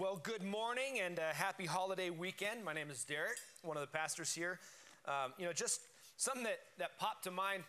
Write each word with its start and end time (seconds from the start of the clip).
Well, 0.00 0.18
good 0.22 0.42
morning 0.42 1.00
and 1.04 1.18
a 1.18 1.34
happy 1.34 1.66
holiday 1.66 2.08
weekend. 2.08 2.64
My 2.64 2.72
name 2.72 2.88
is 2.88 3.04
Derek, 3.04 3.36
one 3.60 3.76
of 3.76 3.82
the 3.82 3.86
pastors 3.86 4.32
here. 4.32 4.58
Um, 5.06 5.34
you 5.36 5.44
know, 5.44 5.52
just 5.52 5.82
something 6.16 6.42
that, 6.44 6.58
that 6.78 6.98
popped 6.98 7.24
to 7.24 7.30
mind. 7.30 7.64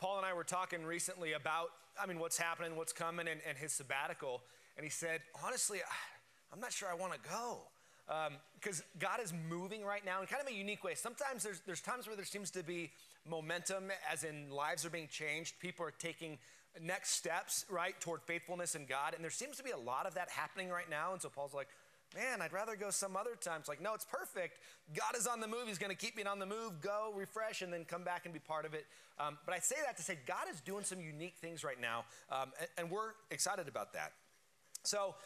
Paul 0.00 0.16
and 0.16 0.24
I 0.24 0.32
were 0.32 0.44
talking 0.44 0.82
recently 0.82 1.34
about, 1.34 1.68
I 2.02 2.06
mean, 2.06 2.18
what's 2.20 2.38
happening, 2.38 2.74
what's 2.74 2.94
coming, 2.94 3.28
and, 3.28 3.42
and 3.46 3.58
his 3.58 3.74
sabbatical. 3.74 4.40
And 4.78 4.84
he 4.84 4.88
said, 4.88 5.20
honestly, 5.44 5.80
I'm 6.54 6.58
not 6.58 6.72
sure 6.72 6.88
I 6.90 6.94
want 6.94 7.12
to 7.12 7.18
go. 7.28 7.58
Because 8.58 8.80
um, 8.80 8.86
God 8.98 9.20
is 9.22 9.34
moving 9.50 9.84
right 9.84 10.06
now 10.06 10.22
in 10.22 10.26
kind 10.26 10.40
of 10.40 10.48
a 10.48 10.54
unique 10.54 10.82
way. 10.82 10.94
Sometimes 10.94 11.42
there's, 11.42 11.60
there's 11.66 11.82
times 11.82 12.06
where 12.06 12.16
there 12.16 12.24
seems 12.24 12.50
to 12.52 12.62
be 12.62 12.90
momentum, 13.28 13.90
as 14.10 14.24
in 14.24 14.50
lives 14.50 14.86
are 14.86 14.90
being 14.90 15.08
changed. 15.08 15.60
People 15.60 15.84
are 15.84 15.92
taking 15.98 16.38
next 16.82 17.10
steps, 17.10 17.64
right, 17.70 17.98
toward 18.00 18.22
faithfulness 18.22 18.74
in 18.74 18.86
God. 18.86 19.14
And 19.14 19.22
there 19.22 19.30
seems 19.30 19.56
to 19.58 19.62
be 19.62 19.70
a 19.70 19.78
lot 19.78 20.06
of 20.06 20.14
that 20.14 20.30
happening 20.30 20.68
right 20.68 20.88
now. 20.88 21.12
And 21.12 21.20
so 21.20 21.28
Paul's 21.28 21.54
like, 21.54 21.68
man, 22.14 22.40
I'd 22.40 22.52
rather 22.52 22.76
go 22.76 22.90
some 22.90 23.16
other 23.16 23.34
times. 23.40 23.68
Like, 23.68 23.80
no, 23.80 23.94
it's 23.94 24.04
perfect. 24.04 24.58
God 24.94 25.16
is 25.16 25.26
on 25.26 25.40
the 25.40 25.48
move. 25.48 25.66
He's 25.66 25.78
going 25.78 25.94
to 25.94 25.96
keep 25.96 26.16
me 26.16 26.22
on 26.24 26.38
the 26.38 26.46
move, 26.46 26.80
go, 26.80 27.12
refresh, 27.14 27.62
and 27.62 27.72
then 27.72 27.84
come 27.84 28.04
back 28.04 28.24
and 28.24 28.32
be 28.32 28.40
part 28.40 28.64
of 28.64 28.74
it. 28.74 28.86
Um, 29.18 29.38
but 29.44 29.54
I 29.54 29.58
say 29.58 29.76
that 29.84 29.96
to 29.96 30.02
say 30.02 30.18
God 30.26 30.46
is 30.50 30.60
doing 30.60 30.84
some 30.84 31.00
unique 31.00 31.36
things 31.40 31.64
right 31.64 31.80
now, 31.80 32.04
um, 32.30 32.52
and, 32.58 32.68
and 32.78 32.90
we're 32.90 33.12
excited 33.30 33.68
about 33.68 33.92
that. 33.94 34.12
So, 34.84 35.16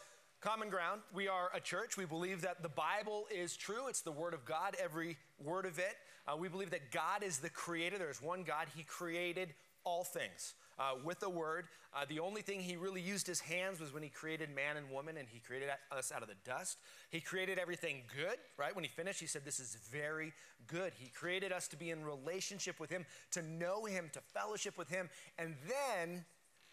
Common 0.43 0.67
ground. 0.67 0.99
We 1.13 1.29
are 1.29 1.49
a 1.55 1.61
church. 1.61 1.95
We 1.95 2.03
believe 2.03 2.41
that 2.41 2.61
the 2.61 2.67
Bible 2.67 3.27
is 3.33 3.55
true. 3.55 3.87
It's 3.87 4.01
the 4.01 4.11
Word 4.11 4.33
of 4.33 4.43
God, 4.43 4.75
every 4.77 5.15
word 5.41 5.65
of 5.65 5.79
it. 5.79 5.95
Uh, 6.27 6.35
we 6.35 6.49
believe 6.49 6.71
that 6.71 6.91
God 6.91 7.23
is 7.23 7.37
the 7.37 7.49
creator. 7.49 7.97
There 7.97 8.09
is 8.09 8.21
one 8.21 8.43
God. 8.43 8.67
He 8.75 8.83
created 8.83 9.53
all 9.85 10.03
things 10.03 10.53
uh, 10.79 10.93
with 11.03 11.23
a 11.23 11.29
word. 11.29 11.65
Uh, 11.95 12.05
the 12.07 12.19
only 12.19 12.41
thing 12.41 12.59
he 12.59 12.75
really 12.75 13.01
used 13.01 13.27
his 13.27 13.39
hands 13.39 13.79
was 13.79 13.93
when 13.93 14.03
he 14.03 14.09
created 14.09 14.53
man 14.53 14.77
and 14.77 14.89
woman 14.89 15.17
and 15.17 15.27
he 15.27 15.39
created 15.39 15.69
us 15.91 16.11
out 16.11 16.21
of 16.21 16.27
the 16.27 16.35
dust. 16.45 16.77
He 17.09 17.19
created 17.19 17.59
everything 17.59 18.03
good, 18.15 18.37
right? 18.57 18.75
When 18.75 18.83
he 18.83 18.89
finished, 18.89 19.19
he 19.19 19.27
said, 19.27 19.45
This 19.45 19.59
is 19.59 19.77
very 19.91 20.33
good. 20.67 20.93
He 20.97 21.09
created 21.09 21.51
us 21.51 21.67
to 21.69 21.75
be 21.75 21.91
in 21.91 22.03
relationship 22.03 22.79
with 22.79 22.89
him, 22.89 23.05
to 23.31 23.41
know 23.41 23.85
him, 23.85 24.09
to 24.13 24.21
fellowship 24.33 24.77
with 24.77 24.89
him, 24.89 25.09
and 25.37 25.55
then 25.67 26.25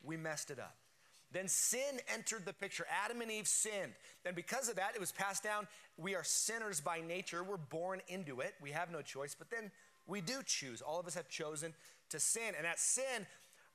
we 0.02 0.16
messed 0.16 0.50
it 0.50 0.58
up. 0.58 0.76
Then 1.32 1.46
sin 1.46 2.00
entered 2.12 2.44
the 2.44 2.52
picture. 2.52 2.86
Adam 3.04 3.20
and 3.20 3.30
Eve 3.30 3.46
sinned. 3.46 3.92
And 4.24 4.34
because 4.34 4.68
of 4.68 4.76
that, 4.76 4.94
it 4.94 5.00
was 5.00 5.12
passed 5.12 5.44
down. 5.44 5.68
We 5.96 6.16
are 6.16 6.24
sinners 6.24 6.80
by 6.80 7.00
nature. 7.00 7.44
We're 7.44 7.56
born 7.56 8.00
into 8.08 8.40
it. 8.40 8.54
We 8.60 8.72
have 8.72 8.90
no 8.90 9.00
choice. 9.00 9.36
But 9.38 9.50
then 9.50 9.70
we 10.06 10.20
do 10.20 10.42
choose. 10.44 10.82
All 10.82 10.98
of 10.98 11.06
us 11.06 11.14
have 11.14 11.28
chosen 11.28 11.72
to 12.08 12.18
sin. 12.18 12.54
And 12.56 12.64
that 12.64 12.80
sin 12.80 13.26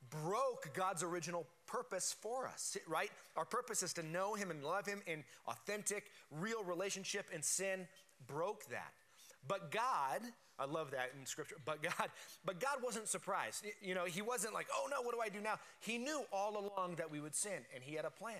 broke 0.09 0.73
God's 0.73 1.03
original 1.03 1.45
purpose 1.67 2.15
for 2.21 2.47
us, 2.47 2.77
right? 2.87 3.11
Our 3.35 3.45
purpose 3.45 3.83
is 3.83 3.93
to 3.93 4.03
know 4.03 4.33
Him 4.35 4.51
and 4.51 4.63
love 4.63 4.85
Him 4.85 5.01
in 5.07 5.23
authentic, 5.47 6.05
real 6.31 6.63
relationship, 6.63 7.25
and 7.33 7.43
sin 7.43 7.87
broke 8.27 8.65
that. 8.69 8.93
But 9.47 9.71
God, 9.71 10.21
I 10.57 10.65
love 10.65 10.91
that 10.91 11.11
in 11.19 11.25
scripture, 11.25 11.57
but 11.65 11.83
God, 11.83 12.09
but 12.45 12.59
God 12.59 12.77
wasn't 12.83 13.07
surprised. 13.07 13.65
You 13.81 13.95
know, 13.95 14.05
He 14.05 14.21
wasn't 14.21 14.53
like, 14.53 14.67
oh 14.75 14.87
no, 14.89 15.01
what 15.01 15.13
do 15.13 15.21
I 15.21 15.29
do 15.29 15.41
now? 15.41 15.59
He 15.79 15.97
knew 15.97 16.21
all 16.31 16.57
along 16.57 16.95
that 16.95 17.11
we 17.11 17.19
would 17.19 17.35
sin, 17.35 17.65
and 17.73 17.83
He 17.83 17.95
had 17.95 18.05
a 18.05 18.09
plan 18.09 18.35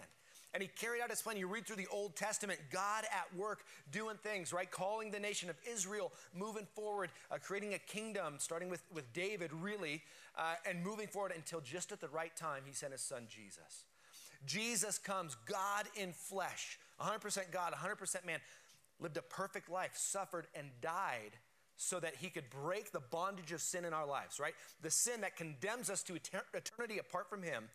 and 0.55 0.61
he 0.61 0.69
carried 0.69 1.01
out 1.01 1.09
his 1.09 1.21
plan. 1.21 1.35
You 1.35 1.47
read 1.49 1.67
through 1.67 1.75
the 1.75 1.87
Old 1.91 2.15
Testament, 2.15 2.57
God 2.71 3.03
at 3.11 3.37
work 3.37 3.65
doing 3.91 4.15
things, 4.23 4.53
right? 4.53 4.71
Calling 4.71 5.11
the 5.11 5.19
nation 5.19 5.49
of 5.49 5.57
Israel, 5.69 6.13
moving 6.33 6.65
forward, 6.75 7.09
uh, 7.29 7.35
creating 7.43 7.73
a 7.73 7.77
kingdom, 7.77 8.35
starting 8.37 8.69
with, 8.69 8.81
with 8.93 9.11
David, 9.11 9.51
really, 9.51 10.01
uh, 10.37 10.53
and 10.65 10.81
moving 10.81 11.07
forward 11.07 11.33
until 11.35 11.59
just 11.59 11.91
at 11.91 11.99
the 11.99 12.07
right 12.07 12.33
time, 12.37 12.61
he 12.65 12.71
sent 12.71 12.93
his 12.93 13.01
son 13.01 13.23
Jesus. 13.27 13.83
Jesus 14.45 14.97
comes, 14.97 15.35
God 15.45 15.87
in 15.97 16.13
flesh, 16.13 16.79
100% 17.01 17.51
God, 17.51 17.73
100% 17.73 18.25
man, 18.25 18.39
lived 19.01 19.17
a 19.17 19.21
perfect 19.21 19.69
life, 19.69 19.91
suffered, 19.95 20.47
and 20.55 20.69
died 20.81 21.31
so 21.75 21.99
that 21.99 22.15
he 22.15 22.29
could 22.29 22.49
break 22.49 22.93
the 22.93 23.01
bondage 23.01 23.51
of 23.51 23.59
sin 23.59 23.83
in 23.83 23.93
our 23.93 24.07
lives, 24.07 24.39
right? 24.39 24.53
The 24.81 24.89
sin 24.89 25.19
that 25.19 25.35
condemns 25.35 25.89
us 25.89 26.01
to 26.03 26.15
eternity 26.15 26.97
apart 26.97 27.29
from 27.29 27.43
him 27.43 27.65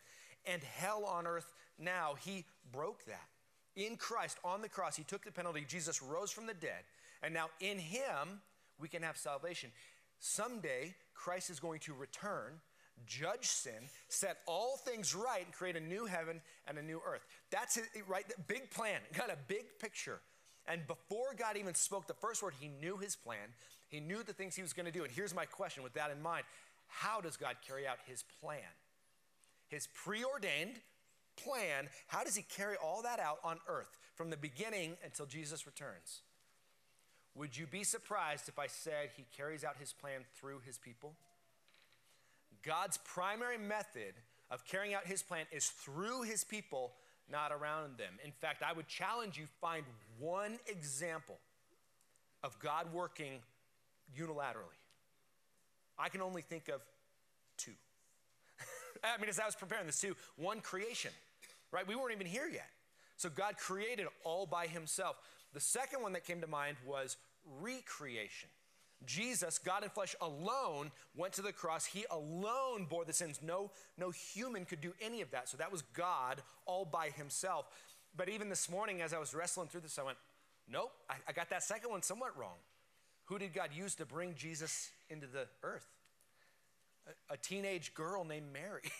and 0.45 0.63
hell 0.63 1.05
on 1.05 1.27
earth 1.27 1.53
now. 1.81 2.15
He 2.23 2.45
broke 2.71 3.05
that. 3.05 3.27
In 3.75 3.95
Christ, 3.95 4.37
on 4.43 4.61
the 4.61 4.69
cross, 4.69 4.95
he 4.95 5.03
took 5.03 5.23
the 5.23 5.31
penalty. 5.31 5.65
Jesus 5.67 6.01
rose 6.01 6.31
from 6.31 6.45
the 6.45 6.53
dead. 6.53 6.83
And 7.23 7.33
now 7.33 7.49
in 7.59 7.77
him, 7.79 8.41
we 8.79 8.87
can 8.87 9.03
have 9.03 9.17
salvation. 9.17 9.71
Someday, 10.19 10.93
Christ 11.13 11.49
is 11.49 11.59
going 11.59 11.79
to 11.81 11.93
return, 11.93 12.59
judge 13.05 13.45
sin, 13.45 13.89
set 14.09 14.37
all 14.45 14.77
things 14.77 15.15
right, 15.15 15.43
and 15.43 15.53
create 15.53 15.75
a 15.75 15.79
new 15.79 16.05
heaven 16.05 16.41
and 16.67 16.77
a 16.77 16.81
new 16.81 17.01
earth. 17.05 17.25
That's 17.49 17.77
it, 17.77 17.85
right? 18.07 18.25
Big 18.47 18.69
plan, 18.71 18.99
got 19.17 19.29
a 19.29 19.37
big 19.47 19.65
picture. 19.79 20.19
And 20.67 20.85
before 20.85 21.33
God 21.37 21.57
even 21.57 21.73
spoke 21.73 22.07
the 22.07 22.13
first 22.13 22.43
word, 22.43 22.53
he 22.59 22.67
knew 22.67 22.97
his 22.97 23.15
plan. 23.15 23.55
He 23.87 23.99
knew 23.99 24.23
the 24.23 24.33
things 24.33 24.55
he 24.55 24.61
was 24.61 24.73
going 24.73 24.85
to 24.85 24.91
do. 24.91 25.03
And 25.03 25.11
here's 25.11 25.33
my 25.33 25.45
question 25.45 25.81
with 25.81 25.93
that 25.93 26.11
in 26.11 26.21
mind 26.21 26.45
How 26.87 27.21
does 27.21 27.37
God 27.37 27.55
carry 27.65 27.87
out 27.87 27.97
his 28.05 28.23
plan? 28.41 28.59
his 29.71 29.87
preordained 29.87 30.81
plan, 31.43 31.89
how 32.07 32.23
does 32.23 32.35
he 32.35 32.43
carry 32.43 32.75
all 32.77 33.01
that 33.03 33.19
out 33.19 33.39
on 33.43 33.59
earth 33.67 33.97
from 34.15 34.29
the 34.29 34.37
beginning 34.37 34.97
until 35.03 35.25
Jesus 35.25 35.65
returns? 35.65 36.21
Would 37.35 37.57
you 37.57 37.65
be 37.65 37.83
surprised 37.83 38.49
if 38.49 38.59
I 38.59 38.67
said 38.67 39.09
he 39.15 39.25
carries 39.35 39.63
out 39.63 39.77
his 39.79 39.93
plan 39.93 40.21
through 40.35 40.59
his 40.65 40.77
people? 40.77 41.13
God's 42.63 42.97
primary 42.97 43.57
method 43.57 44.13
of 44.49 44.65
carrying 44.65 44.93
out 44.93 45.07
his 45.07 45.23
plan 45.23 45.45
is 45.51 45.67
through 45.67 46.23
his 46.23 46.43
people, 46.43 46.93
not 47.29 47.51
around 47.51 47.97
them. 47.97 48.13
In 48.23 48.31
fact, 48.31 48.63
I 48.63 48.73
would 48.73 48.87
challenge 48.87 49.37
you 49.37 49.45
find 49.61 49.85
one 50.19 50.59
example 50.67 51.37
of 52.43 52.59
God 52.59 52.91
working 52.93 53.39
unilaterally. 54.17 54.79
I 55.97 56.09
can 56.09 56.21
only 56.21 56.41
think 56.41 56.67
of 56.67 56.81
two. 57.57 57.71
I 59.03 59.19
mean, 59.19 59.29
as 59.29 59.39
I 59.39 59.45
was 59.45 59.55
preparing 59.55 59.85
this 59.85 60.01
too, 60.01 60.15
one 60.35 60.59
creation, 60.59 61.11
right? 61.71 61.87
We 61.87 61.95
weren't 61.95 62.13
even 62.13 62.27
here 62.27 62.47
yet. 62.51 62.69
So 63.17 63.29
God 63.29 63.57
created 63.57 64.07
all 64.23 64.45
by 64.45 64.67
himself. 64.67 65.15
The 65.53 65.59
second 65.59 66.01
one 66.01 66.13
that 66.13 66.25
came 66.25 66.41
to 66.41 66.47
mind 66.47 66.77
was 66.85 67.17
recreation. 67.61 68.49
Jesus, 69.05 69.57
God 69.57 69.83
in 69.83 69.89
flesh 69.89 70.15
alone, 70.21 70.91
went 71.15 71.33
to 71.33 71.41
the 71.41 71.51
cross. 71.51 71.85
He 71.85 72.05
alone 72.11 72.85
bore 72.89 73.05
the 73.05 73.13
sins. 73.13 73.39
No, 73.41 73.71
no 73.97 74.11
human 74.11 74.65
could 74.65 74.81
do 74.81 74.93
any 75.01 75.21
of 75.21 75.31
that. 75.31 75.49
So 75.49 75.57
that 75.57 75.71
was 75.71 75.81
God 75.93 76.41
all 76.65 76.85
by 76.85 77.09
himself. 77.09 77.65
But 78.15 78.29
even 78.29 78.49
this 78.49 78.69
morning, 78.69 79.01
as 79.01 79.13
I 79.13 79.17
was 79.17 79.33
wrestling 79.33 79.67
through 79.67 79.81
this, 79.81 79.97
I 79.97 80.03
went, 80.03 80.17
nope, 80.69 80.91
I, 81.09 81.15
I 81.27 81.31
got 81.31 81.49
that 81.49 81.63
second 81.63 81.89
one 81.89 82.03
somewhat 82.03 82.37
wrong. 82.37 82.57
Who 83.25 83.39
did 83.39 83.53
God 83.53 83.69
use 83.73 83.95
to 83.95 84.05
bring 84.05 84.35
Jesus 84.35 84.91
into 85.09 85.25
the 85.25 85.47
earth? 85.63 85.87
a 87.29 87.37
teenage 87.37 87.93
girl 87.93 88.23
named 88.23 88.51
Mary, 88.53 88.83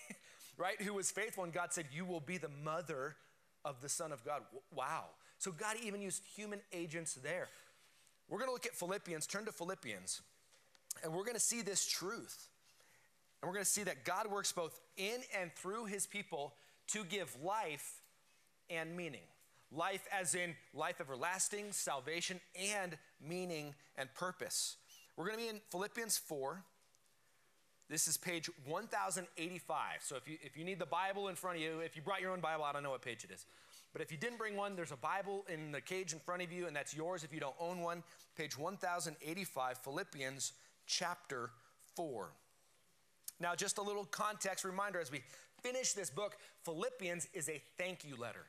right, 0.57 0.81
who 0.81 0.94
was 0.94 1.12
faithful, 1.12 1.44
and 1.44 1.53
God 1.53 1.73
said, 1.73 1.85
You 1.91 2.06
will 2.06 2.19
be 2.19 2.38
the 2.38 2.50
mother 2.63 3.16
of 3.63 3.81
the 3.81 3.89
Son 3.89 4.12
of 4.12 4.23
God. 4.23 4.41
Wow. 4.73 5.06
So 5.38 5.51
God 5.51 5.75
even 5.84 6.01
used 6.01 6.23
human 6.35 6.62
agents 6.72 7.16
there. 7.16 7.50
We're 8.29 8.38
going 8.38 8.50
to 8.50 8.53
look 8.53 8.66
at 8.66 8.75
Philippians, 8.75 9.28
turn 9.28 9.45
to 9.45 9.51
Philippians, 9.51 10.22
and 11.03 11.13
we're 11.13 11.23
going 11.23 11.35
to 11.35 11.39
see 11.39 11.62
this 11.62 11.85
truth. 11.85 12.47
And 13.41 13.50
we're 13.50 13.56
going 13.56 13.66
to 13.66 13.72
see 13.72 13.84
that 13.84 14.06
God 14.06 14.28
works 14.28 14.51
both 14.51 14.79
in 14.97 15.22
and 15.39 15.51
through 15.56 15.85
his 15.85 16.06
people 16.06 16.53
to 16.89 17.03
give 17.03 17.35
life 17.44 18.01
and 18.69 18.95
meaning. 18.95 19.23
Life, 19.72 20.07
as 20.12 20.35
in 20.35 20.56
life 20.73 21.00
everlasting, 21.00 21.72
salvation, 21.72 22.39
and 22.73 22.97
meaning 23.25 23.73
and 23.97 24.13
purpose. 24.13 24.78
We're 25.16 25.25
going 25.25 25.38
to 25.38 25.44
be 25.44 25.50
in 25.50 25.62
Philippians 25.72 26.18
4. 26.18 26.63
This 27.91 28.07
is 28.07 28.16
page 28.16 28.50
1085. 28.68 29.75
So 30.00 30.16
if 30.16 30.25
you, 30.25 30.38
if 30.41 30.56
you 30.56 30.63
need 30.63 30.79
the 30.79 30.85
Bible 30.85 31.28
in 31.28 31.35
front 31.35 31.57
of 31.57 31.62
you, 31.62 31.81
if 31.81 31.97
you 31.97 32.02
brought 32.02 32.22
your 32.22 32.31
own 32.31 32.40
Bible, 32.40 32.63
I 32.63 32.72
don't 32.72 32.84
know 32.84 32.91
what 32.91 33.02
page 33.02 33.25
it 33.25 33.31
is. 33.31 33.46
But 33.91 34.02
if 34.02 34.13
you 34.13 34.18
didn't 34.18 34.38
bring 34.38 34.56
one, 34.56 34.78
there's 34.78 34.94
a 34.94 34.96
Bible 34.96 35.46
in 35.53 35.74
the 35.74 35.81
cage 35.81 36.13
in 36.13 36.19
front 36.19 36.42
of 36.42 36.54
you, 36.54 36.68
and 36.68 36.74
that's 36.74 36.95
yours 36.95 37.25
if 37.25 37.33
you 37.33 37.42
don't 37.42 37.56
own 37.60 37.81
one. 37.81 38.01
Page 38.38 38.57
1085, 38.57 39.77
Philippians 39.80 40.54
chapter 40.88 41.50
4. 41.98 42.30
Now, 43.42 43.56
just 43.56 43.77
a 43.77 43.81
little 43.81 44.06
context 44.06 44.63
reminder 44.63 45.01
as 45.01 45.12
we 45.12 45.21
finish 45.62 45.92
this 45.92 46.10
book 46.10 46.38
Philippians 46.63 47.27
is 47.33 47.50
a 47.50 47.62
thank 47.77 48.06
you 48.06 48.15
letter. 48.15 48.45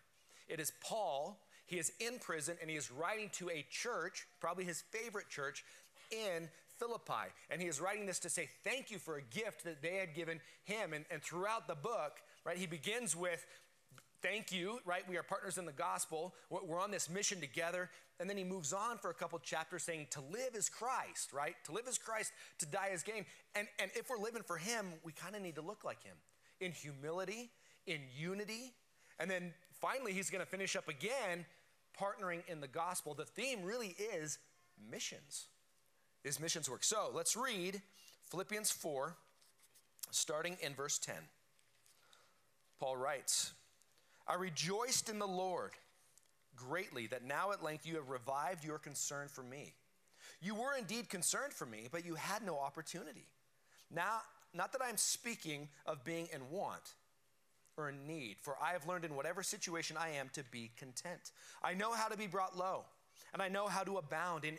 It 0.48 0.60
is 0.60 0.70
Paul, 0.80 1.40
he 1.66 1.80
is 1.80 1.90
in 1.98 2.20
prison, 2.20 2.56
and 2.60 2.70
he 2.70 2.76
is 2.76 2.92
writing 2.92 3.28
to 3.38 3.50
a 3.50 3.66
church, 3.68 4.24
probably 4.40 4.64
his 4.64 4.82
favorite 4.92 5.28
church, 5.28 5.64
in 6.12 6.48
Philippi. 6.82 7.30
And 7.50 7.60
he 7.60 7.68
is 7.68 7.80
writing 7.80 8.06
this 8.06 8.18
to 8.20 8.30
say 8.30 8.48
thank 8.64 8.90
you 8.90 8.98
for 8.98 9.16
a 9.16 9.22
gift 9.22 9.64
that 9.64 9.82
they 9.82 9.96
had 9.96 10.14
given 10.14 10.40
him. 10.64 10.92
And, 10.92 11.04
and 11.10 11.22
throughout 11.22 11.68
the 11.68 11.74
book, 11.74 12.18
right, 12.44 12.56
he 12.56 12.66
begins 12.66 13.14
with, 13.14 13.46
thank 14.20 14.52
you, 14.52 14.80
right? 14.84 15.08
We 15.08 15.16
are 15.16 15.22
partners 15.22 15.58
in 15.58 15.64
the 15.64 15.72
gospel. 15.72 16.34
We're 16.50 16.80
on 16.80 16.90
this 16.90 17.08
mission 17.08 17.40
together. 17.40 17.90
And 18.18 18.28
then 18.28 18.36
he 18.36 18.44
moves 18.44 18.72
on 18.72 18.98
for 18.98 19.10
a 19.10 19.14
couple 19.14 19.38
chapters 19.38 19.82
saying, 19.82 20.08
to 20.10 20.20
live 20.20 20.54
is 20.54 20.68
Christ, 20.68 21.32
right? 21.32 21.54
To 21.64 21.72
live 21.72 21.86
is 21.88 21.98
Christ, 21.98 22.32
to 22.58 22.66
die 22.66 22.90
is 22.92 23.02
gain. 23.02 23.24
And, 23.54 23.68
and 23.78 23.90
if 23.94 24.10
we're 24.10 24.18
living 24.18 24.42
for 24.42 24.56
him, 24.56 24.86
we 25.04 25.12
kind 25.12 25.36
of 25.36 25.42
need 25.42 25.56
to 25.56 25.62
look 25.62 25.84
like 25.84 26.02
him 26.02 26.16
in 26.60 26.72
humility, 26.72 27.50
in 27.86 28.00
unity. 28.16 28.72
And 29.18 29.30
then 29.30 29.52
finally, 29.80 30.12
he's 30.12 30.30
going 30.30 30.44
to 30.44 30.50
finish 30.50 30.76
up 30.76 30.88
again 30.88 31.44
partnering 31.98 32.40
in 32.48 32.60
the 32.60 32.68
gospel, 32.68 33.14
the 33.14 33.24
theme 33.24 33.62
really 33.62 33.94
is 34.14 34.38
missions, 34.90 35.48
is 36.24 36.40
missions 36.40 36.70
work. 36.70 36.84
So 36.84 37.10
let's 37.12 37.36
read 37.36 37.80
Philippians 38.30 38.70
4, 38.70 39.14
starting 40.10 40.56
in 40.60 40.74
verse 40.74 40.98
10. 40.98 41.14
Paul 42.80 42.96
writes, 42.96 43.52
I 44.26 44.34
rejoiced 44.34 45.08
in 45.08 45.18
the 45.18 45.26
Lord 45.26 45.72
greatly 46.56 47.06
that 47.08 47.24
now 47.24 47.52
at 47.52 47.62
length 47.62 47.86
you 47.86 47.96
have 47.96 48.08
revived 48.08 48.64
your 48.64 48.78
concern 48.78 49.28
for 49.28 49.42
me. 49.42 49.74
You 50.40 50.54
were 50.54 50.76
indeed 50.76 51.08
concerned 51.08 51.52
for 51.52 51.66
me, 51.66 51.88
but 51.90 52.04
you 52.04 52.14
had 52.14 52.44
no 52.44 52.58
opportunity. 52.58 53.26
Now, 53.90 54.22
not 54.54 54.72
that 54.72 54.82
I'm 54.82 54.96
speaking 54.96 55.68
of 55.86 56.04
being 56.04 56.28
in 56.32 56.50
want 56.50 56.94
or 57.76 57.88
in 57.88 58.06
need, 58.06 58.36
for 58.40 58.56
I 58.62 58.72
have 58.72 58.86
learned 58.86 59.04
in 59.04 59.16
whatever 59.16 59.42
situation 59.42 59.96
I 59.96 60.10
am 60.10 60.28
to 60.34 60.42
be 60.50 60.70
content. 60.76 61.32
I 61.62 61.74
know 61.74 61.92
how 61.92 62.08
to 62.08 62.16
be 62.16 62.26
brought 62.26 62.56
low, 62.56 62.84
and 63.32 63.40
I 63.40 63.48
know 63.48 63.66
how 63.66 63.82
to 63.82 63.98
abound 63.98 64.44
in 64.44 64.58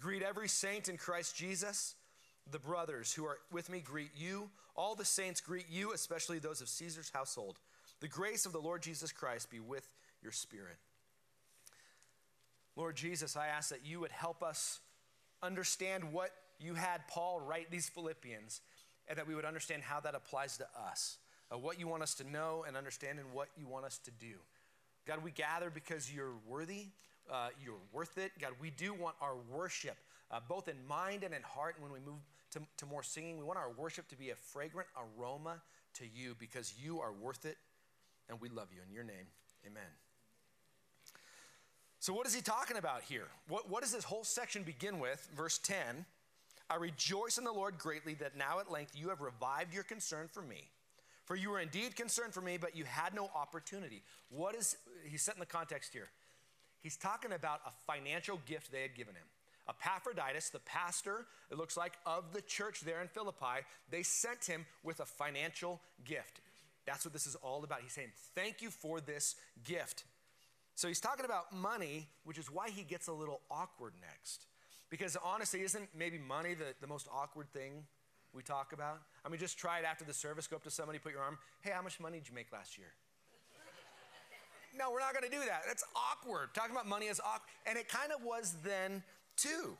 Greet 0.00 0.22
every 0.22 0.48
saint 0.48 0.88
in 0.88 0.96
Christ 0.96 1.36
Jesus. 1.36 1.94
The 2.50 2.58
brothers 2.58 3.12
who 3.12 3.24
are 3.24 3.38
with 3.50 3.70
me 3.70 3.80
greet 3.80 4.10
you. 4.16 4.50
All 4.76 4.94
the 4.94 5.04
saints 5.04 5.40
greet 5.40 5.66
you, 5.70 5.92
especially 5.92 6.38
those 6.38 6.60
of 6.60 6.68
Caesar's 6.68 7.10
household. 7.12 7.58
The 8.00 8.08
grace 8.08 8.44
of 8.44 8.52
the 8.52 8.60
Lord 8.60 8.82
Jesus 8.82 9.12
Christ 9.12 9.50
be 9.50 9.60
with 9.60 9.86
your 10.22 10.32
spirit. 10.32 10.76
Lord 12.76 12.96
Jesus, 12.96 13.36
I 13.36 13.46
ask 13.46 13.70
that 13.70 13.86
you 13.86 14.00
would 14.00 14.10
help 14.10 14.42
us 14.42 14.80
understand 15.42 16.12
what 16.12 16.30
you 16.58 16.74
had 16.74 17.06
Paul 17.08 17.40
write 17.40 17.70
these 17.70 17.88
Philippians 17.88 18.60
and 19.08 19.18
that 19.18 19.28
we 19.28 19.34
would 19.34 19.44
understand 19.44 19.82
how 19.82 20.00
that 20.00 20.14
applies 20.14 20.56
to 20.58 20.66
us, 20.88 21.18
uh, 21.52 21.58
what 21.58 21.78
you 21.78 21.86
want 21.86 22.02
us 22.02 22.14
to 22.16 22.24
know 22.24 22.64
and 22.66 22.76
understand, 22.76 23.18
and 23.18 23.32
what 23.32 23.48
you 23.56 23.68
want 23.68 23.84
us 23.84 23.98
to 23.98 24.10
do. 24.10 24.34
God, 25.06 25.22
we 25.22 25.30
gather 25.30 25.70
because 25.70 26.12
you're 26.12 26.32
worthy, 26.46 26.86
uh, 27.30 27.48
you're 27.62 27.74
worth 27.92 28.18
it. 28.18 28.32
God, 28.40 28.52
we 28.60 28.70
do 28.70 28.94
want 28.94 29.16
our 29.20 29.36
worship, 29.50 29.96
uh, 30.30 30.40
both 30.48 30.68
in 30.68 30.76
mind 30.86 31.24
and 31.24 31.34
in 31.34 31.42
heart. 31.42 31.76
And 31.76 31.82
when 31.82 31.92
we 31.92 32.00
move 32.00 32.20
to, 32.52 32.60
to 32.78 32.86
more 32.86 33.02
singing, 33.02 33.38
we 33.38 33.44
want 33.44 33.58
our 33.58 33.70
worship 33.70 34.08
to 34.08 34.16
be 34.16 34.30
a 34.30 34.34
fragrant 34.34 34.88
aroma 34.96 35.60
to 35.94 36.04
you 36.06 36.34
because 36.38 36.74
you 36.82 37.00
are 37.00 37.12
worth 37.12 37.44
it, 37.44 37.56
and 38.28 38.40
we 38.40 38.48
love 38.48 38.68
you. 38.74 38.80
In 38.86 38.92
your 38.92 39.04
name, 39.04 39.26
amen. 39.66 39.82
So, 42.00 42.12
what 42.12 42.26
is 42.26 42.34
he 42.34 42.42
talking 42.42 42.76
about 42.76 43.02
here? 43.02 43.28
What, 43.48 43.70
what 43.70 43.82
does 43.82 43.92
this 43.92 44.04
whole 44.04 44.24
section 44.24 44.62
begin 44.62 44.98
with? 44.98 45.26
Verse 45.36 45.58
10 45.58 46.04
I 46.70 46.76
rejoice 46.76 47.38
in 47.38 47.44
the 47.44 47.52
Lord 47.52 47.78
greatly 47.78 48.14
that 48.14 48.36
now 48.36 48.58
at 48.58 48.70
length 48.70 48.92
you 48.94 49.10
have 49.10 49.20
revived 49.20 49.74
your 49.74 49.84
concern 49.84 50.28
for 50.30 50.42
me. 50.42 50.68
For 51.24 51.36
you 51.36 51.50
were 51.50 51.60
indeed 51.60 51.96
concerned 51.96 52.34
for 52.34 52.42
me, 52.42 52.58
but 52.58 52.76
you 52.76 52.84
had 52.84 53.14
no 53.14 53.30
opportunity. 53.34 54.02
What 54.28 54.54
is, 54.54 54.76
he's 55.04 55.22
setting 55.22 55.40
the 55.40 55.46
context 55.46 55.92
here. 55.92 56.08
He's 56.84 56.98
talking 56.98 57.32
about 57.32 57.62
a 57.66 57.70
financial 57.90 58.38
gift 58.44 58.70
they 58.70 58.82
had 58.82 58.94
given 58.94 59.14
him. 59.14 59.24
Epaphroditus, 59.66 60.50
the 60.50 60.58
pastor, 60.60 61.24
it 61.50 61.56
looks 61.56 61.78
like, 61.78 61.94
of 62.04 62.34
the 62.34 62.42
church 62.42 62.82
there 62.82 63.00
in 63.00 63.08
Philippi, 63.08 63.64
they 63.90 64.02
sent 64.02 64.44
him 64.44 64.66
with 64.82 65.00
a 65.00 65.06
financial 65.06 65.80
gift. 66.04 66.42
That's 66.86 67.02
what 67.02 67.14
this 67.14 67.26
is 67.26 67.36
all 67.36 67.64
about. 67.64 67.80
He's 67.80 67.94
saying, 67.94 68.10
Thank 68.34 68.60
you 68.60 68.68
for 68.68 69.00
this 69.00 69.36
gift. 69.64 70.04
So 70.74 70.86
he's 70.86 71.00
talking 71.00 71.24
about 71.24 71.54
money, 71.54 72.06
which 72.24 72.36
is 72.36 72.50
why 72.50 72.68
he 72.68 72.82
gets 72.82 73.08
a 73.08 73.14
little 73.14 73.40
awkward 73.50 73.94
next. 74.02 74.44
Because 74.90 75.16
honestly, 75.24 75.62
isn't 75.62 75.88
maybe 75.96 76.18
money 76.18 76.52
the, 76.52 76.74
the 76.82 76.86
most 76.86 77.08
awkward 77.10 77.50
thing 77.54 77.84
we 78.34 78.42
talk 78.42 78.74
about? 78.74 78.98
I 79.24 79.30
mean, 79.30 79.40
just 79.40 79.56
try 79.56 79.78
it 79.78 79.86
after 79.86 80.04
the 80.04 80.12
service, 80.12 80.46
go 80.46 80.56
up 80.56 80.64
to 80.64 80.70
somebody, 80.70 80.98
put 80.98 81.12
your 81.12 81.22
arm, 81.22 81.38
hey, 81.62 81.70
how 81.74 81.80
much 81.80 81.98
money 81.98 82.18
did 82.18 82.28
you 82.28 82.34
make 82.34 82.52
last 82.52 82.76
year? 82.76 82.88
No, 84.76 84.90
we're 84.90 85.00
not 85.00 85.12
going 85.12 85.24
to 85.24 85.30
do 85.30 85.44
that. 85.46 85.62
That's 85.66 85.84
awkward. 85.94 86.54
Talking 86.54 86.72
about 86.72 86.86
money 86.86 87.06
is 87.06 87.20
awkward. 87.20 87.48
And 87.66 87.78
it 87.78 87.88
kind 87.88 88.12
of 88.12 88.24
was 88.24 88.56
then 88.64 89.02
too. 89.36 89.76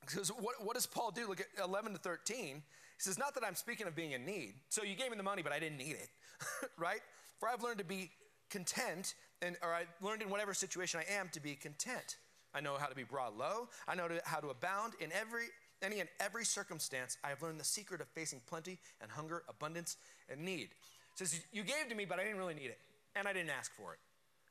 Because 0.00 0.28
what, 0.28 0.54
what 0.64 0.74
does 0.74 0.86
Paul 0.86 1.10
do? 1.10 1.28
Look 1.28 1.40
at 1.40 1.46
11 1.62 1.92
to 1.92 1.98
13. 1.98 2.36
He 2.46 2.62
says, 2.98 3.18
Not 3.18 3.34
that 3.34 3.44
I'm 3.44 3.54
speaking 3.54 3.86
of 3.86 3.94
being 3.94 4.12
in 4.12 4.24
need. 4.24 4.54
So 4.68 4.82
you 4.82 4.94
gave 4.94 5.10
me 5.10 5.16
the 5.16 5.22
money, 5.22 5.42
but 5.42 5.52
I 5.52 5.58
didn't 5.58 5.78
need 5.78 5.96
it, 5.96 6.08
right? 6.78 7.00
For 7.38 7.48
I've 7.48 7.62
learned 7.62 7.78
to 7.78 7.84
be 7.84 8.10
content, 8.50 9.14
and, 9.42 9.56
or 9.62 9.74
I 9.74 9.84
learned 10.00 10.22
in 10.22 10.30
whatever 10.30 10.54
situation 10.54 11.00
I 11.00 11.12
am 11.14 11.28
to 11.32 11.40
be 11.40 11.54
content. 11.54 12.16
I 12.54 12.60
know 12.60 12.76
how 12.78 12.86
to 12.86 12.94
be 12.94 13.04
brought 13.04 13.36
low. 13.36 13.68
I 13.86 13.94
know 13.94 14.08
how 14.24 14.40
to 14.40 14.48
abound 14.48 14.94
in 15.00 15.12
every 15.12 15.46
any 15.82 16.00
and 16.00 16.08
every 16.20 16.44
circumstance. 16.44 17.18
I 17.22 17.28
have 17.28 17.42
learned 17.42 17.60
the 17.60 17.64
secret 17.64 18.00
of 18.00 18.08
facing 18.08 18.40
plenty 18.46 18.78
and 19.02 19.10
hunger, 19.10 19.42
abundance 19.46 19.98
and 20.30 20.40
need. 20.40 20.70
It 21.12 21.18
says 21.18 21.40
you 21.52 21.62
gave 21.64 21.88
to 21.90 21.94
me, 21.94 22.06
but 22.06 22.18
I 22.18 22.22
didn't 22.22 22.38
really 22.38 22.54
need 22.54 22.66
it, 22.66 22.78
and 23.14 23.28
I 23.28 23.34
didn't 23.34 23.50
ask 23.50 23.74
for 23.74 23.92
it. 23.92 23.98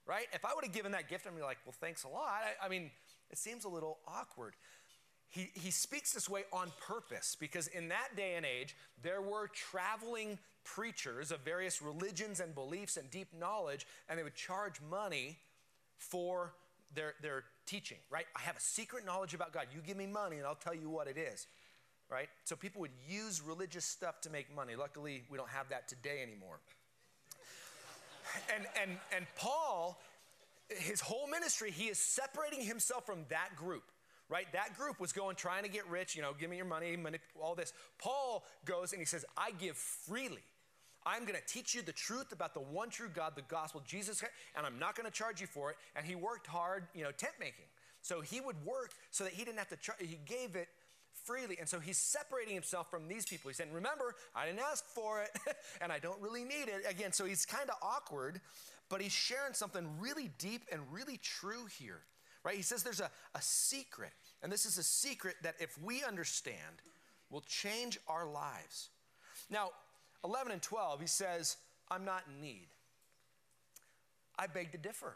Right? 0.07 0.27
If 0.33 0.45
I 0.45 0.53
would 0.53 0.63
have 0.63 0.73
given 0.73 0.91
that 0.91 1.09
gift, 1.09 1.25
be 1.35 1.41
like, 1.41 1.57
well, 1.65 1.73
thanks 1.79 2.03
a 2.03 2.07
lot. 2.07 2.41
I, 2.61 2.65
I 2.65 2.69
mean, 2.69 2.91
it 3.31 3.37
seems 3.37 3.65
a 3.65 3.69
little 3.69 3.97
awkward. 4.07 4.53
He, 5.29 5.49
he 5.53 5.71
speaks 5.71 6.13
this 6.13 6.29
way 6.29 6.43
on 6.53 6.71
purpose 6.79 7.35
because 7.39 7.67
in 7.67 7.89
that 7.89 8.15
day 8.15 8.35
and 8.35 8.45
age, 8.45 8.75
there 9.01 9.21
were 9.21 9.47
traveling 9.47 10.37
preachers 10.63 11.31
of 11.31 11.39
various 11.41 11.81
religions 11.81 12.39
and 12.39 12.53
beliefs 12.53 12.97
and 12.97 13.09
deep 13.09 13.29
knowledge, 13.37 13.87
and 14.07 14.19
they 14.19 14.23
would 14.23 14.35
charge 14.35 14.75
money 14.89 15.37
for 15.97 16.53
their, 16.93 17.13
their 17.21 17.43
teaching, 17.65 17.97
right? 18.09 18.25
I 18.35 18.41
have 18.41 18.57
a 18.57 18.61
secret 18.61 19.05
knowledge 19.05 19.33
about 19.33 19.51
God. 19.51 19.67
You 19.73 19.81
give 19.85 19.97
me 19.97 20.07
money 20.07 20.37
and 20.37 20.45
I'll 20.45 20.55
tell 20.55 20.75
you 20.75 20.89
what 20.89 21.07
it 21.07 21.17
is, 21.17 21.47
right? 22.09 22.29
So 22.43 22.55
people 22.55 22.81
would 22.81 22.91
use 23.07 23.41
religious 23.41 23.85
stuff 23.85 24.21
to 24.21 24.29
make 24.29 24.53
money. 24.55 24.75
Luckily, 24.75 25.23
we 25.29 25.37
don't 25.37 25.49
have 25.49 25.69
that 25.69 25.87
today 25.87 26.21
anymore. 26.21 26.59
And, 28.53 28.65
and, 28.81 28.97
and 29.15 29.25
Paul, 29.35 29.99
his 30.69 31.01
whole 31.01 31.27
ministry, 31.27 31.71
he 31.71 31.85
is 31.85 31.99
separating 31.99 32.61
himself 32.61 33.05
from 33.05 33.25
that 33.29 33.55
group 33.55 33.83
right? 34.29 34.51
That 34.53 34.75
group 34.75 34.99
was 34.99 35.13
going 35.13 35.35
trying 35.35 35.63
to 35.63 35.69
get 35.69 35.87
rich, 35.87 36.15
you 36.15 36.21
know, 36.21 36.31
give 36.39 36.49
me 36.49 36.57
your 36.57 36.65
money, 36.65 36.97
all 37.39 37.55
this. 37.55 37.73
Paul 37.99 38.43
goes 38.65 38.91
and 38.91 38.99
he 38.99 39.05
says, 39.05 39.23
I 39.37 39.51
give 39.51 39.77
freely. 39.77 40.41
I'm 41.05 41.21
going 41.21 41.35
to 41.35 41.45
teach 41.45 41.75
you 41.75 41.83
the 41.83 41.91
truth 41.91 42.31
about 42.31 42.55
the 42.55 42.61
one 42.61 42.89
true 42.89 43.09
God, 43.13 43.33
the 43.35 43.43
gospel, 43.43 43.81
Jesus, 43.85 44.23
and 44.57 44.65
I'm 44.65 44.79
not 44.79 44.95
going 44.95 45.05
to 45.05 45.15
charge 45.15 45.39
you 45.39 45.47
for 45.47 45.69
it. 45.69 45.77
And 45.95 46.05
he 46.05 46.15
worked 46.15 46.47
hard, 46.47 46.87
you 46.95 47.03
know, 47.03 47.11
tent 47.11 47.33
making. 47.39 47.65
So 48.01 48.21
he 48.21 48.41
would 48.41 48.55
work 48.65 48.91
so 49.11 49.23
that 49.23 49.33
he 49.33 49.45
didn't 49.45 49.59
have 49.59 49.69
to 49.69 49.77
charge, 49.77 49.99
he 49.99 50.19
gave 50.25 50.55
it 50.55 50.67
freely. 51.25 51.57
And 51.59 51.67
so 51.67 51.79
he's 51.79 51.97
separating 51.97 52.53
himself 52.53 52.89
from 52.89 53.07
these 53.07 53.25
people. 53.25 53.49
He's 53.49 53.57
saying, 53.57 53.73
Remember, 53.73 54.15
I 54.35 54.45
didn't 54.45 54.61
ask 54.61 54.85
for 54.85 55.21
it 55.21 55.31
and 55.81 55.91
I 55.91 55.99
don't 55.99 56.21
really 56.21 56.43
need 56.43 56.67
it. 56.67 56.85
Again, 56.87 57.11
so 57.11 57.25
he's 57.25 57.45
kind 57.45 57.69
of 57.69 57.75
awkward, 57.81 58.39
but 58.89 59.01
he's 59.01 59.11
sharing 59.11 59.53
something 59.53 59.87
really 59.99 60.31
deep 60.37 60.63
and 60.71 60.81
really 60.91 61.17
true 61.17 61.65
here, 61.79 62.01
right? 62.43 62.55
He 62.55 62.61
says 62.61 62.83
there's 62.83 63.01
a, 63.01 63.09
a 63.33 63.41
secret. 63.41 64.11
And 64.43 64.51
this 64.51 64.65
is 64.65 64.77
a 64.77 64.83
secret 64.83 65.35
that 65.43 65.55
if 65.59 65.81
we 65.81 66.03
understand, 66.03 66.81
will 67.29 67.41
change 67.41 67.99
our 68.07 68.25
lives. 68.25 68.89
Now, 69.49 69.71
11 70.23 70.51
and 70.51 70.61
12, 70.61 71.01
he 71.01 71.07
says, 71.07 71.57
I'm 71.89 72.05
not 72.05 72.23
in 72.27 72.41
need. 72.41 72.67
I 74.37 74.47
beg 74.47 74.71
to 74.73 74.77
differ. 74.77 75.15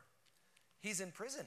He's 0.81 1.01
in 1.01 1.11
prison, 1.11 1.45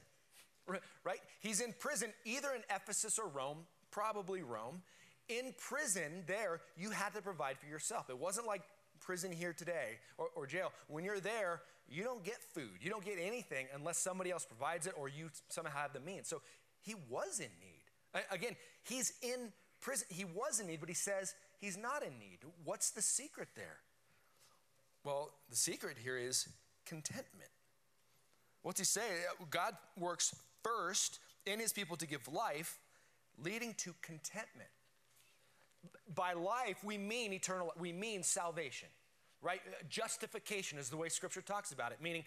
right? 1.05 1.21
He's 1.41 1.61
in 1.61 1.75
prison 1.79 2.13
either 2.25 2.49
in 2.55 2.63
Ephesus 2.75 3.19
or 3.19 3.29
Rome, 3.29 3.59
probably 3.93 4.43
Rome. 4.43 4.83
In 5.29 5.55
prison, 5.57 6.25
there, 6.27 6.61
you 6.77 6.91
had 6.91 7.15
to 7.15 7.23
provide 7.23 7.59
for 7.59 7.67
yourself. 7.67 8.11
It 8.11 8.19
wasn't 8.19 8.49
like 8.49 8.63
prison 8.99 9.31
here 9.31 9.53
today 9.53 9.99
or, 10.19 10.27
or 10.35 10.47
jail. 10.47 10.73
When 10.89 11.05
you're 11.05 11.21
there, 11.21 11.63
you 11.89 12.03
don't 12.03 12.25
get 12.25 12.43
food, 12.43 12.81
you 12.81 12.91
don't 12.91 13.05
get 13.05 13.19
anything 13.21 13.67
unless 13.75 13.99
somebody 13.99 14.31
else 14.31 14.45
provides 14.45 14.87
it 14.87 14.95
or 14.97 15.09
you 15.09 15.31
somehow 15.49 15.79
have 15.79 15.93
the 15.93 16.01
means. 16.01 16.29
So 16.29 16.43
he 16.81 16.95
was 17.09 17.39
in 17.39 17.51
need. 17.61 18.25
Again, 18.31 18.57
he's 18.83 19.13
in 19.23 19.53
prison. 19.81 20.07
He 20.11 20.25
was 20.25 20.61
in 20.61 20.67
need, 20.67 20.81
but 20.81 20.89
he 20.89 20.95
says 20.95 21.35
he's 21.61 21.77
not 21.77 22.03
in 22.03 22.19
need. 22.19 22.39
What's 22.65 22.91
the 22.91 23.03
secret 23.03 23.49
there? 23.55 23.79
Well, 25.05 25.31
the 25.51 25.57
secret 25.57 25.97
here 26.03 26.17
is 26.17 26.49
contentment. 26.87 27.51
What's 28.63 28.79
he 28.79 28.85
say? 28.85 29.01
Uh, 29.41 29.45
God 29.51 29.75
works 29.99 30.35
first 30.63 31.19
in 31.47 31.59
his 31.59 31.73
people 31.73 31.97
to 31.97 32.07
give 32.07 32.29
life, 32.29 32.79
leading 33.43 33.75
to 33.75 33.95
contentment. 34.03 34.69
By 36.15 36.33
life, 36.33 36.83
we 36.85 36.99
mean 36.99 37.33
eternal, 37.33 37.73
we 37.79 37.93
mean 37.93 38.23
salvation, 38.23 38.89
right? 39.41 39.61
Justification 39.89 40.79
is 40.79 40.91
the 40.91 40.97
way 40.97 41.09
scripture 41.09 41.41
talks 41.41 41.73
about 41.73 41.93
it, 41.93 41.99
meaning 42.01 42.25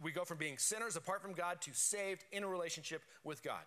we 0.00 0.12
go 0.12 0.24
from 0.24 0.38
being 0.38 0.58
sinners 0.58 0.96
apart 0.96 1.22
from 1.22 1.32
God 1.32 1.60
to 1.62 1.70
saved 1.72 2.24
in 2.32 2.44
a 2.44 2.48
relationship 2.48 3.02
with 3.24 3.42
God. 3.42 3.62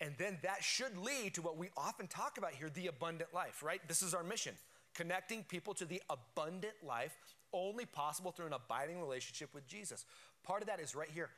And 0.00 0.14
then 0.18 0.38
that 0.42 0.62
should 0.62 0.98
lead 0.98 1.34
to 1.34 1.42
what 1.42 1.56
we 1.56 1.70
often 1.76 2.08
talk 2.08 2.36
about 2.36 2.52
here 2.52 2.68
the 2.68 2.88
abundant 2.88 3.32
life, 3.32 3.62
right? 3.62 3.80
This 3.88 4.02
is 4.02 4.14
our 4.14 4.24
mission 4.24 4.54
connecting 4.94 5.42
people 5.44 5.74
to 5.74 5.84
the 5.84 6.02
abundant 6.10 6.74
life 6.86 7.16
only 7.52 7.86
possible 7.86 8.30
through 8.30 8.46
an 8.46 8.52
abiding 8.52 9.00
relationship 9.00 9.54
with 9.54 9.66
Jesus. 9.66 10.04
Part 10.44 10.62
of 10.62 10.68
that 10.68 10.80
is 10.80 10.94
right 10.94 11.08
here 11.12 11.30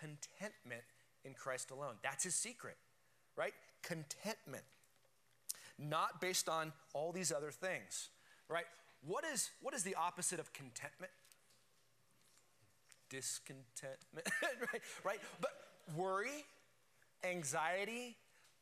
contentment 0.00 0.82
in 1.24 1.34
Christ 1.34 1.70
alone. 1.70 1.94
That's 2.02 2.24
his 2.24 2.34
secret, 2.34 2.76
right? 3.36 3.54
Contentment. 3.82 4.64
Not 5.78 6.20
based 6.20 6.48
on 6.48 6.72
all 6.92 7.12
these 7.12 7.32
other 7.32 7.50
things, 7.50 8.08
right? 8.48 8.66
What 9.06 9.24
is, 9.24 9.50
what 9.62 9.74
is 9.74 9.82
the 9.82 9.94
opposite 9.94 10.38
of 10.38 10.52
contentment? 10.52 11.12
Discontentment, 13.08 14.28
right? 14.72 14.82
right? 15.04 15.20
But 15.40 15.50
worry, 15.96 16.44
anxiety. 17.24 18.16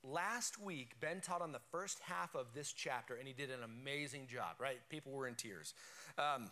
Last 0.05 0.63
week, 0.63 0.93
Ben 1.01 1.21
taught 1.21 1.43
on 1.43 1.51
the 1.51 1.61
first 1.73 1.99
half 2.05 2.37
of 2.37 2.55
this 2.55 2.73
chapter, 2.73 3.17
and 3.17 3.27
he 3.27 3.35
did 3.35 3.51
an 3.51 3.65
amazing 3.65 4.29
job, 4.29 4.57
right? 4.61 4.79
People 4.89 5.11
were 5.11 5.27
in 5.27 5.35
tears. 5.35 5.75
Um, 6.19 6.51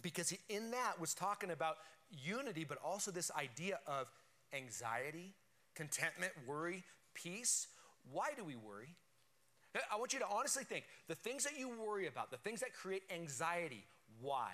because 0.00 0.30
he, 0.30 0.38
in 0.48 0.70
that 0.70 0.98
was 0.98 1.12
talking 1.12 1.50
about 1.50 1.76
unity, 2.10 2.64
but 2.64 2.78
also 2.82 3.10
this 3.10 3.30
idea 3.32 3.78
of 3.86 4.06
anxiety, 4.54 5.34
contentment, 5.74 6.32
worry, 6.46 6.84
peace. 7.14 7.68
Why 8.10 8.30
do 8.36 8.44
we 8.44 8.56
worry? 8.56 8.94
I 9.90 9.96
want 9.96 10.12
you 10.12 10.18
to 10.18 10.26
honestly 10.30 10.64
think 10.64 10.84
the 11.08 11.14
things 11.14 11.44
that 11.44 11.58
you 11.58 11.68
worry 11.68 12.06
about, 12.06 12.30
the 12.30 12.36
things 12.36 12.60
that 12.60 12.74
create 12.74 13.02
anxiety, 13.14 13.84
why? 14.20 14.52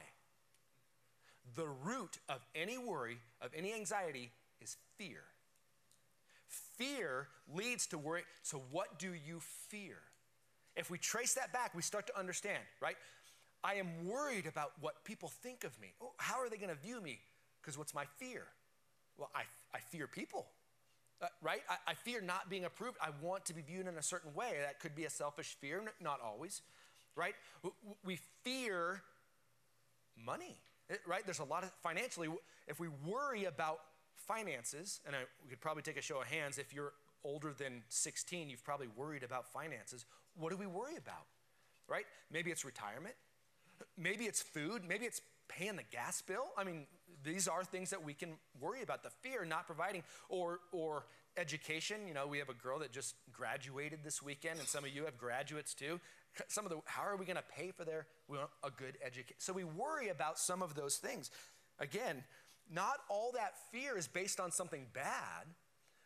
The 1.57 1.67
root 1.67 2.19
of 2.29 2.45
any 2.55 2.79
worry, 2.79 3.19
of 3.41 3.51
any 3.57 3.75
anxiety, 3.75 4.31
is 4.61 4.77
fear. 4.97 5.23
Fear 6.77 7.29
leads 7.53 7.87
to 7.89 7.99
worry. 7.99 8.23
So, 8.43 8.63
what 8.71 8.99
do 8.99 9.13
you 9.13 9.41
fear? 9.69 9.97
If 10.77 10.91
we 10.91 10.99
trace 10.99 11.35
that 11.35 11.53
back, 11.53 11.75
we 11.75 11.83
start 11.83 12.07
to 12.07 12.19
understand, 12.19 12.63
right? 12.81 12.97
I 13.65 13.75
am 13.75 14.07
worried 14.07 14.47
about 14.47 14.73
what 14.81 15.05
people 15.05 15.29
think 15.29 15.65
of 15.65 15.79
me. 15.81 15.89
Oh, 16.01 16.13
how 16.19 16.39
are 16.39 16.49
they 16.49 16.57
going 16.57 16.69
to 16.69 16.81
view 16.81 17.01
me? 17.01 17.19
Because 17.61 17.77
what's 17.77 17.95
my 17.95 18.05
fear? 18.19 18.45
Well, 19.17 19.31
I, 19.35 19.43
I 19.75 19.81
fear 19.81 20.07
people, 20.07 20.47
uh, 21.21 21.27
right? 21.43 21.61
I, 21.69 21.91
I 21.93 21.95
fear 21.95 22.21
not 22.21 22.49
being 22.49 22.65
approved. 22.65 22.97
I 23.01 23.11
want 23.21 23.45
to 23.47 23.55
be 23.55 23.63
viewed 23.63 23.87
in 23.87 23.97
a 23.97 24.03
certain 24.03 24.35
way. 24.35 24.53
That 24.61 24.81
could 24.81 24.95
be 24.95 25.05
a 25.05 25.11
selfish 25.11 25.57
fear, 25.61 25.83
not 26.01 26.21
always, 26.25 26.63
right? 27.17 27.35
We 28.05 28.19
fear 28.45 29.03
money, 30.25 30.57
right? 31.07 31.23
There's 31.25 31.41
a 31.41 31.45
lot 31.45 31.65
of 31.65 31.73
financially, 31.83 32.29
if 32.67 32.79
we 32.79 32.89
worry 33.05 33.45
about 33.45 33.81
finances, 34.15 35.01
and 35.07 35.17
I, 35.17 35.21
we 35.43 35.51
could 35.51 35.61
probably 35.61 35.83
take 35.83 35.97
a 35.97 36.03
show 36.03 36.21
of 36.21 36.27
hands 36.27 36.59
if 36.59 36.73
you're 36.73 36.93
older 37.25 37.53
than 37.53 37.83
16, 37.89 38.49
you've 38.49 38.65
probably 38.65 38.89
worried 38.97 39.23
about 39.23 39.47
finances. 39.53 40.05
What 40.37 40.51
do 40.51 40.57
we 40.57 40.67
worry 40.67 40.97
about, 40.97 41.27
right? 41.89 42.05
Maybe 42.31 42.51
it's 42.51 42.65
retirement. 42.65 43.15
Maybe 43.97 44.25
it's 44.25 44.43
food. 44.43 44.83
Maybe 44.87 45.05
it's 45.07 45.21
paying 45.49 45.77
the 45.77 45.85
gas 45.91 46.23
bill. 46.23 46.45
I 46.57 46.65
mean, 46.65 46.87
these 47.25 47.49
are 47.49 47.65
things 47.65 47.91
that 47.91 48.05
we 48.05 48.15
can 48.15 48.35
worry 48.61 48.83
about. 48.83 49.03
The 49.03 49.11
fear 49.23 49.45
not 49.45 49.67
providing, 49.67 50.03
or 50.29 50.61
or 50.73 51.07
education. 51.37 52.07
You 52.07 52.15
know, 52.15 52.27
we 52.27 52.39
have 52.39 52.49
a 52.49 52.55
girl 52.55 52.79
that 52.81 52.93
just 52.93 53.15
graduated 53.33 54.01
this 54.05 54.23
weekend, 54.23 54.59
and 54.59 54.69
some 54.69 54.85
of 54.85 54.91
you 54.91 55.05
have 55.05 55.19
graduates 55.19 55.75
too. 55.75 56.01
Some 56.49 56.65
of 56.65 56.71
the 56.71 56.79
how 56.85 57.03
are 57.03 57.17
we 57.17 57.25
going 57.25 57.37
to 57.37 57.57
pay 57.57 57.71
for 57.71 57.85
their 57.85 58.07
a 58.63 58.71
good 58.71 58.99
education? 59.05 59.37
So 59.39 59.53
we 59.53 59.65
worry 59.65 60.09
about 60.09 60.39
some 60.39 60.63
of 60.63 60.75
those 60.75 60.97
things. 60.97 61.31
Again, 61.79 62.25
not 62.71 62.99
all 63.09 63.33
that 63.33 63.55
fear 63.73 63.97
is 63.97 64.09
based 64.09 64.41
on 64.41 64.51
something 64.51 64.87
bad, 64.93 65.47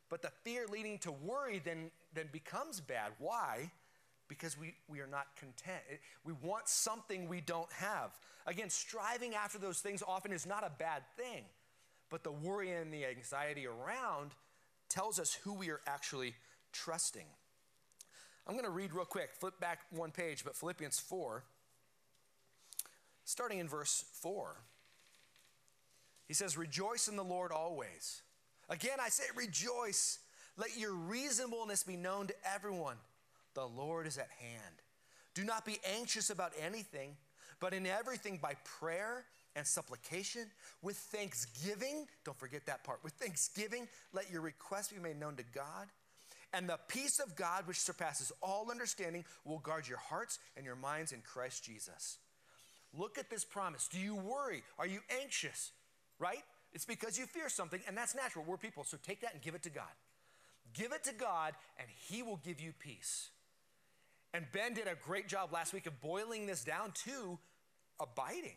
but 0.08 0.22
the 0.22 0.30
fear 0.44 0.66
leading 0.70 0.98
to 1.00 1.12
worry 1.12 1.60
then 1.64 1.90
then 2.14 2.28
becomes 2.32 2.80
bad. 2.80 3.12
Why? 3.18 3.70
Because 4.32 4.58
we, 4.58 4.72
we 4.88 5.00
are 5.00 5.06
not 5.06 5.26
content. 5.36 5.82
We 6.24 6.32
want 6.42 6.66
something 6.66 7.28
we 7.28 7.42
don't 7.42 7.70
have. 7.72 8.16
Again, 8.46 8.70
striving 8.70 9.34
after 9.34 9.58
those 9.58 9.80
things 9.80 10.02
often 10.08 10.32
is 10.32 10.46
not 10.46 10.64
a 10.64 10.70
bad 10.78 11.02
thing, 11.18 11.44
but 12.08 12.24
the 12.24 12.32
worry 12.32 12.70
and 12.70 12.90
the 12.90 13.04
anxiety 13.04 13.66
around 13.66 14.30
tells 14.88 15.18
us 15.18 15.34
who 15.44 15.52
we 15.52 15.68
are 15.68 15.82
actually 15.86 16.34
trusting. 16.72 17.26
I'm 18.46 18.54
going 18.54 18.64
to 18.64 18.70
read 18.70 18.94
real 18.94 19.04
quick, 19.04 19.34
flip 19.38 19.60
back 19.60 19.80
one 19.90 20.12
page, 20.12 20.44
but 20.44 20.56
Philippians 20.56 20.98
4, 20.98 21.44
starting 23.26 23.58
in 23.58 23.68
verse 23.68 24.06
4. 24.14 24.56
He 26.26 26.32
says, 26.32 26.56
Rejoice 26.56 27.06
in 27.06 27.16
the 27.16 27.24
Lord 27.24 27.52
always. 27.52 28.22
Again, 28.70 28.96
I 28.98 29.10
say, 29.10 29.24
rejoice. 29.36 30.20
Let 30.56 30.78
your 30.78 30.94
reasonableness 30.94 31.82
be 31.82 31.96
known 31.96 32.28
to 32.28 32.34
everyone. 32.54 32.96
The 33.54 33.66
Lord 33.66 34.06
is 34.06 34.18
at 34.18 34.30
hand. 34.38 34.74
Do 35.34 35.44
not 35.44 35.64
be 35.64 35.78
anxious 35.96 36.30
about 36.30 36.52
anything, 36.60 37.16
but 37.60 37.72
in 37.72 37.86
everything 37.86 38.38
by 38.40 38.54
prayer 38.64 39.24
and 39.54 39.66
supplication 39.66 40.46
with 40.82 40.96
thanksgiving. 40.96 42.06
Don't 42.24 42.38
forget 42.38 42.66
that 42.66 42.84
part. 42.84 43.00
With 43.02 43.12
thanksgiving, 43.14 43.88
let 44.12 44.30
your 44.30 44.40
requests 44.40 44.92
be 44.92 44.98
made 44.98 45.18
known 45.18 45.36
to 45.36 45.44
God. 45.54 45.88
And 46.54 46.68
the 46.68 46.78
peace 46.88 47.18
of 47.18 47.34
God, 47.34 47.66
which 47.66 47.80
surpasses 47.80 48.30
all 48.42 48.70
understanding, 48.70 49.24
will 49.44 49.58
guard 49.58 49.88
your 49.88 49.98
hearts 49.98 50.38
and 50.56 50.66
your 50.66 50.76
minds 50.76 51.12
in 51.12 51.20
Christ 51.22 51.64
Jesus. 51.64 52.18
Look 52.96 53.16
at 53.18 53.30
this 53.30 53.44
promise. 53.44 53.88
Do 53.88 53.98
you 53.98 54.16
worry? 54.16 54.62
Are 54.78 54.86
you 54.86 55.00
anxious? 55.22 55.72
Right? 56.18 56.42
It's 56.74 56.84
because 56.84 57.18
you 57.18 57.26
fear 57.26 57.48
something, 57.48 57.80
and 57.88 57.96
that's 57.96 58.14
natural. 58.14 58.44
We're 58.46 58.58
people. 58.58 58.84
So 58.84 58.98
take 59.02 59.22
that 59.22 59.32
and 59.32 59.42
give 59.42 59.54
it 59.54 59.62
to 59.62 59.70
God. 59.70 59.84
Give 60.74 60.92
it 60.92 61.04
to 61.04 61.14
God, 61.14 61.54
and 61.78 61.88
He 62.08 62.22
will 62.22 62.40
give 62.44 62.60
you 62.60 62.72
peace. 62.78 63.30
And 64.34 64.46
Ben 64.52 64.74
did 64.74 64.86
a 64.86 64.94
great 64.94 65.28
job 65.28 65.52
last 65.52 65.72
week 65.72 65.86
of 65.86 66.00
boiling 66.00 66.46
this 66.46 66.64
down 66.64 66.92
to 67.04 67.38
abiding. 68.00 68.56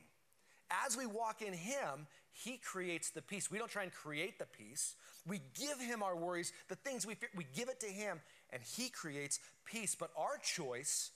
As 0.86 0.98
we 0.98 1.05
walk 1.05 1.41
in 1.41 1.53
Him, 1.53 2.08
He 2.32 2.58
creates 2.58 3.10
the 3.10 3.22
peace. 3.22 3.51
We 3.51 3.58
don't 3.58 3.70
try 3.70 3.84
and 3.84 3.91
create 3.91 4.39
the 4.39 4.46
peace. 4.46 4.96
We 5.27 5.41
give 5.53 5.79
Him 5.79 6.01
our 6.01 6.15
worries, 6.15 6.53
the 6.70 6.75
things 6.75 7.05
we 7.05 7.15
fear, 7.15 7.29
we 7.36 7.46
give 7.55 7.70
it 7.70 7.79
to 7.82 7.88
Him, 7.88 8.22
and 8.51 8.62
He 8.63 8.89
creates 8.89 9.39
peace. 9.65 9.96
But 9.96 10.12
our 10.17 10.38
choice 10.38 11.12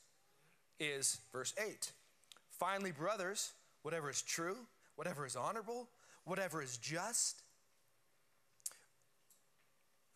is 0.80 1.20
verse 1.32 1.54
8. 1.58 1.92
Finally, 2.52 2.92
brothers, 2.92 3.54
whatever 3.84 4.10
is 4.10 4.22
true, 4.22 4.58
whatever 4.96 5.26
is 5.26 5.36
honorable, 5.36 5.88
whatever 6.26 6.62
is 6.62 6.78
just, 6.78 7.42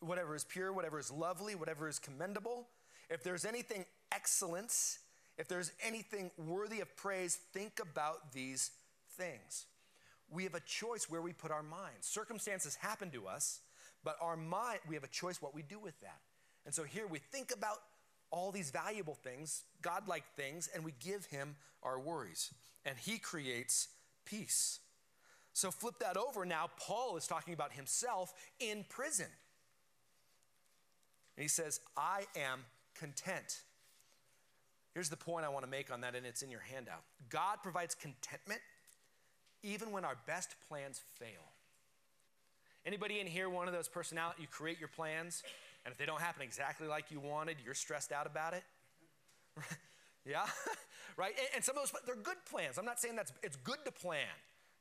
whatever 0.02 0.36
is 0.36 0.44
pure, 0.44 0.74
whatever 0.74 1.00
is 1.00 1.10
lovely, 1.12 1.56
whatever 1.56 1.88
is 1.88 1.98
commendable, 1.98 2.68
if 3.10 3.24
there's 3.24 3.46
anything 3.46 3.86
excellence, 4.14 5.00
if 5.38 5.48
there's 5.48 5.72
anything 5.86 6.32
worthy 6.38 6.80
of 6.80 6.96
praise, 6.96 7.36
think 7.54 7.80
about 7.82 8.34
these 8.34 8.72
things. 9.18 9.66
We 10.30 10.44
have 10.44 10.56
a 10.56 10.62
choice 10.62 11.10
where 11.10 11.22
we 11.22 11.34
put 11.34 11.52
our 11.52 11.64
minds. 11.64 12.08
Circumstances 12.08 12.76
happen 12.76 13.12
to 13.12 13.28
us, 13.28 13.62
but 14.04 14.18
our 14.22 14.36
mind, 14.36 14.80
we 14.88 14.96
have 14.96 15.04
a 15.04 15.08
choice 15.08 15.42
what 15.42 15.56
we 15.56 15.62
do 15.62 15.80
with 15.80 16.00
that. 16.02 16.20
And 16.66 16.74
so 16.74 16.84
here 16.84 17.08
we 17.08 17.20
think 17.20 17.52
about 17.54 17.78
all 18.32 18.52
these 18.52 18.72
valuable 18.72 19.16
things, 19.16 19.64
godlike 19.82 20.24
things, 20.36 20.70
and 20.74 20.84
we 20.84 20.94
give 21.00 21.26
him 21.26 21.56
our 21.84 22.00
worries. 22.00 22.52
And 22.86 22.98
he 22.98 23.18
creates 23.20 23.90
peace. 24.26 24.80
So 25.54 25.70
flip 25.70 26.00
that 26.00 26.18
over 26.18 26.46
now. 26.46 26.70
Paul 26.80 27.16
is 27.16 27.28
talking 27.28 27.54
about 27.54 27.74
himself 27.74 28.34
in 28.60 28.86
prison. 28.90 29.28
And 31.38 31.42
he 31.44 31.48
says, 31.48 31.80
I 31.96 32.26
am 32.36 32.62
content. 32.96 33.62
Here's 34.94 35.10
the 35.10 35.18
point 35.18 35.46
I 35.46 35.50
want 35.50 35.66
to 35.66 35.72
make 35.72 35.92
on 35.92 36.02
that, 36.02 36.16
and 36.16 36.26
it's 36.26 36.44
in 36.44 36.52
your 36.52 36.60
handout. 36.60 37.02
God 37.30 37.58
provides 37.64 37.96
contentment 37.96 38.62
even 39.64 39.92
when 39.92 40.06
our 40.06 40.18
best 40.28 40.56
plans 40.68 41.02
fail. 41.20 41.54
Anybody 42.86 43.20
in 43.20 43.28
here 43.28 43.50
one 43.50 43.68
of 43.68 43.74
those 43.74 43.88
personality 43.88 44.42
you 44.42 44.48
create 44.48 44.78
your 44.78 44.90
plans 44.90 45.42
and 45.86 45.92
if 45.92 45.98
they 45.98 46.06
don't 46.06 46.22
happen 46.22 46.42
exactly 46.42 46.88
like 46.88 47.12
you 47.12 47.20
wanted, 47.20 47.58
you're 47.64 47.74
stressed 47.74 48.12
out 48.12 48.26
about 48.26 48.54
it? 48.54 48.64
yeah? 50.26 50.46
right? 51.18 51.34
And, 51.38 51.48
and, 51.56 51.64
some 51.64 51.78
of 51.78 51.84
those 51.84 52.02
they're 52.06 52.16
good 52.16 52.38
plans. 52.50 52.78
I'm 52.78 52.86
not 52.86 53.00
saying 53.00 53.16
that's 53.16 53.34
it's 53.42 53.58
good 53.58 53.80
to 53.86 53.92
plan. 53.92 54.28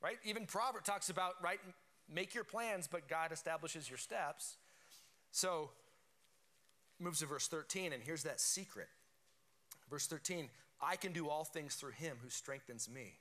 right? 0.01 0.17
Even 0.23 0.45
Proverb 0.45 0.83
talks 0.83 1.09
about, 1.09 1.33
right, 1.41 1.59
make 2.11 2.33
your 2.33 2.43
plans, 2.43 2.87
but 2.87 3.07
God 3.07 3.31
establishes 3.31 3.89
your 3.89 3.97
steps. 3.97 4.57
So, 5.31 5.71
moves 6.99 7.19
to 7.19 7.25
verse 7.25 7.47
13, 7.47 7.91
and 7.91 8.01
here's 8.03 8.23
that 8.23 8.39
secret. 8.39 8.87
Verse 9.93 10.07
13, 10.07 10.49
I 10.81 10.95
can 10.95 11.13
do 11.13 11.29
all 11.29 11.43
things 11.43 11.75
through 11.75 11.91
him 11.91 12.17
who 12.23 12.29
strengthens 12.31 12.89
me. 12.89 13.13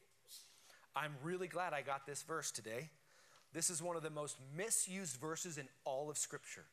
I'm 0.97 1.13
really 1.23 1.47
glad 1.47 1.75
I 1.75 1.83
got 1.83 2.07
this 2.07 2.23
verse 2.23 2.51
today. 2.51 2.89
This 3.53 3.69
is 3.69 3.83
one 3.83 3.95
of 3.95 4.03
the 4.03 4.09
most 4.09 4.39
misused 4.57 5.17
verses 5.21 5.59
in 5.59 5.69
all 5.85 6.09
of 6.09 6.17
Scripture. 6.17 6.65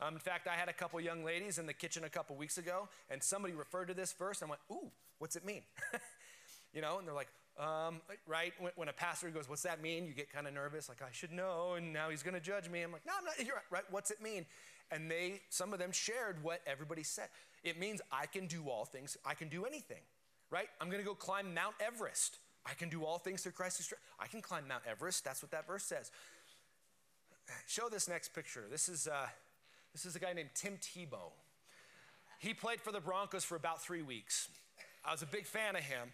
Um, 0.00 0.14
in 0.14 0.20
fact, 0.20 0.48
I 0.48 0.54
had 0.54 0.70
a 0.70 0.72
couple 0.72 0.98
young 1.02 1.22
ladies 1.22 1.58
in 1.58 1.66
the 1.66 1.74
kitchen 1.74 2.04
a 2.04 2.08
couple 2.08 2.34
weeks 2.34 2.56
ago, 2.56 2.88
and 3.10 3.22
somebody 3.22 3.52
referred 3.52 3.88
to 3.88 3.94
this 3.94 4.14
verse, 4.14 4.40
and 4.40 4.48
I 4.48 4.52
went, 4.52 4.62
Ooh, 4.70 4.90
what's 5.18 5.36
it 5.36 5.44
mean? 5.44 5.64
you 6.72 6.80
know, 6.80 6.98
and 6.98 7.06
they're 7.06 7.14
like, 7.14 7.28
um, 7.60 8.00
right? 8.26 8.54
When, 8.58 8.72
when, 8.76 8.88
a 8.88 8.94
pastor 8.94 9.28
goes, 9.28 9.50
What's 9.50 9.64
that 9.64 9.82
mean? 9.82 10.06
You 10.06 10.14
get 10.14 10.32
kind 10.32 10.46
of 10.46 10.54
nervous, 10.54 10.88
like, 10.88 11.02
I 11.02 11.12
should 11.12 11.30
know, 11.30 11.74
and 11.74 11.92
now 11.92 12.08
he's 12.08 12.22
going 12.22 12.32
to 12.32 12.40
judge 12.40 12.70
me. 12.70 12.80
I'm 12.80 12.90
like, 12.90 13.04
No, 13.04 13.12
I'm 13.18 13.24
not. 13.26 13.34
You're 13.44 13.56
right, 13.56 13.64
right. 13.70 13.84
What's 13.90 14.10
it 14.10 14.22
mean? 14.22 14.46
And 14.90 15.10
they, 15.10 15.42
some 15.50 15.74
of 15.74 15.78
them 15.78 15.92
shared 15.92 16.42
what 16.42 16.62
everybody 16.66 17.02
said. 17.02 17.28
It 17.64 17.78
means 17.78 18.00
I 18.10 18.26
can 18.26 18.46
do 18.46 18.68
all 18.68 18.84
things, 18.84 19.16
I 19.24 19.34
can 19.34 19.48
do 19.48 19.64
anything, 19.64 20.02
right? 20.50 20.68
I'm 20.80 20.88
going 20.88 21.00
to 21.00 21.06
go 21.06 21.14
climb 21.14 21.54
Mount 21.54 21.74
Everest. 21.80 22.38
I 22.64 22.74
can 22.74 22.88
do 22.88 23.04
all 23.04 23.18
things 23.18 23.42
through 23.42 23.52
Christ 23.52 23.78
who 23.78 23.84
strengthens. 23.84 24.08
I 24.20 24.26
can 24.26 24.40
climb 24.40 24.68
Mount 24.68 24.82
Everest. 24.88 25.24
That's 25.24 25.42
what 25.42 25.50
that 25.50 25.66
verse 25.66 25.82
says. 25.82 26.12
Show 27.66 27.88
this 27.88 28.08
next 28.08 28.34
picture. 28.34 28.64
This 28.70 28.88
is, 28.88 29.08
uh, 29.08 29.26
this 29.92 30.06
is 30.06 30.14
a 30.14 30.20
guy 30.20 30.32
named 30.32 30.50
Tim 30.54 30.78
Tebow. 30.80 31.32
He 32.38 32.54
played 32.54 32.80
for 32.80 32.92
the 32.92 33.00
Broncos 33.00 33.44
for 33.44 33.56
about 33.56 33.82
three 33.82 34.02
weeks. 34.02 34.48
I 35.04 35.12
was 35.12 35.22
a 35.22 35.26
big 35.26 35.46
fan 35.46 35.74
of 35.76 35.82
him. 35.82 36.12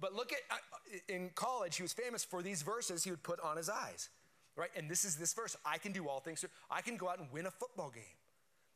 But 0.00 0.14
look 0.14 0.32
at, 0.32 0.38
uh, 0.50 0.98
in 1.08 1.30
college, 1.34 1.76
he 1.76 1.82
was 1.82 1.92
famous 1.92 2.24
for 2.24 2.42
these 2.42 2.62
verses 2.62 3.04
he 3.04 3.10
would 3.10 3.22
put 3.22 3.40
on 3.40 3.56
his 3.56 3.68
eyes, 3.68 4.08
right? 4.56 4.70
And 4.76 4.90
this 4.90 5.04
is 5.04 5.16
this 5.16 5.32
verse 5.32 5.56
I 5.64 5.78
can 5.78 5.92
do 5.92 6.08
all 6.08 6.20
things. 6.20 6.44
I 6.70 6.80
can 6.82 6.96
go 6.96 7.08
out 7.08 7.18
and 7.18 7.28
win 7.32 7.46
a 7.46 7.50
football 7.50 7.90
game. 7.90 8.02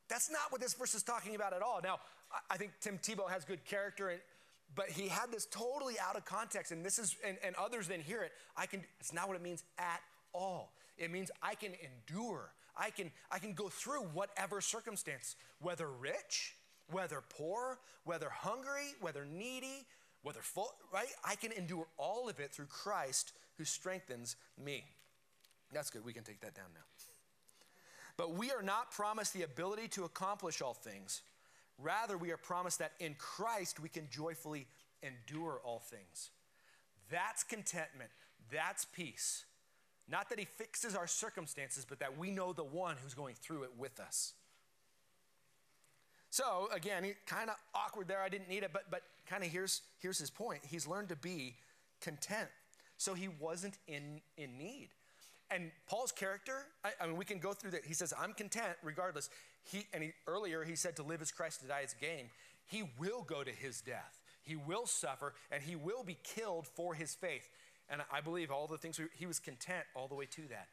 That's 0.08 0.30
not 0.30 0.50
what 0.50 0.60
this 0.60 0.74
verse 0.74 0.94
is 0.94 1.02
talking 1.02 1.34
about 1.34 1.52
at 1.52 1.62
all. 1.62 1.80
Now, 1.82 1.98
I 2.50 2.56
think 2.56 2.72
Tim 2.80 2.98
Tebow 2.98 3.28
has 3.30 3.44
good 3.44 3.64
character, 3.64 4.14
but 4.74 4.90
he 4.90 5.08
had 5.08 5.30
this 5.30 5.46
totally 5.46 5.94
out 5.98 6.16
of 6.16 6.24
context, 6.24 6.72
and 6.72 6.84
this 6.84 6.98
is, 6.98 7.16
and, 7.26 7.36
and 7.42 7.54
others 7.56 7.88
then 7.88 8.00
hear 8.00 8.22
it. 8.22 8.32
I 8.56 8.66
can, 8.66 8.82
it's 9.00 9.12
not 9.12 9.28
what 9.28 9.36
it 9.36 9.42
means 9.42 9.64
at 9.78 10.00
all. 10.32 10.72
It 10.96 11.10
means 11.10 11.30
I 11.42 11.54
can 11.54 11.72
endure. 11.72 12.50
I 12.76 12.90
can, 12.90 13.10
I 13.30 13.38
can 13.38 13.54
go 13.54 13.68
through 13.68 14.02
whatever 14.12 14.60
circumstance, 14.60 15.36
whether 15.60 15.88
rich, 15.90 16.54
whether 16.90 17.22
poor, 17.28 17.78
whether 18.04 18.28
hungry, 18.30 18.94
whether 19.00 19.24
needy, 19.24 19.86
whether 20.22 20.40
full, 20.40 20.72
right? 20.92 21.08
I 21.24 21.34
can 21.34 21.52
endure 21.52 21.86
all 21.96 22.28
of 22.28 22.40
it 22.40 22.52
through 22.52 22.66
Christ 22.66 23.32
who 23.56 23.64
strengthens 23.64 24.36
me. 24.62 24.84
That's 25.72 25.90
good. 25.90 26.04
We 26.04 26.12
can 26.12 26.24
take 26.24 26.40
that 26.40 26.54
down 26.54 26.66
now. 26.74 26.80
But 28.18 28.34
we 28.34 28.50
are 28.50 28.62
not 28.62 28.90
promised 28.90 29.32
the 29.32 29.44
ability 29.44 29.88
to 29.88 30.04
accomplish 30.04 30.60
all 30.60 30.75
things. 30.75 31.22
Rather, 31.78 32.18
we 32.18 32.32
are 32.32 32.37
promised 32.37 32.80
that 32.80 32.92
in 32.98 33.14
Christ 33.16 33.80
we 33.80 33.88
can 33.88 34.08
joyfully 34.10 34.66
endure 35.02 35.60
all 35.64 35.78
things. 35.78 36.30
That's 37.10 37.44
contentment. 37.44 38.10
That's 38.50 38.84
peace. 38.84 39.44
Not 40.10 40.28
that 40.30 40.38
he 40.38 40.46
fixes 40.46 40.96
our 40.96 41.06
circumstances, 41.06 41.87
but 41.88 42.00
that 42.00 42.18
we 42.18 42.30
know 42.30 42.52
the 42.52 42.64
one 42.64 42.96
who's 43.02 43.14
going 43.14 43.37
through 43.37 43.62
it 43.62 43.70
with 43.78 44.00
us. 44.00 44.32
So 46.30 46.68
again, 46.75 47.04
kind 47.26 47.50
of 47.50 47.56
awkward 47.75 48.08
there. 48.08 48.20
I 48.20 48.28
didn't 48.28 48.48
need 48.48 48.64
it, 48.64 48.70
but 48.72 48.90
but 48.90 49.02
kind 49.26 49.44
of 49.44 49.50
here's 49.50 49.82
here's 50.00 50.18
his 50.18 50.30
point. 50.30 50.60
He's 50.66 50.87
learned 50.87 51.08
to 51.10 51.16
be 51.16 51.54
content, 52.00 52.48
so 52.96 53.14
he 53.14 53.28
wasn't 53.28 53.78
in 53.87 54.20
in 54.37 54.58
need. 54.58 54.88
And 55.50 55.70
Paul's 55.86 56.12
character, 56.12 56.66
I, 56.84 56.90
I 57.00 57.06
mean, 57.06 57.16
we 57.16 57.24
can 57.24 57.38
go 57.38 57.52
through 57.52 57.70
that. 57.72 57.84
He 57.84 57.94
says, 57.94 58.12
"I'm 58.18 58.34
content 58.34 58.76
regardless." 58.82 59.30
He 59.62 59.86
and 59.92 60.02
he, 60.02 60.12
earlier 60.26 60.64
he 60.64 60.76
said, 60.76 60.96
"To 60.96 61.02
live 61.02 61.22
is 61.22 61.30
Christ, 61.30 61.60
to 61.62 61.66
die 61.66 61.80
is 61.80 61.94
gain." 62.00 62.30
He 62.66 62.90
will 62.98 63.22
go 63.22 63.42
to 63.42 63.50
his 63.50 63.80
death. 63.80 64.20
He 64.42 64.56
will 64.56 64.87
suffer, 64.87 65.34
and 65.50 65.62
he 65.62 65.74
will 65.76 66.04
be 66.04 66.18
killed 66.22 66.66
for 66.66 66.94
his 66.94 67.14
faith. 67.14 67.48
And 67.88 68.02
I 68.12 68.20
believe 68.20 68.50
all 68.50 68.66
the 68.66 68.76
things 68.76 69.00
he 69.14 69.26
was 69.26 69.38
content 69.40 69.84
all 69.94 70.08
the 70.08 70.14
way 70.14 70.26
to 70.26 70.42
that. 70.48 70.68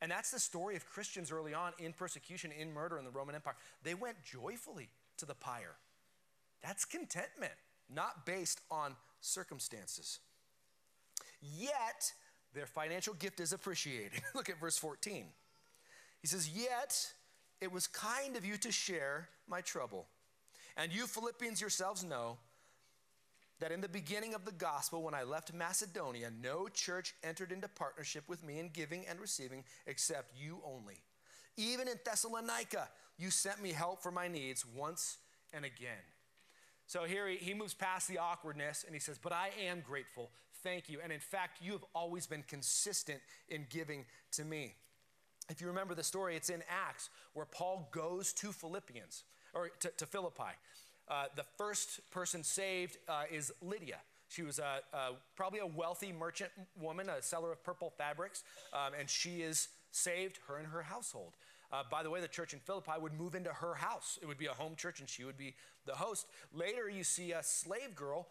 And 0.00 0.10
that's 0.10 0.30
the 0.30 0.38
story 0.38 0.76
of 0.76 0.86
Christians 0.86 1.32
early 1.32 1.54
on 1.54 1.72
in 1.78 1.92
persecution, 1.92 2.52
in 2.52 2.72
murder 2.72 2.98
in 2.98 3.04
the 3.04 3.10
Roman 3.10 3.34
Empire. 3.34 3.56
They 3.82 3.94
went 3.94 4.22
joyfully 4.22 4.90
to 5.16 5.26
the 5.26 5.34
pyre. 5.34 5.76
That's 6.62 6.84
contentment, 6.84 7.54
not 7.92 8.26
based 8.26 8.60
on 8.70 8.96
circumstances. 9.20 10.20
Yet, 11.40 12.12
their 12.54 12.66
financial 12.66 13.14
gift 13.14 13.40
is 13.40 13.52
appreciated. 13.52 14.22
Look 14.34 14.48
at 14.48 14.60
verse 14.60 14.78
14. 14.78 15.26
He 16.20 16.26
says, 16.26 16.48
Yet 16.48 17.12
it 17.60 17.72
was 17.72 17.86
kind 17.86 18.36
of 18.36 18.44
you 18.44 18.56
to 18.58 18.72
share 18.72 19.28
my 19.48 19.60
trouble. 19.60 20.06
And 20.76 20.92
you 20.92 21.06
Philippians 21.06 21.60
yourselves 21.60 22.04
know 22.04 22.38
that 23.60 23.72
in 23.72 23.80
the 23.80 23.88
beginning 23.88 24.34
of 24.34 24.44
the 24.44 24.52
gospel, 24.52 25.02
when 25.02 25.14
I 25.14 25.22
left 25.22 25.52
Macedonia, 25.52 26.30
no 26.42 26.66
church 26.68 27.14
entered 27.22 27.52
into 27.52 27.68
partnership 27.68 28.28
with 28.28 28.44
me 28.44 28.58
in 28.58 28.68
giving 28.68 29.06
and 29.06 29.20
receiving 29.20 29.64
except 29.86 30.32
you 30.36 30.60
only. 30.64 30.96
Even 31.56 31.86
in 31.86 31.94
Thessalonica, 32.04 32.88
you 33.16 33.30
sent 33.30 33.62
me 33.62 33.70
help 33.70 34.02
for 34.02 34.10
my 34.10 34.26
needs 34.26 34.64
once 34.66 35.18
and 35.52 35.64
again. 35.64 36.02
So 36.86 37.04
here 37.04 37.28
he, 37.28 37.36
he 37.36 37.54
moves 37.54 37.74
past 37.74 38.08
the 38.08 38.18
awkwardness 38.18 38.84
and 38.84 38.94
he 38.94 39.00
says, 39.00 39.18
But 39.18 39.32
I 39.32 39.50
am 39.66 39.82
grateful. 39.86 40.30
Thank 40.64 40.88
you. 40.88 40.98
And 41.02 41.12
in 41.12 41.20
fact, 41.20 41.58
you 41.62 41.72
have 41.72 41.84
always 41.94 42.26
been 42.26 42.42
consistent 42.48 43.20
in 43.50 43.66
giving 43.68 44.06
to 44.32 44.44
me. 44.44 44.74
If 45.50 45.60
you 45.60 45.66
remember 45.66 45.94
the 45.94 46.02
story, 46.02 46.36
it's 46.36 46.48
in 46.48 46.62
Acts 46.70 47.10
where 47.34 47.44
Paul 47.44 47.88
goes 47.92 48.32
to 48.32 48.50
Philippians 48.50 49.24
or 49.52 49.68
to, 49.80 49.90
to 49.98 50.06
Philippi. 50.06 50.56
Uh, 51.06 51.26
the 51.36 51.44
first 51.58 52.00
person 52.10 52.42
saved 52.42 52.96
uh, 53.08 53.24
is 53.30 53.52
Lydia. 53.60 53.98
She 54.28 54.42
was 54.42 54.58
a, 54.58 54.80
a, 54.94 55.10
probably 55.36 55.60
a 55.60 55.66
wealthy 55.66 56.12
merchant 56.12 56.50
woman, 56.80 57.10
a 57.10 57.20
seller 57.20 57.52
of 57.52 57.62
purple 57.62 57.92
fabrics, 57.98 58.42
um, 58.72 58.94
and 58.98 59.08
she 59.08 59.42
is 59.42 59.68
saved, 59.90 60.38
her 60.48 60.56
and 60.56 60.66
her 60.66 60.82
household. 60.82 61.34
Uh, 61.70 61.82
by 61.90 62.02
the 62.02 62.08
way, 62.08 62.22
the 62.22 62.28
church 62.28 62.54
in 62.54 62.58
Philippi 62.60 62.92
would 62.98 63.12
move 63.12 63.34
into 63.34 63.50
her 63.50 63.74
house. 63.74 64.18
It 64.22 64.26
would 64.26 64.38
be 64.38 64.46
a 64.46 64.52
home 64.52 64.76
church, 64.76 65.00
and 65.00 65.08
she 65.08 65.24
would 65.24 65.36
be 65.36 65.54
the 65.84 65.94
host. 65.94 66.26
Later, 66.54 66.88
you 66.88 67.04
see 67.04 67.32
a 67.32 67.42
slave 67.42 67.94
girl. 67.94 68.28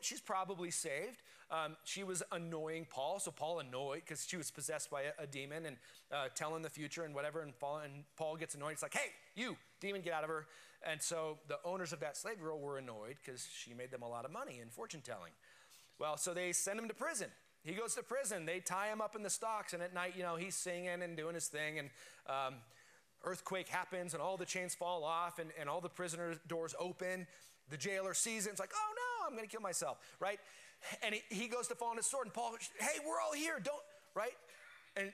She's 0.00 0.20
probably 0.20 0.70
saved. 0.70 1.20
Um, 1.50 1.76
she 1.84 2.04
was 2.04 2.22
annoying 2.30 2.86
Paul, 2.90 3.20
so 3.20 3.30
Paul 3.30 3.60
annoyed 3.60 4.02
because 4.04 4.26
she 4.26 4.36
was 4.36 4.50
possessed 4.50 4.90
by 4.90 5.02
a, 5.02 5.22
a 5.22 5.26
demon 5.26 5.64
and 5.64 5.76
uh, 6.12 6.28
telling 6.34 6.62
the 6.62 6.68
future 6.68 7.04
and 7.04 7.14
whatever. 7.14 7.40
And 7.40 7.58
Paul, 7.58 7.80
and 7.84 8.04
Paul 8.16 8.36
gets 8.36 8.54
annoyed. 8.54 8.72
It's 8.72 8.82
like, 8.82 8.94
hey, 8.94 9.10
you, 9.34 9.56
demon, 9.80 10.02
get 10.02 10.12
out 10.12 10.24
of 10.24 10.30
her. 10.30 10.46
And 10.88 11.02
so 11.02 11.38
the 11.48 11.58
owners 11.64 11.92
of 11.92 12.00
that 12.00 12.16
slave 12.16 12.40
girl 12.40 12.58
were 12.58 12.78
annoyed 12.78 13.16
because 13.24 13.48
she 13.52 13.72
made 13.72 13.90
them 13.90 14.02
a 14.02 14.08
lot 14.08 14.24
of 14.24 14.30
money 14.30 14.60
in 14.62 14.68
fortune 14.68 15.00
telling. 15.00 15.32
Well, 15.98 16.16
so 16.16 16.34
they 16.34 16.52
send 16.52 16.78
him 16.78 16.86
to 16.88 16.94
prison. 16.94 17.28
He 17.64 17.72
goes 17.72 17.94
to 17.96 18.02
prison. 18.02 18.46
They 18.46 18.60
tie 18.60 18.88
him 18.88 19.00
up 19.00 19.16
in 19.16 19.22
the 19.22 19.30
stocks, 19.30 19.72
and 19.72 19.82
at 19.82 19.92
night, 19.92 20.14
you 20.16 20.22
know, 20.22 20.36
he's 20.36 20.54
singing 20.54 21.02
and 21.02 21.16
doing 21.16 21.34
his 21.34 21.48
thing. 21.48 21.78
And 21.78 21.90
um, 22.28 22.54
earthquake 23.24 23.68
happens, 23.68 24.12
and 24.14 24.22
all 24.22 24.36
the 24.36 24.46
chains 24.46 24.74
fall 24.74 25.02
off, 25.02 25.38
and, 25.38 25.50
and 25.58 25.68
all 25.68 25.80
the 25.80 25.88
prisoner 25.88 26.34
doors 26.46 26.74
open. 26.78 27.26
The 27.70 27.76
jailer 27.76 28.14
sees 28.14 28.46
it. 28.46 28.50
It's 28.50 28.60
like, 28.60 28.72
oh 28.74 28.94
no, 28.94 29.26
I'm 29.26 29.34
going 29.36 29.46
to 29.46 29.50
kill 29.50 29.60
myself, 29.60 29.98
right? 30.20 30.38
And 31.02 31.14
he, 31.14 31.22
he 31.28 31.48
goes 31.48 31.68
to 31.68 31.74
fall 31.74 31.90
on 31.90 31.96
his 31.96 32.06
sword, 32.06 32.26
and 32.26 32.34
Paul, 32.34 32.54
hey, 32.78 32.98
we're 33.06 33.20
all 33.20 33.32
here. 33.32 33.60
Don't, 33.62 33.82
right? 34.14 34.32
And 34.96 35.12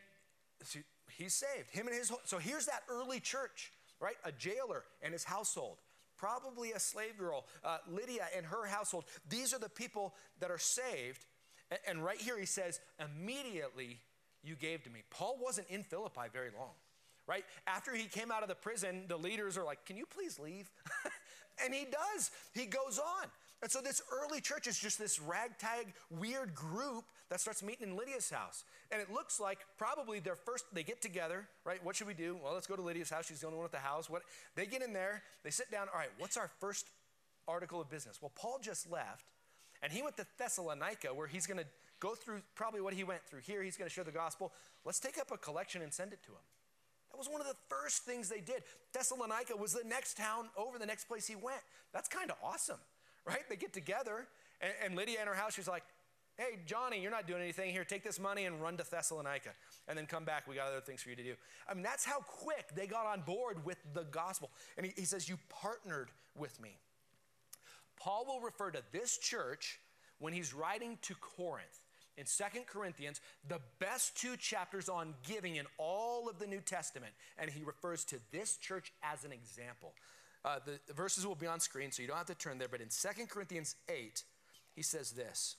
he's 1.16 1.34
saved. 1.34 1.70
Him 1.70 1.86
and 1.86 1.96
his. 1.96 2.12
So 2.24 2.38
here's 2.38 2.66
that 2.66 2.82
early 2.88 3.20
church 3.20 3.72
right? 4.00 4.16
A 4.24 4.32
jailer 4.32 4.84
and 5.02 5.12
his 5.12 5.24
household. 5.24 5.78
Probably 6.16 6.72
a 6.72 6.78
slave 6.78 7.18
girl, 7.18 7.44
uh, 7.64 7.78
Lydia 7.90 8.26
and 8.36 8.46
her 8.46 8.66
household. 8.66 9.04
These 9.28 9.52
are 9.52 9.58
the 9.58 9.68
people 9.68 10.14
that 10.40 10.50
are 10.50 10.58
saved. 10.58 11.24
And, 11.70 11.80
and 11.88 12.04
right 12.04 12.20
here 12.20 12.38
he 12.38 12.46
says, 12.46 12.80
immediately 13.00 13.98
you 14.42 14.54
gave 14.54 14.84
to 14.84 14.90
me. 14.90 15.02
Paul 15.10 15.38
wasn't 15.42 15.68
in 15.68 15.82
Philippi 15.82 16.28
very 16.32 16.50
long, 16.56 16.74
right? 17.26 17.44
After 17.66 17.94
he 17.94 18.04
came 18.04 18.30
out 18.30 18.42
of 18.42 18.48
the 18.48 18.54
prison, 18.54 19.04
the 19.08 19.16
leaders 19.16 19.58
are 19.58 19.64
like, 19.64 19.84
can 19.86 19.96
you 19.96 20.06
please 20.06 20.38
leave? 20.38 20.70
and 21.64 21.74
he 21.74 21.84
does. 21.84 22.30
He 22.52 22.66
goes 22.66 22.98
on. 22.98 23.28
And 23.64 23.72
so 23.72 23.80
this 23.80 24.02
early 24.12 24.42
church 24.42 24.66
is 24.66 24.78
just 24.78 24.98
this 24.98 25.18
ragtag, 25.18 25.94
weird 26.10 26.54
group 26.54 27.06
that 27.30 27.40
starts 27.40 27.62
meeting 27.62 27.88
in 27.88 27.96
Lydia's 27.96 28.28
house. 28.28 28.62
And 28.92 29.00
it 29.00 29.10
looks 29.10 29.40
like 29.40 29.60
probably 29.78 30.20
their 30.20 30.36
first, 30.36 30.66
they 30.74 30.82
get 30.82 31.00
together, 31.00 31.48
right? 31.64 31.82
What 31.82 31.96
should 31.96 32.06
we 32.06 32.12
do? 32.12 32.36
Well, 32.44 32.52
let's 32.52 32.66
go 32.66 32.76
to 32.76 32.82
Lydia's 32.82 33.08
house. 33.08 33.26
She's 33.26 33.40
the 33.40 33.46
only 33.46 33.56
one 33.56 33.64
at 33.64 33.72
the 33.72 33.78
house. 33.78 34.10
What? 34.10 34.20
They 34.54 34.66
get 34.66 34.82
in 34.82 34.92
there, 34.92 35.22
they 35.44 35.50
sit 35.50 35.70
down. 35.70 35.86
All 35.90 35.98
right, 35.98 36.10
what's 36.18 36.36
our 36.36 36.50
first 36.60 36.90
article 37.48 37.80
of 37.80 37.88
business? 37.88 38.20
Well, 38.20 38.32
Paul 38.36 38.58
just 38.60 38.92
left, 38.92 39.24
and 39.82 39.90
he 39.90 40.02
went 40.02 40.18
to 40.18 40.26
Thessalonica, 40.38 41.14
where 41.14 41.26
he's 41.26 41.46
going 41.46 41.58
to 41.58 41.66
go 42.00 42.14
through 42.14 42.42
probably 42.54 42.82
what 42.82 42.92
he 42.92 43.02
went 43.02 43.22
through 43.22 43.40
here. 43.40 43.62
He's 43.62 43.78
going 43.78 43.88
to 43.88 43.94
share 43.94 44.04
the 44.04 44.12
gospel. 44.12 44.52
Let's 44.84 45.00
take 45.00 45.16
up 45.16 45.30
a 45.32 45.38
collection 45.38 45.80
and 45.80 45.90
send 45.90 46.12
it 46.12 46.22
to 46.24 46.32
him. 46.32 46.44
That 47.12 47.16
was 47.16 47.30
one 47.30 47.40
of 47.40 47.46
the 47.46 47.56
first 47.70 48.02
things 48.02 48.28
they 48.28 48.42
did. 48.42 48.62
Thessalonica 48.92 49.56
was 49.56 49.72
the 49.72 49.88
next 49.88 50.18
town 50.18 50.50
over, 50.54 50.78
the 50.78 50.84
next 50.84 51.04
place 51.04 51.26
he 51.26 51.34
went. 51.34 51.62
That's 51.94 52.10
kind 52.10 52.30
of 52.30 52.36
awesome 52.44 52.76
right? 53.26 53.48
They 53.48 53.56
get 53.56 53.72
together, 53.72 54.26
and, 54.60 54.72
and 54.84 54.96
Lydia 54.96 55.20
in 55.20 55.26
her 55.26 55.34
house, 55.34 55.54
she's 55.54 55.68
like, 55.68 55.82
Hey, 56.36 56.58
Johnny, 56.66 57.00
you're 57.00 57.12
not 57.12 57.28
doing 57.28 57.40
anything 57.40 57.70
here. 57.70 57.84
Take 57.84 58.02
this 58.02 58.18
money 58.18 58.44
and 58.44 58.60
run 58.60 58.76
to 58.78 58.82
Thessalonica 58.82 59.50
and 59.86 59.96
then 59.96 60.06
come 60.06 60.24
back. 60.24 60.48
We 60.48 60.56
got 60.56 60.66
other 60.66 60.80
things 60.80 61.00
for 61.00 61.10
you 61.10 61.14
to 61.14 61.22
do. 61.22 61.34
I 61.68 61.74
mean, 61.74 61.84
that's 61.84 62.04
how 62.04 62.18
quick 62.18 62.74
they 62.74 62.88
got 62.88 63.06
on 63.06 63.20
board 63.20 63.64
with 63.64 63.78
the 63.92 64.02
gospel. 64.02 64.50
And 64.76 64.84
he, 64.84 64.92
he 64.96 65.04
says, 65.04 65.28
You 65.28 65.38
partnered 65.48 66.10
with 66.36 66.60
me. 66.60 66.76
Paul 67.96 68.26
will 68.26 68.40
refer 68.40 68.72
to 68.72 68.82
this 68.90 69.16
church 69.16 69.78
when 70.18 70.32
he's 70.32 70.52
writing 70.52 70.98
to 71.02 71.14
Corinth 71.14 71.80
in 72.16 72.26
Second 72.26 72.66
Corinthians, 72.66 73.20
the 73.48 73.60
best 73.78 74.16
two 74.16 74.36
chapters 74.36 74.88
on 74.88 75.14
giving 75.26 75.56
in 75.56 75.66
all 75.78 76.28
of 76.28 76.38
the 76.38 76.46
New 76.46 76.60
Testament. 76.60 77.12
And 77.38 77.50
he 77.50 77.62
refers 77.62 78.04
to 78.06 78.16
this 78.32 78.56
church 78.56 78.92
as 79.02 79.24
an 79.24 79.32
example. 79.32 79.92
Uh, 80.44 80.58
the, 80.64 80.78
the 80.86 80.92
verses 80.92 81.26
will 81.26 81.34
be 81.34 81.46
on 81.46 81.58
screen, 81.58 81.90
so 81.90 82.02
you 82.02 82.08
don't 82.08 82.18
have 82.18 82.26
to 82.26 82.34
turn 82.34 82.58
there. 82.58 82.68
But 82.68 82.82
in 82.82 82.90
Second 82.90 83.30
Corinthians 83.30 83.76
8, 83.88 84.22
he 84.74 84.82
says 84.82 85.12
this 85.12 85.56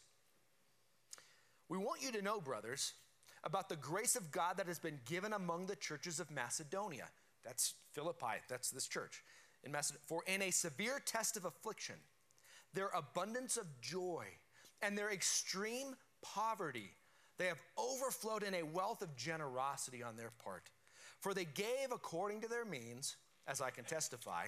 We 1.70 1.78
want 1.78 2.04
you 2.04 2.12
to 2.12 2.22
know, 2.22 2.40
brothers, 2.40 2.94
about 3.44 3.70
the 3.70 3.76
grace 3.76 4.16
of 4.16 4.32
God 4.32 4.58
that 4.58 4.68
has 4.68 4.80
been 4.80 5.00
given 5.06 5.34
among 5.34 5.66
the 5.66 5.76
churches 5.76 6.20
of 6.20 6.30
Macedonia. 6.30 7.08
That's 7.44 7.74
Philippi, 7.94 8.42
that's 8.50 8.70
this 8.72 8.88
church. 8.88 9.24
In 9.64 9.72
Macedonia. 9.72 10.02
For 10.06 10.24
in 10.28 10.42
a 10.42 10.52
severe 10.52 11.02
test 11.04 11.38
of 11.38 11.46
affliction, 11.46 11.96
their 12.74 12.90
abundance 12.90 13.58
of 13.58 13.66
joy 13.82 14.26
and 14.82 14.98
their 14.98 15.12
extreme 15.12 15.96
poverty, 16.22 16.92
they 17.38 17.46
have 17.46 17.62
overflowed 17.78 18.44
in 18.44 18.54
a 18.54 18.64
wealth 18.64 19.02
of 19.02 19.16
generosity 19.16 20.04
on 20.04 20.18
their 20.18 20.32
part. 20.44 20.70
For 21.20 21.34
they 21.34 21.46
gave 21.46 21.92
according 21.92 22.42
to 22.42 22.48
their 22.48 22.66
means, 22.66 23.16
as 23.48 23.62
I 23.62 23.70
can 23.70 23.86
testify, 23.86 24.48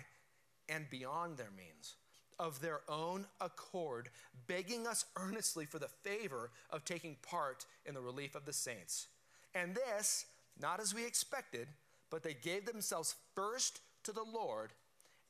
and 0.70 0.90
beyond 0.90 1.38
their 1.38 1.52
means, 1.56 1.96
of 2.40 2.62
their 2.62 2.82
own 2.88 3.26
accord, 3.42 4.10
begging 4.48 4.86
us 4.86 5.06
earnestly 5.16 5.66
for 5.66 5.80
the 5.80 5.88
favor 5.88 6.52
of 6.70 6.86
taking 6.86 7.16
part 7.22 7.66
in 7.86 7.94
the 7.94 8.02
relief 8.02 8.36
of 8.36 8.46
the 8.46 8.54
saints. 8.54 9.08
And 9.56 9.76
this, 9.76 10.26
not 10.60 10.80
as 10.80 10.94
we 10.94 11.06
expected, 11.06 11.68
but 12.10 12.24
they 12.24 12.36
gave 12.36 12.66
themselves 12.66 13.16
first 13.36 13.82
to 14.04 14.12
the 14.12 14.24
Lord, 14.24 14.72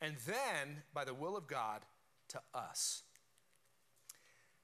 and 0.01 0.15
then, 0.25 0.83
by 0.93 1.05
the 1.05 1.13
will 1.13 1.37
of 1.37 1.47
God, 1.47 1.81
to 2.29 2.39
us. 2.53 3.03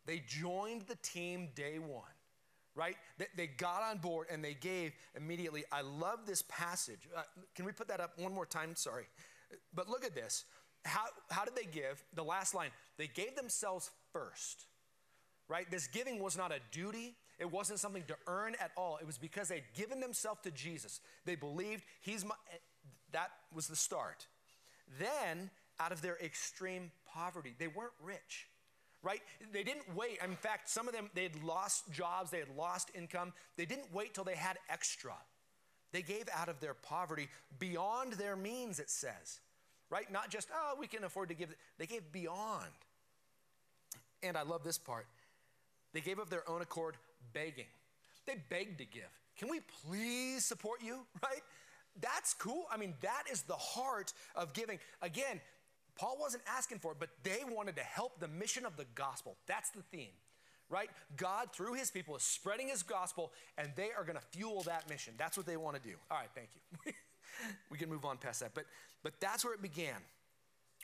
They 0.06 0.22
joined 0.28 0.84
the 0.84 0.98
team 0.98 1.50
day 1.56 1.80
one, 1.80 2.04
right? 2.76 2.98
They, 3.36 3.48
got 3.48 3.84
on 3.84 4.00
board 4.00 4.28
and 4.30 4.44
they 4.44 4.54
gave 4.54 4.92
immediately. 5.16 5.64
I 5.72 5.82
love 5.82 6.26
this 6.26 6.44
passage. 6.50 7.08
Uh, 7.16 7.22
can 7.56 7.66
we 7.66 7.72
put 7.72 7.88
that 7.88 8.02
up 8.02 8.20
one 8.20 8.34
more 8.34 8.46
time? 8.46 8.76
Sorry. 8.76 9.06
But 9.74 9.90
look 9.90 10.04
at 10.04 10.14
this. 10.14 10.46
How, 10.86 11.06
how 11.30 11.46
did 11.46 11.56
they 11.56 11.66
give? 11.66 12.04
The 12.14 12.24
last 12.24 12.54
line 12.54 12.70
they 12.98 13.08
gave 13.08 13.36
themselves 13.36 13.90
first, 14.12 14.66
right? 15.48 15.70
This 15.70 15.88
giving 15.88 16.20
was 16.20 16.38
not 16.38 16.52
a 16.52 16.60
duty, 16.72 17.16
it 17.40 17.52
wasn't 17.52 17.80
something 17.80 18.04
to 18.08 18.16
earn 18.28 18.56
at 18.60 18.72
all. 18.78 18.98
It 18.98 19.08
was 19.08 19.18
because 19.18 19.48
they'd 19.48 19.64
given 19.76 20.00
themselves 20.00 20.42
to 20.44 20.52
Jesus. 20.52 21.02
They 21.26 21.36
believed 21.36 21.84
he's 22.02 22.24
my, 22.24 22.36
that 23.12 23.32
was 23.54 23.68
the 23.68 23.76
start. 23.76 24.28
Then, 25.00 25.50
out 25.80 25.92
of 25.92 26.02
their 26.02 26.18
extreme 26.18 26.92
poverty, 27.08 27.56
they 27.58 27.68
weren't 27.68 27.94
rich 28.04 28.48
right? 29.04 29.20
They 29.52 29.64
didn't 29.64 29.94
wait. 29.94 30.18
In 30.24 30.36
fact, 30.36 30.70
some 30.70 30.88
of 30.88 30.94
them, 30.94 31.12
they 31.14 31.24
had 31.24 31.44
lost 31.44 31.92
jobs, 31.92 32.32
they 32.32 32.40
had 32.40 32.56
lost 32.58 32.90
income. 32.96 33.34
They 33.58 33.66
didn't 33.66 33.94
wait 33.94 34.14
till 34.14 34.24
they 34.24 34.36
had 34.36 34.58
extra. 34.70 35.14
They 35.92 36.02
gave 36.02 36.28
out 36.34 36.50
of 36.50 36.60
their 36.60 36.74
poverty 36.74 37.28
beyond 37.60 38.14
their 38.14 38.36
means, 38.36 38.80
it 38.80 38.90
says, 38.90 39.42
right? 39.94 40.12
Not 40.12 40.32
just, 40.32 40.50
oh, 40.52 40.76
we 40.80 40.88
can 40.88 41.04
afford 41.04 41.30
to 41.30 41.36
give. 41.36 41.54
They 41.78 41.86
gave 41.86 42.12
beyond. 42.12 42.66
And 44.24 44.36
I 44.36 44.42
love 44.42 44.64
this 44.64 44.80
part. 44.80 45.06
They 45.94 46.02
gave 46.02 46.18
of 46.18 46.32
their 46.32 46.50
own 46.50 46.64
accord, 46.64 46.98
begging. 47.32 47.68
They 48.26 48.38
begged 48.50 48.80
to 48.80 48.86
give. 48.86 49.12
Can 49.38 49.50
we 49.50 49.60
please 49.86 50.44
support 50.44 50.82
you, 50.84 51.02
right? 51.24 51.44
That's 52.02 52.34
cool. 52.34 52.66
I 52.72 52.78
mean, 52.78 52.96
that 53.02 53.26
is 53.32 53.44
the 53.44 53.54
heart 53.54 54.14
of 54.36 54.54
giving. 54.54 54.80
Again, 55.04 55.40
Paul 55.96 56.18
wasn't 56.20 56.42
asking 56.48 56.80
for 56.80 56.94
it, 56.94 56.98
but 57.00 57.10
they 57.22 57.42
wanted 57.48 57.76
to 57.76 57.84
help 57.84 58.20
the 58.20 58.28
mission 58.28 58.66
of 58.66 58.76
the 58.78 58.86
gospel. 58.96 59.38
That's 59.46 59.70
the 59.70 59.84
theme, 59.92 60.16
right? 60.72 60.90
God, 61.18 61.50
through 61.54 61.74
his 61.74 61.92
people, 61.92 62.16
is 62.16 62.24
spreading 62.24 62.68
his 62.68 62.82
gospel, 62.82 63.32
and 63.60 63.70
they 63.76 63.90
are 63.96 64.04
going 64.04 64.18
to 64.18 64.38
fuel 64.38 64.64
that 64.64 64.90
mission. 64.90 65.14
That's 65.20 65.38
what 65.38 65.46
they 65.46 65.58
want 65.58 65.76
to 65.76 65.88
do. 65.88 65.96
All 66.10 66.18
right, 66.18 66.30
thank 66.34 66.50
you. 66.56 66.94
we 67.70 67.78
can 67.78 67.90
move 67.90 68.06
on 68.06 68.18
past 68.18 68.40
that. 68.42 68.54
But, 68.54 68.66
but 69.04 69.14
that's 69.20 69.44
where 69.44 69.54
it 69.54 69.62
began, 69.62 69.96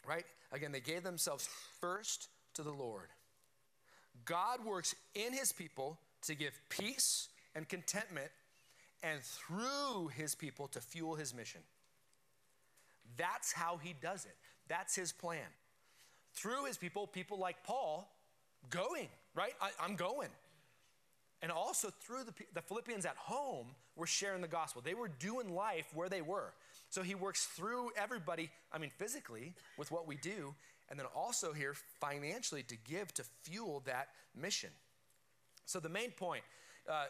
right? 0.07 0.25
Again, 0.51 0.71
they 0.71 0.79
gave 0.79 1.03
themselves 1.03 1.47
first 1.79 2.29
to 2.55 2.63
the 2.63 2.71
Lord. 2.71 3.09
God 4.25 4.65
works 4.65 4.95
in 5.15 5.33
his 5.33 5.51
people 5.51 5.97
to 6.23 6.35
give 6.35 6.59
peace 6.69 7.29
and 7.55 7.67
contentment, 7.67 8.29
and 9.01 9.21
through 9.21 10.09
his 10.09 10.35
people 10.35 10.67
to 10.67 10.81
fuel 10.81 11.15
his 11.15 11.33
mission. 11.33 11.61
That's 13.17 13.51
how 13.51 13.77
he 13.77 13.95
does 14.01 14.25
it. 14.25 14.35
That's 14.67 14.95
his 14.95 15.11
plan. 15.11 15.47
Through 16.33 16.65
his 16.65 16.77
people, 16.77 17.07
people 17.07 17.39
like 17.39 17.63
Paul, 17.63 18.13
going, 18.69 19.07
right? 19.35 19.53
I, 19.61 19.85
am 19.85 19.95
going. 19.95 20.29
And 21.41 21.51
also 21.51 21.89
through 22.01 22.23
the, 22.25 22.33
the 22.53 22.61
Philippians 22.61 23.05
at 23.05 23.15
home 23.15 23.67
were 23.95 24.07
sharing 24.07 24.41
the 24.41 24.47
gospel. 24.47 24.81
They 24.81 24.93
were 24.93 25.07
doing 25.07 25.53
life 25.55 25.87
where 25.93 26.09
they 26.09 26.21
were. 26.21 26.53
So 26.89 27.01
he 27.01 27.15
works 27.15 27.45
through 27.45 27.91
everybody, 27.97 28.49
I 28.73 28.77
mean, 28.77 28.91
physically 28.97 29.53
with 29.77 29.91
what 29.91 30.07
we 30.07 30.17
do, 30.17 30.53
and 30.89 30.99
then 30.99 31.05
also 31.15 31.53
here 31.53 31.75
financially 32.01 32.63
to 32.63 32.75
give 32.75 33.13
to 33.13 33.23
fuel 33.43 33.83
that 33.85 34.09
mission. 34.35 34.71
So 35.65 35.79
the 35.79 35.89
main 35.89 36.11
point, 36.11 36.43
uh, 36.89 37.05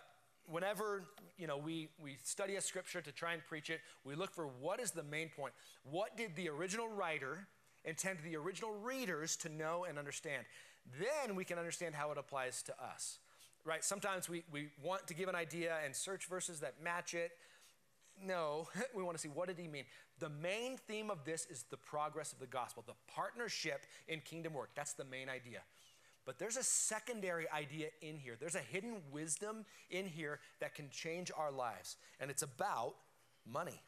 whenever 0.50 1.04
you 1.38 1.48
know 1.48 1.58
we, 1.58 1.90
we 2.02 2.18
study 2.24 2.56
a 2.56 2.62
scripture 2.62 3.02
to 3.02 3.12
try 3.12 3.34
and 3.34 3.46
preach 3.46 3.70
it 3.70 3.82
we 4.04 4.16
look 4.16 4.34
for 4.34 4.48
what 4.60 4.80
is 4.80 4.92
the 4.92 5.04
main 5.04 5.30
point 5.30 5.54
what 5.84 6.18
did 6.18 6.36
the 6.36 6.50
original 6.50 6.88
writer 6.88 7.48
intend 7.86 8.18
the 8.24 8.36
original 8.36 8.72
readers 8.84 9.36
to 9.36 9.50
know 9.50 9.86
and 9.88 9.98
understand 9.98 10.44
then 11.00 11.36
we 11.36 11.46
can 11.46 11.58
understand 11.58 11.94
how 11.94 12.12
it 12.12 12.18
applies 12.18 12.62
to 12.64 12.74
us 12.84 13.20
right 13.66 13.84
sometimes 13.84 14.30
we, 14.30 14.44
we 14.52 14.70
want 14.82 15.06
to 15.08 15.14
give 15.14 15.30
an 15.30 15.36
idea 15.36 15.76
and 15.86 15.96
search 15.96 16.26
verses 16.26 16.60
that 16.60 16.76
match 16.84 17.14
it 17.14 17.32
no 18.24 18.68
we 18.96 19.04
want 19.04 19.16
to 19.16 19.22
see 19.22 19.30
what 19.30 19.48
did 19.48 19.58
he 19.58 19.68
mean 19.68 19.86
the 20.20 20.30
main 20.30 20.78
theme 20.78 21.10
of 21.10 21.24
this 21.24 21.46
is 21.50 21.66
the 21.70 21.78
progress 21.78 22.34
of 22.34 22.40
the 22.40 22.48
gospel 22.48 22.84
the 22.86 23.14
partnership 23.14 23.86
in 24.08 24.20
kingdom 24.22 24.54
work 24.54 24.70
that's 24.76 24.94
the 24.94 25.06
main 25.06 25.30
idea 25.30 25.62
but 26.30 26.38
there's 26.38 26.58
a 26.58 26.64
secondary 26.64 27.50
idea 27.50 27.88
in 28.04 28.16
here. 28.16 28.36
There's 28.40 28.54
a 28.54 28.60
hidden 28.60 28.98
wisdom 29.12 29.66
in 29.90 30.06
here 30.06 30.40
that 30.60 30.76
can 30.76 30.88
change 30.92 31.32
our 31.36 31.52
lives, 31.52 31.98
and 32.20 32.30
it's 32.30 32.44
about 32.44 32.94
money. 33.52 33.82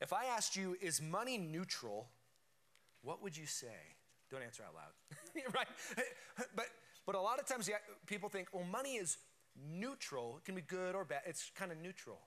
If 0.00 0.12
I 0.12 0.26
asked 0.26 0.54
you, 0.54 0.76
is 0.80 1.02
money 1.02 1.38
neutral? 1.38 2.06
What 3.02 3.20
would 3.20 3.36
you 3.36 3.46
say? 3.46 3.96
Don't 4.30 4.42
answer 4.44 4.62
out 4.62 4.74
loud, 4.76 5.44
right? 5.54 5.66
But, 6.54 6.66
but 7.06 7.14
a 7.14 7.20
lot 7.20 7.38
of 7.38 7.46
times 7.46 7.70
people 8.06 8.28
think, 8.28 8.48
well, 8.52 8.64
money 8.64 8.96
is 8.96 9.16
neutral. 9.70 10.38
It 10.38 10.44
can 10.44 10.54
be 10.54 10.60
good 10.60 10.94
or 10.94 11.04
bad. 11.04 11.22
It's 11.26 11.50
kind 11.56 11.72
of 11.72 11.78
neutral. 11.78 12.18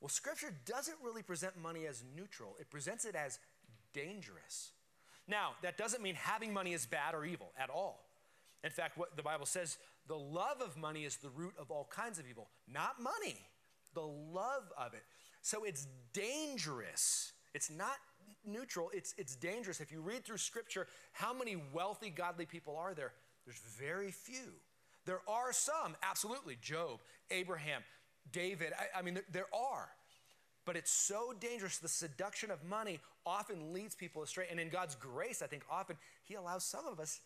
Well, 0.00 0.08
Scripture 0.08 0.52
doesn't 0.64 0.96
really 1.02 1.22
present 1.22 1.60
money 1.60 1.86
as 1.86 2.04
neutral, 2.16 2.56
it 2.60 2.70
presents 2.70 3.04
it 3.04 3.14
as 3.14 3.38
dangerous. 3.92 4.72
Now, 5.26 5.50
that 5.62 5.76
doesn't 5.76 6.02
mean 6.02 6.14
having 6.14 6.54
money 6.54 6.72
is 6.72 6.86
bad 6.86 7.14
or 7.14 7.24
evil 7.24 7.52
at 7.58 7.68
all. 7.68 8.04
In 8.64 8.70
fact, 8.70 8.96
what 8.96 9.16
the 9.16 9.22
Bible 9.22 9.44
says, 9.44 9.76
the 10.06 10.16
love 10.16 10.62
of 10.62 10.76
money 10.76 11.04
is 11.04 11.16
the 11.16 11.28
root 11.28 11.52
of 11.58 11.70
all 11.70 11.86
kinds 11.90 12.18
of 12.18 12.24
evil. 12.28 12.48
Not 12.72 13.00
money, 13.00 13.36
the 13.94 14.00
love 14.00 14.72
of 14.76 14.94
it. 14.94 15.02
So 15.42 15.64
it's 15.64 15.86
dangerous. 16.12 17.32
It's 17.54 17.70
not 17.70 17.96
neutral, 18.44 18.90
it's, 18.94 19.14
it's 19.18 19.36
dangerous. 19.36 19.80
If 19.80 19.92
you 19.92 20.00
read 20.00 20.24
through 20.24 20.38
scripture, 20.38 20.86
how 21.12 21.34
many 21.34 21.56
wealthy, 21.72 22.08
godly 22.08 22.46
people 22.46 22.76
are 22.76 22.94
there? 22.94 23.12
There's 23.48 23.62
very 23.78 24.10
few. 24.10 24.52
There 25.06 25.22
are 25.26 25.54
some, 25.54 25.96
absolutely. 26.02 26.58
Job, 26.60 27.00
Abraham, 27.30 27.80
David. 28.30 28.74
I, 28.78 28.98
I 28.98 29.00
mean, 29.00 29.14
there, 29.14 29.24
there 29.32 29.46
are. 29.54 29.88
But 30.66 30.76
it's 30.76 30.92
so 30.92 31.32
dangerous. 31.40 31.78
The 31.78 31.88
seduction 31.88 32.50
of 32.50 32.62
money 32.62 33.00
often 33.24 33.72
leads 33.72 33.94
people 33.94 34.22
astray. 34.22 34.48
And 34.50 34.60
in 34.60 34.68
God's 34.68 34.94
grace, 34.96 35.40
I 35.40 35.46
think 35.46 35.62
often 35.70 35.96
He 36.24 36.34
allows 36.34 36.62
some 36.62 36.86
of 36.86 37.00
us 37.00 37.20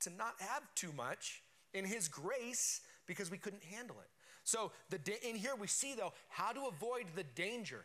to 0.00 0.10
not 0.10 0.34
have 0.40 0.62
too 0.74 0.90
much 0.92 1.44
in 1.72 1.84
His 1.84 2.08
grace 2.08 2.80
because 3.06 3.30
we 3.30 3.38
couldn't 3.38 3.62
handle 3.62 3.98
it. 4.00 4.08
So 4.42 4.72
the 4.90 4.98
in 5.28 5.36
here 5.36 5.54
we 5.54 5.68
see 5.68 5.94
though 5.94 6.12
how 6.28 6.50
to 6.50 6.62
avoid 6.62 7.06
the 7.14 7.22
danger. 7.22 7.84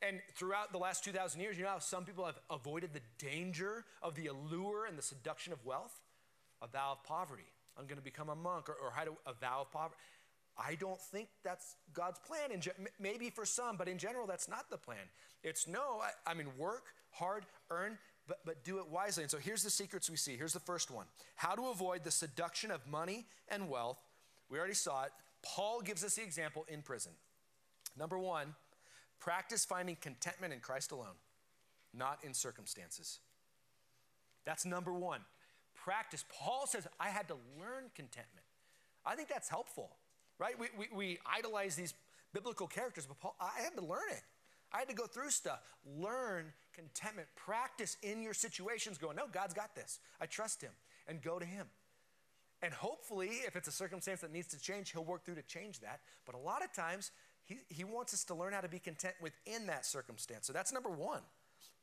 And 0.00 0.20
throughout 0.36 0.72
the 0.72 0.78
last 0.78 1.04
2,000 1.04 1.38
years, 1.38 1.58
you 1.58 1.64
know 1.64 1.68
how 1.68 1.80
some 1.80 2.06
people 2.06 2.24
have 2.24 2.38
avoided 2.48 2.94
the 2.94 3.02
danger 3.18 3.84
of 4.02 4.14
the 4.14 4.28
allure 4.28 4.86
and 4.86 4.96
the 4.96 5.02
seduction 5.02 5.52
of 5.52 5.62
wealth? 5.66 6.00
A 6.62 6.68
vow 6.68 6.92
of 6.92 7.04
poverty. 7.04 7.50
I'm 7.78 7.86
going 7.86 7.98
to 7.98 8.04
become 8.04 8.28
a 8.28 8.34
monk, 8.34 8.68
or, 8.68 8.74
or 8.74 8.90
how 8.94 9.04
to 9.04 9.12
a 9.26 9.32
vow 9.32 9.62
of 9.62 9.70
poverty. 9.70 9.96
I 10.58 10.74
don't 10.74 11.00
think 11.00 11.28
that's 11.42 11.76
God's 11.94 12.18
plan. 12.18 12.50
In, 12.52 12.60
maybe 12.98 13.30
for 13.30 13.46
some, 13.46 13.76
but 13.76 13.88
in 13.88 13.98
general, 13.98 14.26
that's 14.26 14.48
not 14.48 14.68
the 14.70 14.76
plan. 14.76 14.98
It's 15.42 15.66
no, 15.66 16.00
I, 16.02 16.30
I 16.30 16.34
mean, 16.34 16.48
work 16.58 16.84
hard, 17.10 17.46
earn, 17.70 17.98
but, 18.26 18.38
but 18.44 18.62
do 18.64 18.78
it 18.78 18.88
wisely. 18.88 19.24
And 19.24 19.30
so 19.30 19.38
here's 19.38 19.62
the 19.62 19.70
secrets 19.70 20.10
we 20.10 20.16
see. 20.16 20.36
Here's 20.36 20.52
the 20.52 20.60
first 20.60 20.90
one 20.90 21.06
how 21.36 21.54
to 21.54 21.68
avoid 21.68 22.04
the 22.04 22.10
seduction 22.10 22.70
of 22.70 22.86
money 22.86 23.26
and 23.48 23.68
wealth 23.68 23.98
We 24.48 24.58
already 24.58 24.74
saw 24.74 25.04
it. 25.04 25.12
Paul 25.42 25.80
gives 25.80 26.04
us 26.04 26.16
the 26.16 26.22
example 26.22 26.66
in 26.68 26.82
prison. 26.82 27.12
Number 27.98 28.18
one, 28.18 28.54
practice 29.18 29.64
finding 29.64 29.96
contentment 29.96 30.52
in 30.52 30.60
Christ 30.60 30.92
alone, 30.92 31.16
not 31.94 32.18
in 32.22 32.34
circumstances. 32.34 33.20
That's 34.44 34.64
number 34.64 34.92
one. 34.92 35.20
Practice. 35.84 36.24
Paul 36.28 36.66
says, 36.66 36.86
I 36.98 37.08
had 37.08 37.28
to 37.28 37.34
learn 37.58 37.90
contentment. 37.94 38.44
I 39.04 39.14
think 39.14 39.28
that's 39.28 39.48
helpful, 39.48 39.96
right? 40.38 40.58
We, 40.58 40.68
we, 40.78 40.88
we 40.94 41.18
idolize 41.24 41.74
these 41.74 41.94
biblical 42.34 42.66
characters, 42.66 43.06
but 43.06 43.18
Paul, 43.18 43.34
I 43.40 43.62
had 43.62 43.74
to 43.76 43.84
learn 43.84 44.10
it. 44.10 44.22
I 44.72 44.78
had 44.78 44.88
to 44.88 44.94
go 44.94 45.06
through 45.06 45.30
stuff. 45.30 45.60
Learn 45.98 46.52
contentment. 46.74 47.28
Practice 47.34 47.96
in 48.02 48.22
your 48.22 48.34
situations 48.34 48.98
going, 48.98 49.16
no, 49.16 49.24
God's 49.32 49.54
got 49.54 49.74
this. 49.74 49.98
I 50.20 50.26
trust 50.26 50.62
Him. 50.62 50.70
And 51.08 51.22
go 51.22 51.38
to 51.38 51.44
Him. 51.44 51.66
And 52.62 52.72
hopefully, 52.72 53.30
if 53.46 53.56
it's 53.56 53.66
a 53.66 53.72
circumstance 53.72 54.20
that 54.20 54.32
needs 54.32 54.48
to 54.48 54.60
change, 54.60 54.92
He'll 54.92 55.04
work 55.04 55.24
through 55.24 55.36
to 55.36 55.42
change 55.42 55.80
that. 55.80 56.00
But 56.26 56.34
a 56.34 56.38
lot 56.38 56.62
of 56.62 56.72
times, 56.72 57.10
He, 57.46 57.56
he 57.68 57.84
wants 57.84 58.14
us 58.14 58.22
to 58.24 58.34
learn 58.34 58.52
how 58.52 58.60
to 58.60 58.68
be 58.68 58.78
content 58.78 59.14
within 59.20 59.66
that 59.66 59.86
circumstance. 59.86 60.46
So 60.46 60.52
that's 60.52 60.72
number 60.72 60.90
one. 60.90 61.22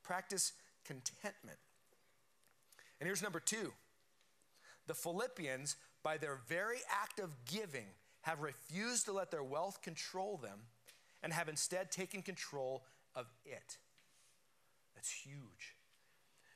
Practice 0.04 0.54
contentment. 0.86 1.58
And 3.00 3.08
here's 3.08 3.24
number 3.24 3.40
two 3.40 3.74
the 4.88 4.94
Philippians, 4.94 5.76
by 6.04 6.18
their 6.18 6.40
very 6.48 6.80
act 6.90 7.20
of 7.20 7.32
giving, 7.46 7.88
have 8.22 8.42
refused 8.42 9.06
to 9.06 9.14
let 9.14 9.32
their 9.32 9.44
wealth 9.44 9.82
control 9.82 10.38
them 10.38 10.60
and 11.24 11.34
have 11.34 11.50
instead 11.50 11.92
taken 11.92 12.22
control 12.22 12.84
of 13.16 13.26
it. 13.46 13.78
That's 14.96 15.12
huge. 15.12 15.76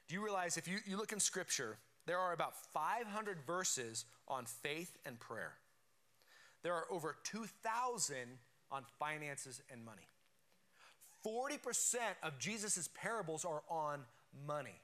Do 0.07 0.15
you 0.15 0.23
realize 0.23 0.57
if 0.57 0.67
you, 0.67 0.79
you 0.85 0.97
look 0.97 1.11
in 1.11 1.19
Scripture, 1.19 1.77
there 2.05 2.17
are 2.17 2.33
about 2.33 2.55
500 2.73 3.37
verses 3.45 4.05
on 4.27 4.45
faith 4.45 4.97
and 5.05 5.19
prayer? 5.19 5.53
There 6.63 6.73
are 6.73 6.85
over 6.91 7.15
2,000 7.23 8.15
on 8.71 8.83
finances 8.99 9.61
and 9.71 9.83
money. 9.83 10.07
40% 11.25 11.97
of 12.23 12.39
Jesus' 12.39 12.89
parables 12.93 13.45
are 13.45 13.61
on 13.69 14.01
money 14.47 14.79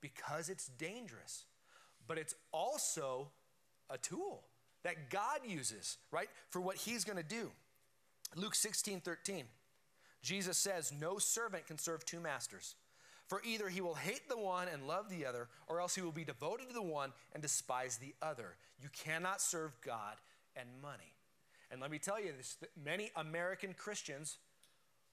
because 0.00 0.48
it's 0.48 0.68
dangerous, 0.78 1.44
but 2.06 2.18
it's 2.18 2.34
also 2.52 3.28
a 3.90 3.98
tool 3.98 4.44
that 4.84 5.10
God 5.10 5.40
uses, 5.44 5.98
right, 6.10 6.28
for 6.50 6.60
what 6.60 6.76
he's 6.76 7.04
going 7.04 7.16
to 7.16 7.22
do. 7.22 7.50
Luke 8.34 8.54
16 8.54 9.00
13, 9.00 9.44
Jesus 10.22 10.56
says, 10.56 10.92
No 10.92 11.18
servant 11.18 11.66
can 11.66 11.78
serve 11.78 12.04
two 12.04 12.20
masters. 12.20 12.74
For 13.26 13.42
either 13.44 13.68
he 13.68 13.80
will 13.80 13.94
hate 13.94 14.28
the 14.28 14.38
one 14.38 14.68
and 14.68 14.86
love 14.86 15.10
the 15.10 15.26
other, 15.26 15.48
or 15.66 15.80
else 15.80 15.96
he 15.96 16.00
will 16.00 16.12
be 16.12 16.24
devoted 16.24 16.68
to 16.68 16.74
the 16.74 16.82
one 16.82 17.12
and 17.32 17.42
despise 17.42 17.96
the 17.96 18.14
other. 18.22 18.54
You 18.80 18.88
cannot 18.92 19.40
serve 19.40 19.72
God 19.84 20.16
and 20.54 20.68
money. 20.80 21.12
And 21.70 21.80
let 21.80 21.90
me 21.90 21.98
tell 21.98 22.20
you 22.20 22.32
this 22.36 22.56
many 22.82 23.10
American 23.16 23.74
Christians 23.74 24.38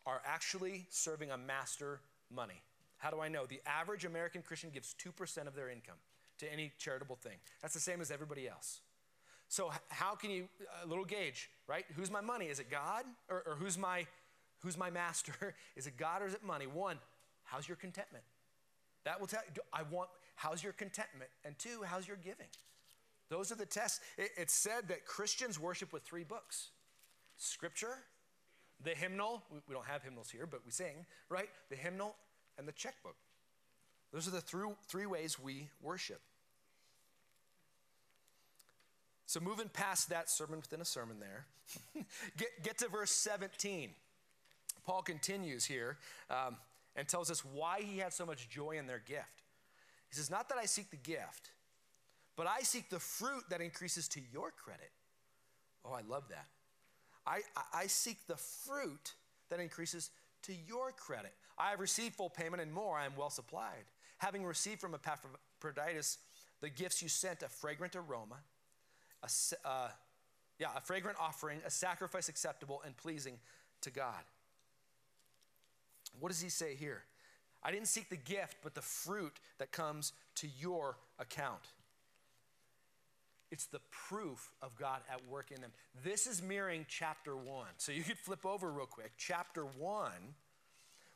are 0.05 0.21
actually 0.25 0.85
serving 0.89 1.31
a 1.31 1.37
master 1.37 2.01
money. 2.29 2.61
How 2.97 3.09
do 3.09 3.19
I 3.19 3.29
know? 3.29 3.45
The 3.45 3.61
average 3.65 4.05
American 4.05 4.43
Christian 4.43 4.69
gives 4.69 4.93
2% 5.03 5.47
of 5.47 5.55
their 5.55 5.69
income 5.69 5.97
to 6.39 6.51
any 6.51 6.71
charitable 6.77 7.15
thing. 7.15 7.37
That's 7.61 7.73
the 7.73 7.79
same 7.79 8.01
as 8.01 8.11
everybody 8.11 8.47
else. 8.47 8.81
So 9.47 9.71
how 9.89 10.15
can 10.15 10.31
you 10.31 10.47
a 10.83 10.87
little 10.87 11.05
gauge, 11.05 11.49
right? 11.67 11.85
Who's 11.95 12.09
my 12.09 12.21
money? 12.21 12.45
Is 12.45 12.59
it 12.59 12.71
God 12.71 13.05
or, 13.29 13.43
or 13.45 13.55
who's 13.55 13.77
my 13.77 14.07
who's 14.63 14.77
my 14.77 14.89
master? 14.89 15.53
is 15.75 15.85
it 15.85 15.97
God 15.97 16.21
or 16.21 16.25
is 16.25 16.33
it 16.33 16.43
money? 16.43 16.65
One, 16.65 16.97
how's 17.43 17.67
your 17.67 17.77
contentment? 17.77 18.23
That 19.05 19.19
will 19.19 19.27
tell. 19.27 19.41
I 19.71 19.83
want 19.83 20.09
how's 20.35 20.63
your 20.63 20.73
contentment, 20.73 21.29
and 21.45 21.57
two, 21.59 21.83
how's 21.85 22.07
your 22.07 22.17
giving? 22.17 22.47
Those 23.29 23.51
are 23.51 23.55
the 23.55 23.65
tests. 23.65 23.99
It, 24.17 24.31
it's 24.37 24.53
said 24.53 24.87
that 24.87 25.05
Christians 25.05 25.59
worship 25.59 25.93
with 25.93 26.03
three 26.03 26.23
books: 26.23 26.71
Scripture, 27.37 27.97
the 28.83 28.91
hymnal. 28.91 29.43
We, 29.51 29.59
we 29.67 29.75
don't 29.75 29.85
have 29.85 30.03
hymnals 30.03 30.31
here, 30.31 30.47
but 30.47 30.61
we 30.65 30.71
sing, 30.71 31.05
right? 31.29 31.49
The 31.69 31.75
hymnal 31.75 32.15
and 32.57 32.67
the 32.67 32.71
checkbook. 32.71 33.15
Those 34.13 34.27
are 34.27 34.31
the 34.31 34.41
three, 34.41 34.67
three 34.87 35.07
ways 35.07 35.39
we 35.39 35.69
worship. 35.81 36.21
So, 39.25 39.39
moving 39.39 39.69
past 39.69 40.09
that 40.09 40.29
sermon 40.29 40.59
within 40.59 40.79
a 40.79 40.85
sermon 40.85 41.17
there, 41.19 41.47
get, 42.37 42.49
get 42.63 42.77
to 42.77 42.87
verse 42.87 43.09
17. 43.09 43.89
Paul 44.85 45.01
continues 45.01 45.65
here 45.65 45.97
um, 46.29 46.57
and 46.95 47.07
tells 47.07 47.31
us 47.31 47.43
why 47.43 47.81
he 47.81 47.97
had 47.97 48.13
so 48.13 48.25
much 48.25 48.49
joy 48.49 48.77
in 48.77 48.85
their 48.85 49.01
gift. 49.03 49.41
He 50.09 50.15
says, 50.15 50.29
Not 50.29 50.49
that 50.49 50.59
I 50.59 50.65
seek 50.65 50.91
the 50.91 50.97
gift, 50.97 51.49
but 52.35 52.45
I 52.45 52.59
seek 52.59 52.91
the 52.91 52.99
fruit 52.99 53.43
that 53.49 53.61
increases 53.61 54.07
to 54.09 54.21
your 54.31 54.51
credit. 54.51 54.91
Oh, 55.83 55.93
I 55.93 56.01
love 56.07 56.25
that. 56.29 56.45
I, 57.25 57.41
I, 57.55 57.81
I 57.81 57.87
seek 57.87 58.27
the 58.27 58.37
fruit 58.37 59.13
that 59.49 59.59
increases 59.59 60.11
to 60.43 60.53
your 60.67 60.91
credit. 60.91 61.33
I 61.57 61.71
have 61.71 61.79
received 61.79 62.15
full 62.15 62.29
payment 62.29 62.61
and 62.61 62.71
more, 62.71 62.97
I 62.97 63.05
am 63.05 63.13
well 63.17 63.29
supplied. 63.29 63.85
Having 64.23 64.45
received 64.45 64.79
from 64.79 64.95
Epaphroditus 64.95 66.17
the 66.61 66.69
gifts 66.69 67.01
you 67.01 67.09
sent, 67.09 67.43
a 67.43 67.49
fragrant 67.49 67.93
aroma, 67.97 68.37
a, 69.21 69.67
uh, 69.67 69.89
yeah, 70.59 70.67
a 70.77 70.79
fragrant 70.79 71.17
offering, 71.19 71.59
a 71.65 71.69
sacrifice 71.69 72.29
acceptable 72.29 72.81
and 72.85 72.95
pleasing 72.95 73.37
to 73.81 73.91
God. 73.91 74.23
What 76.21 76.29
does 76.29 76.39
he 76.39 76.47
say 76.47 76.73
here? 76.75 77.03
I 77.61 77.71
didn't 77.71 77.89
seek 77.89 78.09
the 78.09 78.15
gift, 78.15 78.55
but 78.63 78.75
the 78.75 78.81
fruit 78.81 79.33
that 79.57 79.73
comes 79.73 80.13
to 80.35 80.47
your 80.57 80.95
account. 81.19 81.67
It's 83.51 83.65
the 83.65 83.81
proof 83.91 84.51
of 84.61 84.73
God 84.77 85.01
at 85.11 85.19
work 85.27 85.51
in 85.51 85.59
them. 85.59 85.71
This 86.01 86.27
is 86.27 86.41
mirroring 86.41 86.85
chapter 86.87 87.35
one. 87.35 87.67
So 87.75 87.91
you 87.91 88.03
could 88.03 88.17
flip 88.17 88.45
over 88.45 88.71
real 88.71 88.85
quick. 88.85 89.11
Chapter 89.17 89.65
one, 89.65 90.35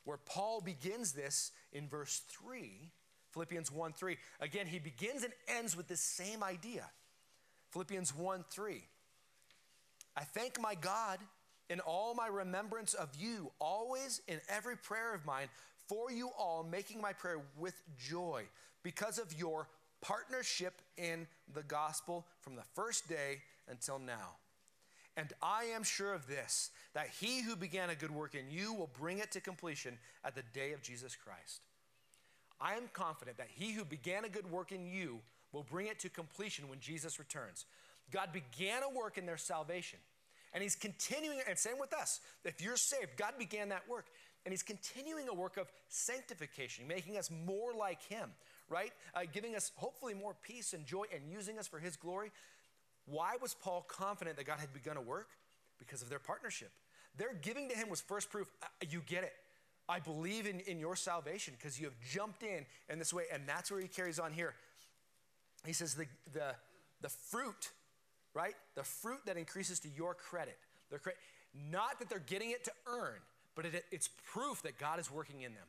where 0.03 0.17
Paul 0.17 0.59
begins 0.59 1.13
this 1.13 1.51
in 1.71 1.87
verse 1.87 2.21
three, 2.27 2.91
Philippians 3.37 3.71
1 3.71 3.93
3. 3.93 4.17
Again, 4.41 4.65
he 4.65 4.79
begins 4.79 5.23
and 5.23 5.31
ends 5.47 5.77
with 5.77 5.87
this 5.87 5.99
same 5.99 6.41
idea. 6.41 6.89
Philippians 7.69 8.15
1 8.15 8.43
3. 8.49 8.83
I 10.15 10.23
thank 10.23 10.59
my 10.59 10.73
God 10.73 11.19
in 11.69 11.79
all 11.81 12.15
my 12.15 12.25
remembrance 12.25 12.95
of 12.95 13.09
you, 13.15 13.51
always 13.59 14.21
in 14.27 14.41
every 14.49 14.75
prayer 14.75 15.13
of 15.13 15.23
mine, 15.23 15.49
for 15.87 16.11
you 16.11 16.31
all, 16.35 16.63
making 16.63 16.99
my 16.99 17.13
prayer 17.13 17.39
with 17.59 17.75
joy 17.99 18.45
because 18.81 19.19
of 19.19 19.31
your 19.37 19.67
partnership 20.01 20.81
in 20.97 21.27
the 21.53 21.61
gospel 21.61 22.25
from 22.41 22.55
the 22.55 22.63
first 22.73 23.07
day 23.07 23.41
until 23.69 23.99
now. 23.99 24.37
And 25.15 25.31
I 25.43 25.65
am 25.75 25.83
sure 25.83 26.15
of 26.15 26.25
this, 26.25 26.71
that 26.95 27.09
he 27.19 27.43
who 27.43 27.55
began 27.55 27.91
a 27.91 27.95
good 27.95 28.11
work 28.11 28.33
in 28.33 28.49
you 28.49 28.73
will 28.73 28.89
bring 28.99 29.19
it 29.19 29.31
to 29.33 29.41
completion 29.41 29.99
at 30.23 30.33
the 30.33 30.43
day 30.55 30.73
of 30.73 30.81
Jesus 30.81 31.15
Christ. 31.15 31.66
I 32.59 32.75
am 32.75 32.89
confident 32.93 33.37
that 33.37 33.49
he 33.53 33.73
who 33.73 33.85
began 33.85 34.25
a 34.25 34.29
good 34.29 34.49
work 34.49 34.71
in 34.71 34.85
you 34.85 35.19
will 35.51 35.63
bring 35.63 35.87
it 35.87 35.99
to 35.99 36.09
completion 36.09 36.69
when 36.69 36.79
Jesus 36.79 37.19
returns. 37.19 37.65
God 38.11 38.29
began 38.31 38.83
a 38.83 38.89
work 38.89 39.17
in 39.17 39.25
their 39.25 39.37
salvation, 39.37 39.99
and 40.53 40.63
He's 40.63 40.75
continuing, 40.75 41.39
and 41.47 41.57
same 41.57 41.79
with 41.79 41.93
us. 41.93 42.19
If 42.45 42.61
you're 42.61 42.77
saved, 42.77 43.17
God 43.17 43.33
began 43.37 43.69
that 43.69 43.87
work, 43.87 44.05
and 44.45 44.53
He's 44.53 44.63
continuing 44.63 45.27
a 45.27 45.33
work 45.33 45.57
of 45.57 45.67
sanctification, 45.89 46.87
making 46.87 47.17
us 47.17 47.29
more 47.45 47.73
like 47.73 48.01
Him, 48.03 48.29
right? 48.69 48.91
Uh, 49.13 49.21
giving 49.31 49.55
us 49.55 49.71
hopefully 49.75 50.13
more 50.13 50.35
peace 50.41 50.73
and 50.73 50.85
joy 50.85 51.05
and 51.13 51.29
using 51.29 51.59
us 51.59 51.67
for 51.67 51.79
His 51.79 51.97
glory. 51.97 52.31
Why 53.05 53.35
was 53.41 53.53
Paul 53.53 53.85
confident 53.87 54.37
that 54.37 54.45
God 54.45 54.59
had 54.59 54.73
begun 54.73 54.97
a 54.97 55.01
work? 55.01 55.29
Because 55.79 56.01
of 56.01 56.09
their 56.09 56.19
partnership. 56.19 56.71
Their 57.17 57.33
giving 57.33 57.69
to 57.69 57.75
Him 57.75 57.89
was 57.89 58.01
first 58.01 58.29
proof 58.29 58.49
uh, 58.63 58.67
you 58.89 59.01
get 59.05 59.23
it. 59.23 59.33
I 59.89 59.99
believe 59.99 60.45
in, 60.45 60.59
in 60.61 60.79
your 60.79 60.95
salvation 60.95 61.53
because 61.57 61.79
you 61.79 61.85
have 61.85 61.99
jumped 61.99 62.43
in 62.43 62.65
in 62.89 62.99
this 62.99 63.13
way, 63.13 63.23
and 63.31 63.43
that's 63.47 63.71
where 63.71 63.79
he 63.79 63.87
carries 63.87 64.19
on 64.19 64.33
here. 64.33 64.53
He 65.65 65.73
says, 65.73 65.95
the, 65.95 66.05
the, 66.33 66.55
the 67.01 67.09
fruit, 67.09 67.71
right? 68.33 68.53
The 68.75 68.83
fruit 68.83 69.19
that 69.25 69.37
increases 69.37 69.79
to 69.81 69.89
your 69.89 70.13
credit. 70.13 70.57
Their 70.89 70.99
cre- 70.99 71.11
not 71.71 71.99
that 71.99 72.09
they're 72.09 72.19
getting 72.19 72.51
it 72.51 72.63
to 72.65 72.71
earn, 72.85 73.19
but 73.55 73.65
it, 73.65 73.85
it's 73.91 74.09
proof 74.31 74.61
that 74.63 74.77
God 74.77 74.99
is 74.99 75.11
working 75.11 75.41
in 75.41 75.53
them. 75.53 75.63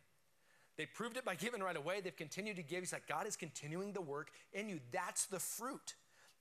They 0.76 0.86
proved 0.86 1.16
it 1.16 1.24
by 1.24 1.34
giving 1.34 1.60
right 1.60 1.76
away. 1.76 2.00
They've 2.00 2.14
continued 2.14 2.56
to 2.56 2.62
give. 2.62 2.80
He's 2.80 2.92
like, 2.92 3.08
God 3.08 3.26
is 3.26 3.36
continuing 3.36 3.92
the 3.92 4.00
work 4.00 4.30
in 4.52 4.68
you. 4.68 4.78
That's 4.92 5.26
the 5.26 5.40
fruit. 5.40 5.94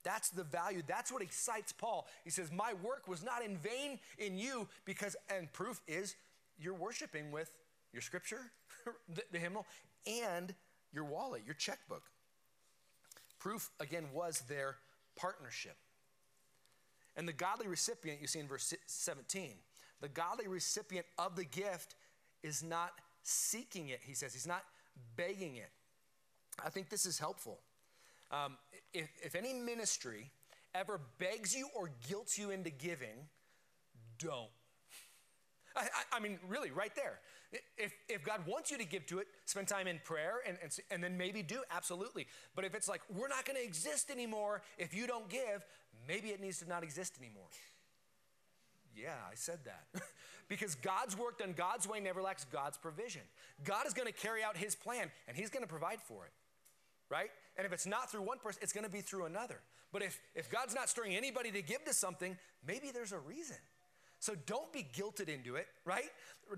That's 0.04 0.30
the 0.30 0.44
value. 0.44 0.82
That's 0.86 1.10
what 1.10 1.22
excites 1.22 1.72
Paul. 1.72 2.06
He 2.22 2.30
says, 2.30 2.52
My 2.52 2.72
work 2.84 3.08
was 3.08 3.24
not 3.24 3.44
in 3.44 3.56
vain 3.56 3.98
in 4.16 4.38
you 4.38 4.68
because, 4.84 5.16
and 5.28 5.52
proof 5.52 5.80
is 5.88 6.14
you're 6.60 6.74
worshiping 6.74 7.32
with 7.32 7.50
your 7.92 8.02
scripture, 8.02 8.52
the, 9.08 9.22
the 9.32 9.38
hymnal, 9.38 9.66
and 10.06 10.54
your 10.92 11.04
wallet, 11.04 11.42
your 11.44 11.54
checkbook. 11.54 12.02
Proof, 13.38 13.70
again, 13.80 14.06
was 14.12 14.40
their 14.48 14.76
partnership. 15.16 15.76
And 17.16 17.26
the 17.26 17.32
godly 17.32 17.66
recipient, 17.66 18.20
you 18.20 18.26
see 18.26 18.38
in 18.38 18.48
verse 18.48 18.72
17, 18.86 19.54
the 20.00 20.08
godly 20.08 20.46
recipient 20.46 21.06
of 21.18 21.36
the 21.36 21.44
gift 21.44 21.94
is 22.42 22.62
not 22.62 22.92
seeking 23.22 23.88
it, 23.88 24.00
he 24.04 24.14
says. 24.14 24.32
He's 24.32 24.46
not 24.46 24.64
begging 25.16 25.56
it. 25.56 25.70
I 26.64 26.70
think 26.70 26.88
this 26.88 27.06
is 27.06 27.18
helpful. 27.18 27.60
Um, 28.30 28.56
if, 28.92 29.08
if 29.22 29.34
any 29.34 29.52
ministry 29.52 30.30
ever 30.74 31.00
begs 31.18 31.54
you 31.54 31.68
or 31.74 31.90
guilts 32.08 32.38
you 32.38 32.50
into 32.50 32.70
giving, 32.70 33.26
don't. 34.18 34.50
I, 35.76 35.82
I, 35.82 36.16
I, 36.16 36.20
mean, 36.20 36.38
really, 36.48 36.70
right 36.70 36.94
there. 36.94 37.20
If, 37.78 37.94
if 38.08 38.22
God 38.24 38.46
wants 38.46 38.70
you 38.70 38.76
to 38.76 38.84
give 38.84 39.06
to 39.06 39.20
it, 39.20 39.28
spend 39.46 39.68
time 39.68 39.86
in 39.86 40.00
prayer 40.04 40.40
and, 40.46 40.58
and, 40.62 40.76
and 40.90 41.02
then 41.02 41.16
maybe 41.16 41.42
do, 41.42 41.60
absolutely. 41.70 42.26
But 42.54 42.64
if 42.66 42.74
it's 42.74 42.88
like, 42.88 43.00
we're 43.14 43.28
not 43.28 43.46
going 43.46 43.56
to 43.56 43.64
exist 43.64 44.10
anymore 44.10 44.62
if 44.76 44.94
you 44.94 45.06
don't 45.06 45.28
give, 45.30 45.64
maybe 46.06 46.28
it 46.28 46.40
needs 46.40 46.58
to 46.58 46.68
not 46.68 46.82
exist 46.82 47.14
anymore. 47.18 47.48
Yeah, 48.94 49.14
I 49.30 49.34
said 49.34 49.60
that. 49.64 50.02
because 50.48 50.74
God's 50.74 51.16
work 51.16 51.38
done 51.38 51.54
God's 51.56 51.88
way 51.88 52.00
never 52.00 52.20
lacks 52.20 52.44
God's 52.44 52.76
provision. 52.76 53.22
God 53.64 53.86
is 53.86 53.94
going 53.94 54.08
to 54.08 54.12
carry 54.12 54.42
out 54.42 54.56
his 54.56 54.74
plan 54.74 55.10
and 55.26 55.36
he's 55.36 55.50
going 55.50 55.62
to 55.62 55.68
provide 55.68 56.02
for 56.02 56.26
it, 56.26 56.32
right? 57.08 57.30
And 57.56 57.66
if 57.66 57.72
it's 57.72 57.86
not 57.86 58.10
through 58.10 58.22
one 58.22 58.38
person, 58.38 58.60
it's 58.62 58.72
going 58.72 58.84
to 58.84 58.90
be 58.90 59.00
through 59.00 59.24
another. 59.24 59.60
But 59.92 60.02
if, 60.02 60.20
if 60.34 60.50
God's 60.50 60.74
not 60.74 60.90
stirring 60.90 61.14
anybody 61.14 61.50
to 61.52 61.62
give 61.62 61.84
to 61.84 61.94
something, 61.94 62.36
maybe 62.66 62.90
there's 62.92 63.12
a 63.12 63.18
reason. 63.18 63.56
So 64.20 64.34
don't 64.46 64.72
be 64.72 64.86
guilted 64.96 65.28
into 65.28 65.56
it, 65.56 65.66
right? 65.84 66.10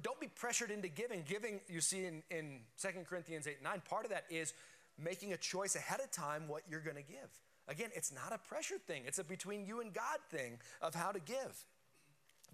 Don't 0.03 0.21
be 0.21 0.29
pressured 0.29 0.71
into 0.71 0.89
giving. 0.89 1.25
Giving, 1.29 1.61
you 1.69 1.81
see 1.81 2.05
in, 2.07 2.23
in 2.31 2.61
2 2.81 2.89
Corinthians 3.09 3.47
8 3.47 3.63
9, 3.63 3.83
part 3.89 4.05
of 4.05 4.11
that 4.11 4.25
is 4.31 4.55
making 4.99 5.33
a 5.33 5.37
choice 5.37 5.77
ahead 5.77 6.01
of 6.01 6.11
time 6.11 6.49
what 6.49 6.63
you're 6.71 6.81
going 6.81 6.97
to 6.97 7.03
give. 7.03 7.29
Again, 7.69 7.91
it's 7.95 8.13
not 8.13 8.33
a 8.33 8.39
pressure 8.39 8.79
thing, 8.79 9.03
it's 9.07 9.19
a 9.19 9.25
between 9.25 9.65
you 9.65 9.81
and 9.81 9.93
God 9.93 10.19
thing 10.31 10.59
of 10.81 10.95
how 10.95 11.13
to 11.13 11.21
give. 11.21 11.65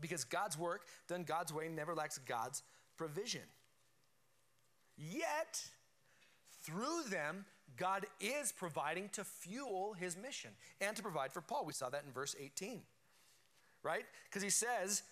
Because 0.01 0.25
God's 0.25 0.59
work, 0.59 0.83
done 1.09 1.25
God's 1.25 1.55
way, 1.55 1.69
never 1.69 1.95
lacks 1.95 2.19
God's 2.19 2.63
provision. 2.99 3.41
Yet, 4.99 5.63
through 6.63 7.05
them, 7.09 7.47
God 7.77 8.07
is 8.21 8.53
providing 8.53 9.09
to 9.11 9.25
fuel 9.25 9.95
his 9.99 10.17
mission 10.17 10.51
and 10.81 10.95
to 10.97 11.03
provide 11.03 11.33
for 11.33 11.41
Paul. 11.41 11.65
We 11.65 11.73
saw 11.73 11.89
that 11.91 12.05
in 12.07 12.13
verse 12.13 12.35
18, 12.39 12.83
right? 13.83 14.05
Because 14.29 14.43
he 14.43 14.51
says, 14.51 15.03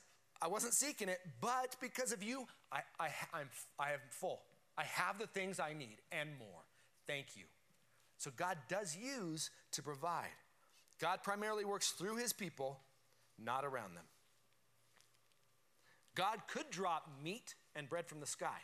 I 0.43 0.49
wasn't 0.49 0.75
seeking 0.75 1.09
it, 1.09 1.21
but 1.41 1.77
because 1.81 2.13
of 2.13 2.23
you, 2.23 2.47
I, 2.73 2.81
I, 2.99 3.09
I'm, 3.33 3.49
I 3.79 3.93
am 3.93 4.01
full. 4.11 4.43
I 4.77 4.85
have 4.85 5.19
the 5.19 5.27
things 5.27 5.61
I 5.61 5.73
need 5.73 5.99
and 6.13 6.31
more. 6.39 6.63
Thank 7.07 7.37
you. 7.37 7.45
So 8.19 8.31
God 8.37 8.59
does 8.69 8.97
use 8.97 9.51
to 9.73 9.83
provide. 9.83 10.29
God 11.01 11.23
primarily 11.23 11.65
works 11.65 11.91
through 11.91 12.17
his 12.17 12.33
people, 12.33 12.81
not 13.39 13.65
around 13.65 13.97
them. 13.97 14.05
God 16.15 16.39
could 16.49 16.71
drop 16.71 17.09
meat 17.23 17.55
and 17.75 17.89
bread 17.89 18.07
from 18.07 18.21
the 18.21 18.27
sky. 18.27 18.59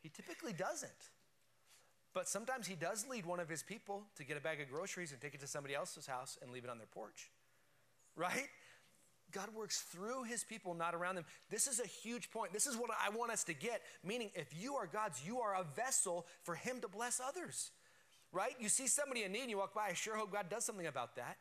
He 0.00 0.08
typically 0.08 0.52
doesn't. 0.52 0.90
But 2.14 2.28
sometimes 2.28 2.66
he 2.66 2.74
does 2.74 3.06
lead 3.08 3.26
one 3.26 3.40
of 3.40 3.48
his 3.48 3.62
people 3.62 4.04
to 4.16 4.24
get 4.24 4.36
a 4.36 4.40
bag 4.40 4.60
of 4.60 4.70
groceries 4.70 5.12
and 5.12 5.20
take 5.20 5.34
it 5.34 5.40
to 5.40 5.46
somebody 5.46 5.74
else's 5.74 6.06
house 6.06 6.38
and 6.40 6.50
leave 6.50 6.64
it 6.64 6.70
on 6.70 6.78
their 6.78 6.86
porch. 6.86 7.30
Right? 8.16 8.48
God 9.32 9.48
works 9.54 9.80
through 9.80 10.24
his 10.24 10.44
people, 10.44 10.74
not 10.74 10.94
around 10.94 11.16
them. 11.16 11.24
This 11.50 11.66
is 11.66 11.80
a 11.80 11.86
huge 11.86 12.30
point. 12.30 12.52
This 12.52 12.66
is 12.66 12.76
what 12.76 12.90
I 12.90 13.10
want 13.10 13.30
us 13.30 13.44
to 13.44 13.54
get. 13.54 13.82
Meaning, 14.04 14.30
if 14.34 14.48
you 14.58 14.74
are 14.74 14.86
God's, 14.86 15.22
you 15.24 15.40
are 15.40 15.54
a 15.54 15.64
vessel 15.76 16.26
for 16.44 16.54
him 16.54 16.80
to 16.80 16.88
bless 16.88 17.20
others. 17.20 17.70
Right? 18.32 18.52
You 18.58 18.68
see 18.68 18.86
somebody 18.86 19.24
in 19.24 19.32
need 19.32 19.42
and 19.42 19.50
you 19.50 19.58
walk 19.58 19.74
by, 19.74 19.88
I 19.90 19.92
sure 19.94 20.16
hope 20.16 20.32
God 20.32 20.46
does 20.50 20.64
something 20.64 20.86
about 20.86 21.16
that. 21.16 21.38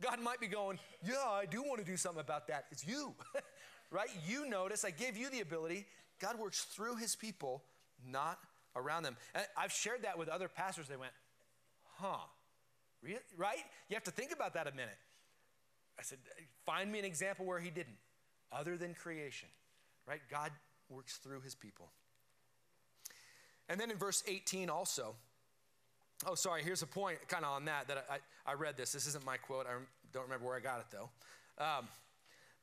God 0.00 0.20
might 0.20 0.40
be 0.40 0.46
going, 0.46 0.78
Yeah, 1.06 1.22
I 1.26 1.46
do 1.46 1.62
want 1.62 1.78
to 1.78 1.86
do 1.86 1.96
something 1.96 2.20
about 2.20 2.48
that. 2.48 2.66
It's 2.70 2.86
you. 2.86 3.14
right? 3.90 4.08
You 4.26 4.48
notice, 4.48 4.84
I 4.84 4.90
gave 4.90 5.16
you 5.16 5.30
the 5.30 5.40
ability. 5.40 5.86
God 6.20 6.38
works 6.38 6.62
through 6.64 6.96
his 6.96 7.14
people, 7.16 7.62
not 8.06 8.38
around 8.76 9.02
them. 9.02 9.16
And 9.34 9.44
I've 9.56 9.72
shared 9.72 10.02
that 10.02 10.18
with 10.18 10.28
other 10.28 10.48
pastors. 10.48 10.88
They 10.88 10.96
went, 10.96 11.12
huh, 11.98 12.16
really? 13.02 13.20
right? 13.36 13.58
You 13.88 13.94
have 13.94 14.04
to 14.04 14.10
think 14.10 14.32
about 14.32 14.54
that 14.54 14.66
a 14.66 14.72
minute. 14.72 14.96
I 16.02 16.04
said, 16.04 16.18
find 16.66 16.90
me 16.90 16.98
an 16.98 17.04
example 17.04 17.46
where 17.46 17.60
he 17.60 17.70
didn't, 17.70 17.96
other 18.50 18.76
than 18.76 18.92
creation, 18.92 19.48
right? 20.04 20.20
God 20.28 20.50
works 20.88 21.18
through 21.18 21.42
his 21.42 21.54
people. 21.54 21.90
And 23.68 23.78
then 23.78 23.88
in 23.88 23.96
verse 23.96 24.24
18 24.26 24.68
also, 24.68 25.14
oh, 26.26 26.34
sorry, 26.34 26.64
here's 26.64 26.82
a 26.82 26.88
point 26.88 27.18
kind 27.28 27.44
of 27.44 27.52
on 27.52 27.66
that 27.66 27.86
that 27.86 28.04
I, 28.10 28.18
I, 28.50 28.54
read 28.54 28.76
this. 28.76 28.90
This 28.90 29.06
isn't 29.06 29.24
my 29.24 29.36
quote. 29.36 29.66
I 29.66 29.74
don't 30.12 30.24
remember 30.24 30.46
where 30.46 30.56
I 30.56 30.60
got 30.60 30.80
it 30.80 30.86
though. 30.90 31.08
Um, 31.64 31.86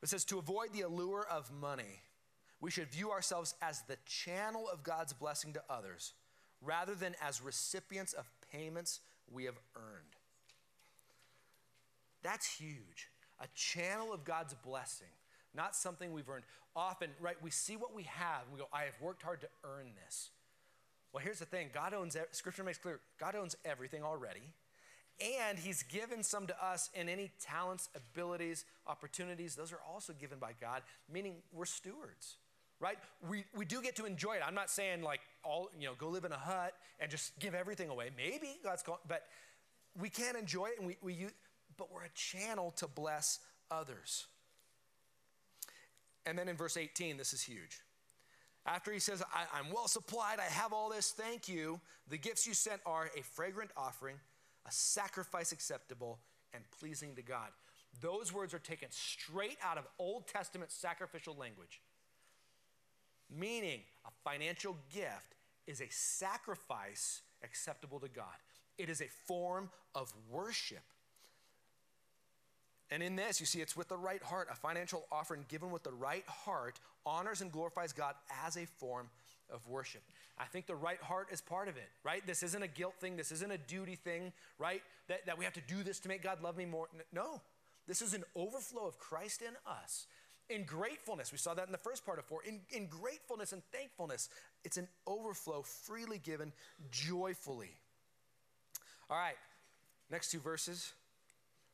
it 0.02 0.10
says, 0.10 0.24
to 0.26 0.38
avoid 0.38 0.74
the 0.74 0.82
allure 0.82 1.26
of 1.30 1.50
money 1.50 2.00
we 2.60 2.70
should 2.70 2.88
view 2.88 3.10
ourselves 3.10 3.54
as 3.62 3.82
the 3.88 3.96
channel 4.04 4.68
of 4.70 4.82
God's 4.82 5.14
blessing 5.14 5.54
to 5.54 5.62
others 5.70 6.12
rather 6.60 6.94
than 6.94 7.14
as 7.22 7.40
recipients 7.40 8.12
of 8.12 8.30
payments 8.52 9.00
we 9.30 9.44
have 9.44 9.58
earned. 9.74 10.16
That's 12.22 12.46
huge. 12.46 13.08
A 13.40 13.46
channel 13.54 14.12
of 14.12 14.24
God's 14.24 14.54
blessing, 14.54 15.08
not 15.54 15.74
something 15.74 16.12
we've 16.12 16.28
earned. 16.28 16.44
Often, 16.76 17.10
right, 17.20 17.36
we 17.42 17.50
see 17.50 17.76
what 17.76 17.94
we 17.94 18.04
have 18.04 18.42
and 18.44 18.52
we 18.52 18.60
go, 18.60 18.68
I 18.72 18.82
have 18.82 19.00
worked 19.00 19.22
hard 19.22 19.40
to 19.40 19.48
earn 19.64 19.92
this. 20.04 20.30
Well, 21.12 21.24
here's 21.24 21.40
the 21.40 21.44
thing 21.44 21.70
God 21.72 21.94
owns, 21.94 22.16
Scripture 22.30 22.62
makes 22.62 22.78
clear, 22.78 23.00
God 23.18 23.34
owns 23.34 23.56
everything 23.64 24.02
already. 24.02 24.42
And 25.38 25.58
He's 25.58 25.82
given 25.82 26.22
some 26.22 26.46
to 26.46 26.64
us 26.64 26.88
in 26.94 27.08
any 27.08 27.30
talents, 27.40 27.88
abilities, 27.94 28.64
opportunities. 28.86 29.54
Those 29.54 29.72
are 29.72 29.80
also 29.92 30.12
given 30.12 30.38
by 30.38 30.52
God, 30.60 30.82
meaning 31.12 31.36
we're 31.52 31.66
stewards 31.66 32.36
right? 32.80 32.96
We, 33.28 33.44
we 33.54 33.64
do 33.64 33.82
get 33.82 33.94
to 33.96 34.06
enjoy 34.06 34.34
it. 34.34 34.42
I'm 34.44 34.54
not 34.54 34.70
saying 34.70 35.02
like 35.02 35.20
all, 35.44 35.70
you 35.78 35.86
know, 35.86 35.94
go 35.94 36.08
live 36.08 36.24
in 36.24 36.32
a 36.32 36.38
hut 36.38 36.72
and 36.98 37.10
just 37.10 37.38
give 37.38 37.54
everything 37.54 37.90
away. 37.90 38.10
Maybe 38.16 38.58
God's 38.64 38.82
called, 38.82 39.00
but 39.06 39.24
we 40.00 40.08
can 40.08 40.34
enjoy 40.34 40.66
it 40.66 40.78
and 40.78 40.86
we, 40.86 40.96
we 41.02 41.12
use, 41.12 41.32
but 41.80 41.92
we're 41.92 42.04
a 42.04 42.14
channel 42.14 42.70
to 42.76 42.86
bless 42.86 43.40
others. 43.70 44.26
And 46.24 46.38
then 46.38 46.48
in 46.48 46.56
verse 46.56 46.76
18, 46.76 47.16
this 47.16 47.32
is 47.32 47.42
huge. 47.42 47.80
After 48.66 48.92
he 48.92 49.00
says, 49.00 49.22
I, 49.34 49.58
am 49.58 49.72
well 49.72 49.88
supplied, 49.88 50.38
I 50.38 50.52
have 50.52 50.72
all 50.72 50.90
this, 50.90 51.10
thank 51.10 51.48
you, 51.48 51.80
the 52.08 52.18
gifts 52.18 52.46
you 52.46 52.54
sent 52.54 52.80
are 52.86 53.10
a 53.18 53.22
fragrant 53.22 53.72
offering, 53.76 54.16
a 54.66 54.70
sacrifice 54.70 55.50
acceptable 55.50 56.20
and 56.54 56.62
pleasing 56.78 57.16
to 57.16 57.22
God. 57.22 57.48
Those 58.00 58.32
words 58.32 58.54
are 58.54 58.60
taken 58.60 58.88
straight 58.90 59.56
out 59.64 59.78
of 59.78 59.88
Old 59.98 60.28
Testament 60.28 60.70
sacrificial 60.70 61.34
language 61.34 61.80
meaning 63.38 63.80
a 64.04 64.10
financial 64.28 64.76
gift 64.92 65.34
is 65.66 65.80
a 65.80 65.88
sacrifice 65.90 67.22
acceptable 67.42 68.00
to 68.00 68.08
God. 68.08 68.24
It 68.78 68.88
is 68.88 69.00
a 69.00 69.08
form 69.26 69.70
of 69.94 70.12
worship. 70.28 70.82
And 72.90 73.02
in 73.02 73.14
this, 73.14 73.38
you 73.38 73.46
see, 73.46 73.60
it's 73.60 73.76
with 73.76 73.88
the 73.88 73.96
right 73.96 74.22
heart. 74.22 74.48
A 74.50 74.56
financial 74.56 75.04
offering 75.12 75.44
given 75.48 75.70
with 75.70 75.84
the 75.84 75.92
right 75.92 76.26
heart 76.26 76.80
honors 77.06 77.40
and 77.40 77.52
glorifies 77.52 77.92
God 77.92 78.14
as 78.44 78.56
a 78.56 78.66
form 78.66 79.08
of 79.52 79.66
worship. 79.68 80.02
I 80.38 80.44
think 80.46 80.66
the 80.66 80.74
right 80.74 81.00
heart 81.00 81.28
is 81.30 81.40
part 81.40 81.68
of 81.68 81.76
it, 81.76 81.88
right? 82.02 82.26
This 82.26 82.42
isn't 82.42 82.62
a 82.62 82.68
guilt 82.68 82.94
thing. 83.00 83.16
This 83.16 83.30
isn't 83.30 83.50
a 83.50 83.58
duty 83.58 83.94
thing, 83.94 84.32
right? 84.58 84.82
That, 85.08 85.26
that 85.26 85.38
we 85.38 85.44
have 85.44 85.54
to 85.54 85.60
do 85.60 85.82
this 85.82 86.00
to 86.00 86.08
make 86.08 86.22
God 86.22 86.42
love 86.42 86.56
me 86.56 86.64
more. 86.64 86.88
No, 87.12 87.40
this 87.86 88.02
is 88.02 88.14
an 88.14 88.24
overflow 88.34 88.86
of 88.86 88.98
Christ 88.98 89.42
in 89.42 89.54
us 89.66 90.06
in 90.50 90.64
gratefulness. 90.64 91.32
We 91.32 91.38
saw 91.38 91.54
that 91.54 91.66
in 91.66 91.72
the 91.72 91.78
first 91.78 92.04
part 92.04 92.18
of 92.18 92.24
four. 92.24 92.42
In, 92.42 92.60
in 92.72 92.86
gratefulness 92.86 93.52
and 93.52 93.62
thankfulness, 93.72 94.28
it's 94.64 94.76
an 94.76 94.88
overflow 95.06 95.62
freely 95.62 96.18
given 96.18 96.52
joyfully. 96.90 97.70
All 99.08 99.16
right, 99.16 99.36
next 100.10 100.30
two 100.30 100.40
verses 100.40 100.92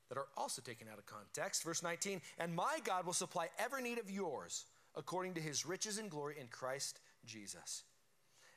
that 0.09 0.19
are 0.19 0.29
also 0.37 0.63
taken 0.63 0.89
out 0.91 0.99
of 0.99 1.07
context. 1.07 1.65
Verse 1.65 1.83
19, 1.83 2.21
and 2.39 2.55
my 2.55 2.79
God 2.85 3.07
will 3.07 3.13
supply 3.13 3.49
every 3.59 3.83
need 3.83 3.99
of 3.99 4.11
yours 4.11 4.67
according 4.95 5.35
to 5.35 5.41
his 5.41 5.67
riches 5.67 5.99
and 5.99 6.11
glory 6.11 6.37
in 6.41 6.47
Christ 6.49 7.01
Jesus. 7.25 7.85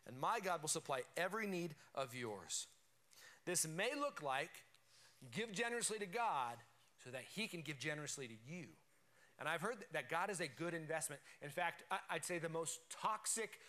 And 0.07 0.19
my 0.19 0.39
God 0.39 0.61
will 0.61 0.69
supply 0.69 1.01
every 1.17 1.47
need 1.47 1.75
of 1.93 2.15
yours. 2.15 2.67
This 3.45 3.67
may 3.67 3.91
look 3.99 4.21
like 4.23 4.51
give 5.31 5.51
generously 5.51 5.99
to 5.99 6.05
God 6.05 6.55
so 7.03 7.09
that 7.11 7.23
he 7.35 7.47
can 7.47 7.61
give 7.61 7.79
generously 7.79 8.27
to 8.27 8.33
you. 8.47 8.65
And 9.39 9.47
I've 9.47 9.61
heard 9.61 9.77
that 9.93 10.09
God 10.09 10.29
is 10.29 10.41
a 10.41 10.47
good 10.47 10.73
investment. 10.73 11.21
In 11.41 11.49
fact, 11.49 11.83
I'd 12.09 12.25
say 12.25 12.39
the 12.39 12.49
most 12.49 12.79
toxic 13.01 13.59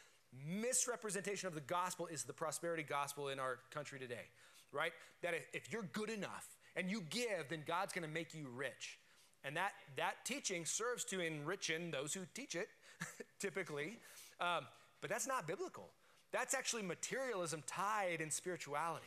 misrepresentation 0.48 1.46
of 1.46 1.54
the 1.54 1.60
gospel 1.60 2.06
is 2.06 2.24
the 2.24 2.32
prosperity 2.32 2.82
gospel 2.82 3.28
in 3.28 3.38
our 3.38 3.58
country 3.70 3.98
today, 3.98 4.26
right? 4.72 4.92
That 5.22 5.34
if 5.52 5.72
you're 5.72 5.88
good 5.92 6.10
enough 6.10 6.46
and 6.76 6.90
you 6.90 7.02
give, 7.10 7.48
then 7.48 7.62
God's 7.66 7.92
going 7.92 8.06
to 8.06 8.12
make 8.12 8.34
you 8.34 8.46
rich. 8.54 8.98
And 9.44 9.56
that, 9.56 9.72
that 9.96 10.24
teaching 10.24 10.64
serves 10.64 11.04
to 11.06 11.18
enrichen 11.18 11.92
those 11.92 12.12
who 12.12 12.20
teach 12.34 12.54
it, 12.54 12.68
typically. 13.38 13.98
Um, 14.40 14.66
but 15.00 15.10
that's 15.10 15.26
not 15.26 15.46
biblical. 15.46 15.88
That's 16.32 16.54
actually 16.54 16.82
materialism 16.82 17.62
tied 17.66 18.20
in 18.20 18.30
spirituality, 18.30 19.06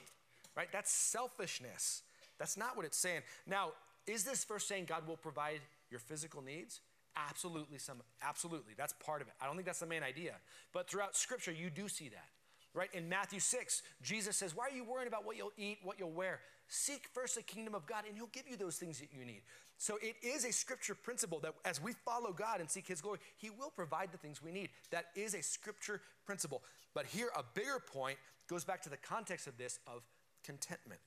right? 0.56 0.68
That's 0.72 0.92
selfishness. 0.92 2.02
That's 2.40 2.58
not 2.58 2.76
what 2.76 2.86
it's 2.86 2.98
saying. 2.98 3.22
Now, 3.48 3.70
is 4.08 4.24
this 4.24 4.44
verse 4.44 4.66
saying 4.66 4.86
God 4.86 5.08
will 5.08 5.18
provide 5.18 5.62
your 5.90 6.00
physical 6.00 6.42
needs? 6.42 6.82
Absolutely, 7.16 7.78
some 7.78 8.02
absolutely. 8.22 8.74
That's 8.76 8.94
part 8.94 9.22
of 9.22 9.28
it. 9.28 9.34
I 9.40 9.46
don't 9.46 9.56
think 9.56 9.68
that's 9.68 9.80
the 9.80 9.86
main 9.86 10.04
idea. 10.04 10.34
But 10.74 10.90
throughout 10.90 11.16
scripture, 11.16 11.52
you 11.52 11.70
do 11.70 11.88
see 11.88 12.10
that. 12.10 12.26
Right? 12.74 12.90
In 12.94 13.08
Matthew 13.08 13.40
6, 13.40 13.84
Jesus 14.02 14.36
says, 14.36 14.56
Why 14.56 14.66
are 14.66 14.76
you 14.76 14.84
worrying 14.84 15.08
about 15.08 15.26
what 15.26 15.38
you'll 15.38 15.52
eat, 15.58 15.78
what 15.84 16.00
you'll 16.00 16.12
wear? 16.12 16.40
Seek 16.68 17.08
first 17.14 17.36
the 17.36 17.42
kingdom 17.42 17.76
of 17.76 17.86
God, 17.86 18.06
and 18.08 18.16
He'll 18.16 18.28
give 18.28 18.48
you 18.48 18.58
those 18.58 18.78
things 18.78 19.00
that 19.00 19.10
you 19.12 19.26
need. 19.26 19.42
So 19.78 19.98
it 20.02 20.16
is 20.22 20.46
a 20.46 20.52
scripture 20.52 20.96
principle 20.96 21.40
that 21.42 21.54
as 21.66 21.82
we 21.82 21.94
follow 22.06 22.32
God 22.32 22.60
and 22.60 22.70
seek 22.70 22.88
His 22.88 23.02
glory, 23.02 23.20
He 23.38 23.50
will 23.50 23.70
provide 23.70 24.12
the 24.12 24.18
things 24.18 24.42
we 24.42 24.52
need. 24.52 24.70
That 24.92 25.06
is 25.16 25.34
a 25.34 25.44
scripture 25.44 26.02
principle. 26.26 26.64
But 26.94 27.06
here, 27.06 27.30
a 27.36 27.44
bigger 27.54 27.82
point 27.94 28.18
goes 28.48 28.64
back 28.64 28.82
to 28.84 28.90
the 28.90 28.98
context 28.98 29.48
of 29.48 29.58
this 29.58 29.80
of 29.88 30.02
contentment. 30.44 31.02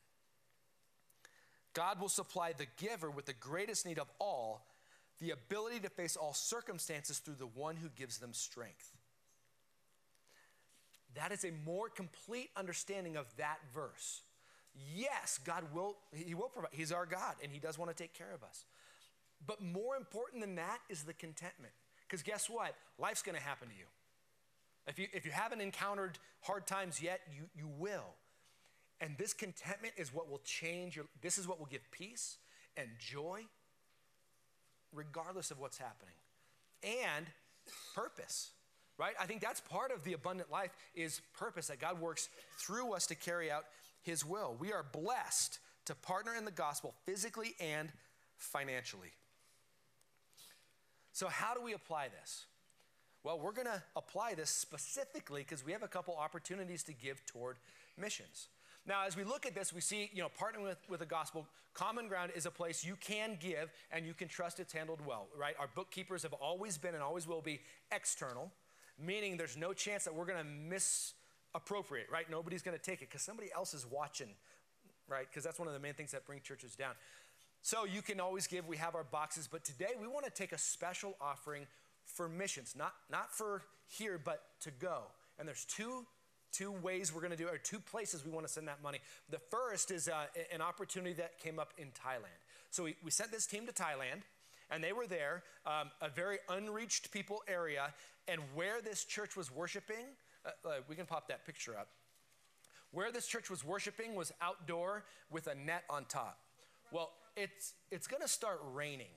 God 1.74 2.00
will 2.00 2.08
supply 2.08 2.52
the 2.52 2.66
giver 2.78 3.10
with 3.10 3.26
the 3.26 3.34
greatest 3.34 3.84
need 3.84 3.98
of 3.98 4.08
all 4.18 4.66
the 5.20 5.30
ability 5.30 5.80
to 5.80 5.88
face 5.88 6.16
all 6.16 6.32
circumstances 6.32 7.18
through 7.18 7.34
the 7.34 7.46
one 7.46 7.76
who 7.76 7.88
gives 7.90 8.18
them 8.18 8.32
strength. 8.32 8.92
That 11.14 11.32
is 11.32 11.44
a 11.44 11.52
more 11.64 11.88
complete 11.88 12.50
understanding 12.56 13.16
of 13.16 13.26
that 13.38 13.58
verse. 13.74 14.20
Yes, 14.94 15.38
God 15.44 15.64
will, 15.74 15.96
He 16.12 16.34
will 16.34 16.48
provide. 16.48 16.70
He's 16.72 16.92
our 16.92 17.06
God 17.06 17.36
and 17.42 17.50
He 17.50 17.58
does 17.58 17.78
want 17.78 17.90
to 17.90 17.96
take 17.96 18.14
care 18.14 18.32
of 18.34 18.42
us. 18.42 18.64
But 19.46 19.62
more 19.62 19.96
important 19.96 20.40
than 20.40 20.54
that 20.56 20.78
is 20.88 21.02
the 21.02 21.12
contentment. 21.12 21.72
Because 22.08 22.22
guess 22.22 22.48
what? 22.48 22.74
Life's 22.98 23.22
going 23.22 23.36
to 23.36 23.42
happen 23.42 23.68
to 23.68 23.74
you. 23.74 23.86
If 24.86 24.98
you, 24.98 25.08
if 25.12 25.24
you 25.26 25.32
haven't 25.32 25.60
encountered 25.60 26.18
hard 26.42 26.66
times 26.66 27.02
yet, 27.02 27.20
you, 27.34 27.44
you 27.56 27.68
will. 27.78 28.14
And 29.00 29.16
this 29.18 29.32
contentment 29.32 29.94
is 29.96 30.14
what 30.14 30.30
will 30.30 30.40
change 30.44 30.96
your, 30.96 31.06
this 31.20 31.38
is 31.38 31.48
what 31.48 31.58
will 31.58 31.66
give 31.66 31.90
peace 31.90 32.38
and 32.76 32.88
joy, 32.98 33.42
regardless 34.92 35.50
of 35.50 35.58
what's 35.58 35.78
happening. 35.78 36.14
And 36.82 37.26
purpose, 37.94 38.52
right? 38.96 39.14
I 39.20 39.26
think 39.26 39.40
that's 39.40 39.60
part 39.60 39.90
of 39.90 40.04
the 40.04 40.12
abundant 40.12 40.50
life 40.50 40.70
is 40.94 41.20
purpose, 41.36 41.66
that 41.66 41.80
God 41.80 42.00
works 42.00 42.28
through 42.58 42.94
us 42.94 43.06
to 43.08 43.14
carry 43.14 43.50
out 43.50 43.64
his 44.06 44.24
will. 44.24 44.56
We 44.58 44.72
are 44.72 44.84
blessed 44.84 45.58
to 45.84 45.94
partner 45.94 46.34
in 46.34 46.44
the 46.44 46.50
gospel 46.50 46.94
physically 47.04 47.54
and 47.60 47.92
financially. 48.38 49.12
So, 51.12 51.28
how 51.28 51.54
do 51.54 51.62
we 51.62 51.74
apply 51.74 52.08
this? 52.08 52.46
Well, 53.24 53.40
we're 53.40 53.52
going 53.52 53.66
to 53.66 53.82
apply 53.96 54.34
this 54.34 54.50
specifically 54.50 55.42
because 55.42 55.66
we 55.66 55.72
have 55.72 55.82
a 55.82 55.88
couple 55.88 56.14
opportunities 56.16 56.84
to 56.84 56.92
give 56.92 57.26
toward 57.26 57.56
missions. 57.98 58.48
Now, 58.86 59.04
as 59.04 59.16
we 59.16 59.24
look 59.24 59.46
at 59.46 59.54
this, 59.54 59.72
we 59.72 59.80
see, 59.80 60.10
you 60.14 60.22
know, 60.22 60.28
partnering 60.28 60.62
with, 60.62 60.78
with 60.88 61.00
the 61.00 61.06
gospel, 61.06 61.44
Common 61.74 62.06
Ground 62.06 62.30
is 62.36 62.46
a 62.46 62.50
place 62.50 62.84
you 62.84 62.96
can 63.00 63.36
give 63.40 63.72
and 63.90 64.06
you 64.06 64.14
can 64.14 64.28
trust 64.28 64.60
it's 64.60 64.72
handled 64.72 65.00
well, 65.04 65.26
right? 65.36 65.56
Our 65.58 65.68
bookkeepers 65.74 66.22
have 66.22 66.34
always 66.34 66.78
been 66.78 66.94
and 66.94 67.02
always 67.02 67.26
will 67.26 67.42
be 67.42 67.60
external, 67.90 68.52
meaning 68.96 69.36
there's 69.36 69.56
no 69.56 69.72
chance 69.72 70.04
that 70.04 70.14
we're 70.14 70.26
going 70.26 70.38
to 70.38 70.48
misappropriate, 71.56 72.08
right? 72.10 72.28
Nobody's 72.30 72.62
going 72.62 72.76
to 72.76 72.82
take 72.82 73.02
it 73.02 73.08
because 73.08 73.22
somebody 73.22 73.48
else 73.54 73.74
is 73.74 73.86
watching, 73.90 74.28
right? 75.08 75.26
Because 75.28 75.44
that's 75.44 75.58
one 75.58 75.68
of 75.68 75.74
the 75.74 75.80
main 75.80 75.94
things 75.94 76.12
that 76.12 76.26
bring 76.26 76.40
churches 76.40 76.74
down. 76.74 76.92
So 77.62 77.84
you 77.84 78.02
can 78.02 78.20
always 78.20 78.46
give. 78.46 78.66
We 78.66 78.76
have 78.76 78.94
our 78.94 79.04
boxes, 79.04 79.48
but 79.50 79.64
today 79.64 79.92
we 80.00 80.06
want 80.06 80.24
to 80.24 80.30
take 80.30 80.52
a 80.52 80.58
special 80.58 81.16
offering 81.20 81.66
for 82.04 82.28
missions, 82.28 82.74
not, 82.76 82.94
not 83.10 83.32
for 83.32 83.62
here, 83.88 84.20
but 84.22 84.42
to 84.60 84.70
go. 84.70 85.02
And 85.38 85.48
there's 85.48 85.64
two 85.64 86.06
two 86.52 86.72
ways 86.72 87.12
we're 87.12 87.20
going 87.20 87.32
to 87.32 87.36
do 87.36 87.48
it, 87.48 87.52
or 87.52 87.58
two 87.58 87.80
places 87.80 88.24
we 88.24 88.30
want 88.30 88.46
to 88.46 88.50
send 88.50 88.66
that 88.66 88.82
money. 88.82 88.98
The 89.28 89.40
first 89.50 89.90
is 89.90 90.08
uh, 90.08 90.24
an 90.50 90.62
opportunity 90.62 91.12
that 91.14 91.38
came 91.38 91.58
up 91.58 91.74
in 91.76 91.88
Thailand. 91.88 92.40
So 92.70 92.84
we, 92.84 92.96
we 93.04 93.10
sent 93.10 93.30
this 93.30 93.46
team 93.46 93.66
to 93.66 93.72
Thailand, 93.72 94.22
and 94.70 94.82
they 94.82 94.94
were 94.94 95.06
there, 95.06 95.42
um, 95.66 95.90
a 96.00 96.08
very 96.08 96.38
unreached 96.48 97.10
people 97.10 97.42
area, 97.46 97.92
and 98.26 98.40
where 98.54 98.80
this 98.80 99.04
church 99.04 99.36
was 99.36 99.50
worshiping, 99.50 100.06
uh, 100.46 100.68
uh, 100.68 100.70
we 100.88 100.96
can 100.96 101.06
pop 101.06 101.28
that 101.28 101.44
picture 101.44 101.76
up. 101.78 101.88
Where 102.92 103.12
this 103.12 103.26
church 103.26 103.50
was 103.50 103.64
worshiping 103.64 104.14
was 104.14 104.32
outdoor 104.40 105.04
with 105.30 105.48
a 105.48 105.54
net 105.54 105.84
on 105.90 106.04
top. 106.06 106.38
Well, 106.92 107.12
it's, 107.36 107.74
it's 107.90 108.06
going 108.06 108.22
to 108.22 108.28
start 108.28 108.60
raining. 108.72 109.12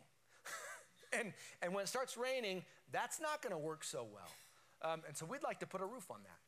and, 1.14 1.34
and 1.62 1.74
when 1.74 1.84
it 1.84 1.88
starts 1.88 2.18
raining, 2.18 2.64
that's 2.92 3.22
not 3.22 3.42
going 3.42 3.54
to 3.54 3.60
work 3.60 3.84
so 3.84 4.06
well. 4.12 4.92
Um, 4.92 5.02
and 5.08 5.16
so 5.16 5.26
we'd 5.26 5.44
like 5.44 5.60
to 5.60 5.68
put 5.68 5.82
a 5.82 5.86
roof 5.86 6.10
on 6.10 6.18
that. 6.24 6.40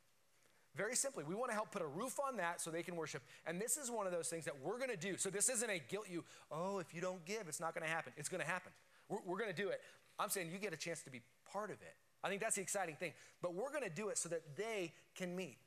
Very 0.74 0.96
simply, 0.96 1.22
we 1.24 1.34
want 1.34 1.50
to 1.50 1.54
help 1.54 1.70
put 1.70 1.82
a 1.82 1.86
roof 1.86 2.18
on 2.26 2.38
that 2.38 2.60
so 2.60 2.70
they 2.70 2.82
can 2.82 2.96
worship. 2.96 3.22
And 3.46 3.60
this 3.60 3.76
is 3.76 3.90
one 3.90 4.06
of 4.06 4.12
those 4.12 4.28
things 4.28 4.46
that 4.46 4.54
we're 4.62 4.78
going 4.78 4.90
to 4.90 4.96
do. 4.96 5.18
So 5.18 5.28
this 5.28 5.50
isn't 5.50 5.70
a 5.70 5.78
guilt 5.78 6.06
you, 6.10 6.24
oh, 6.50 6.78
if 6.78 6.94
you 6.94 7.02
don't 7.02 7.22
give, 7.26 7.46
it's 7.46 7.60
not 7.60 7.74
going 7.74 7.86
to 7.86 7.92
happen. 7.92 8.14
It's 8.16 8.30
going 8.30 8.40
to 8.40 8.46
happen. 8.46 8.72
We're, 9.08 9.18
we're 9.26 9.38
going 9.38 9.54
to 9.54 9.62
do 9.62 9.68
it. 9.68 9.80
I'm 10.18 10.30
saying 10.30 10.50
you 10.50 10.58
get 10.58 10.72
a 10.72 10.78
chance 10.78 11.02
to 11.02 11.10
be 11.10 11.20
part 11.50 11.70
of 11.70 11.76
it. 11.82 11.94
I 12.24 12.28
think 12.28 12.40
that's 12.40 12.56
the 12.56 12.62
exciting 12.62 12.96
thing. 12.96 13.12
But 13.40 13.54
we're 13.54 13.70
going 13.70 13.84
to 13.84 13.90
do 13.90 14.08
it 14.08 14.18
so 14.18 14.28
that 14.28 14.56
they 14.56 14.92
can 15.16 15.34
meet. 15.34 15.58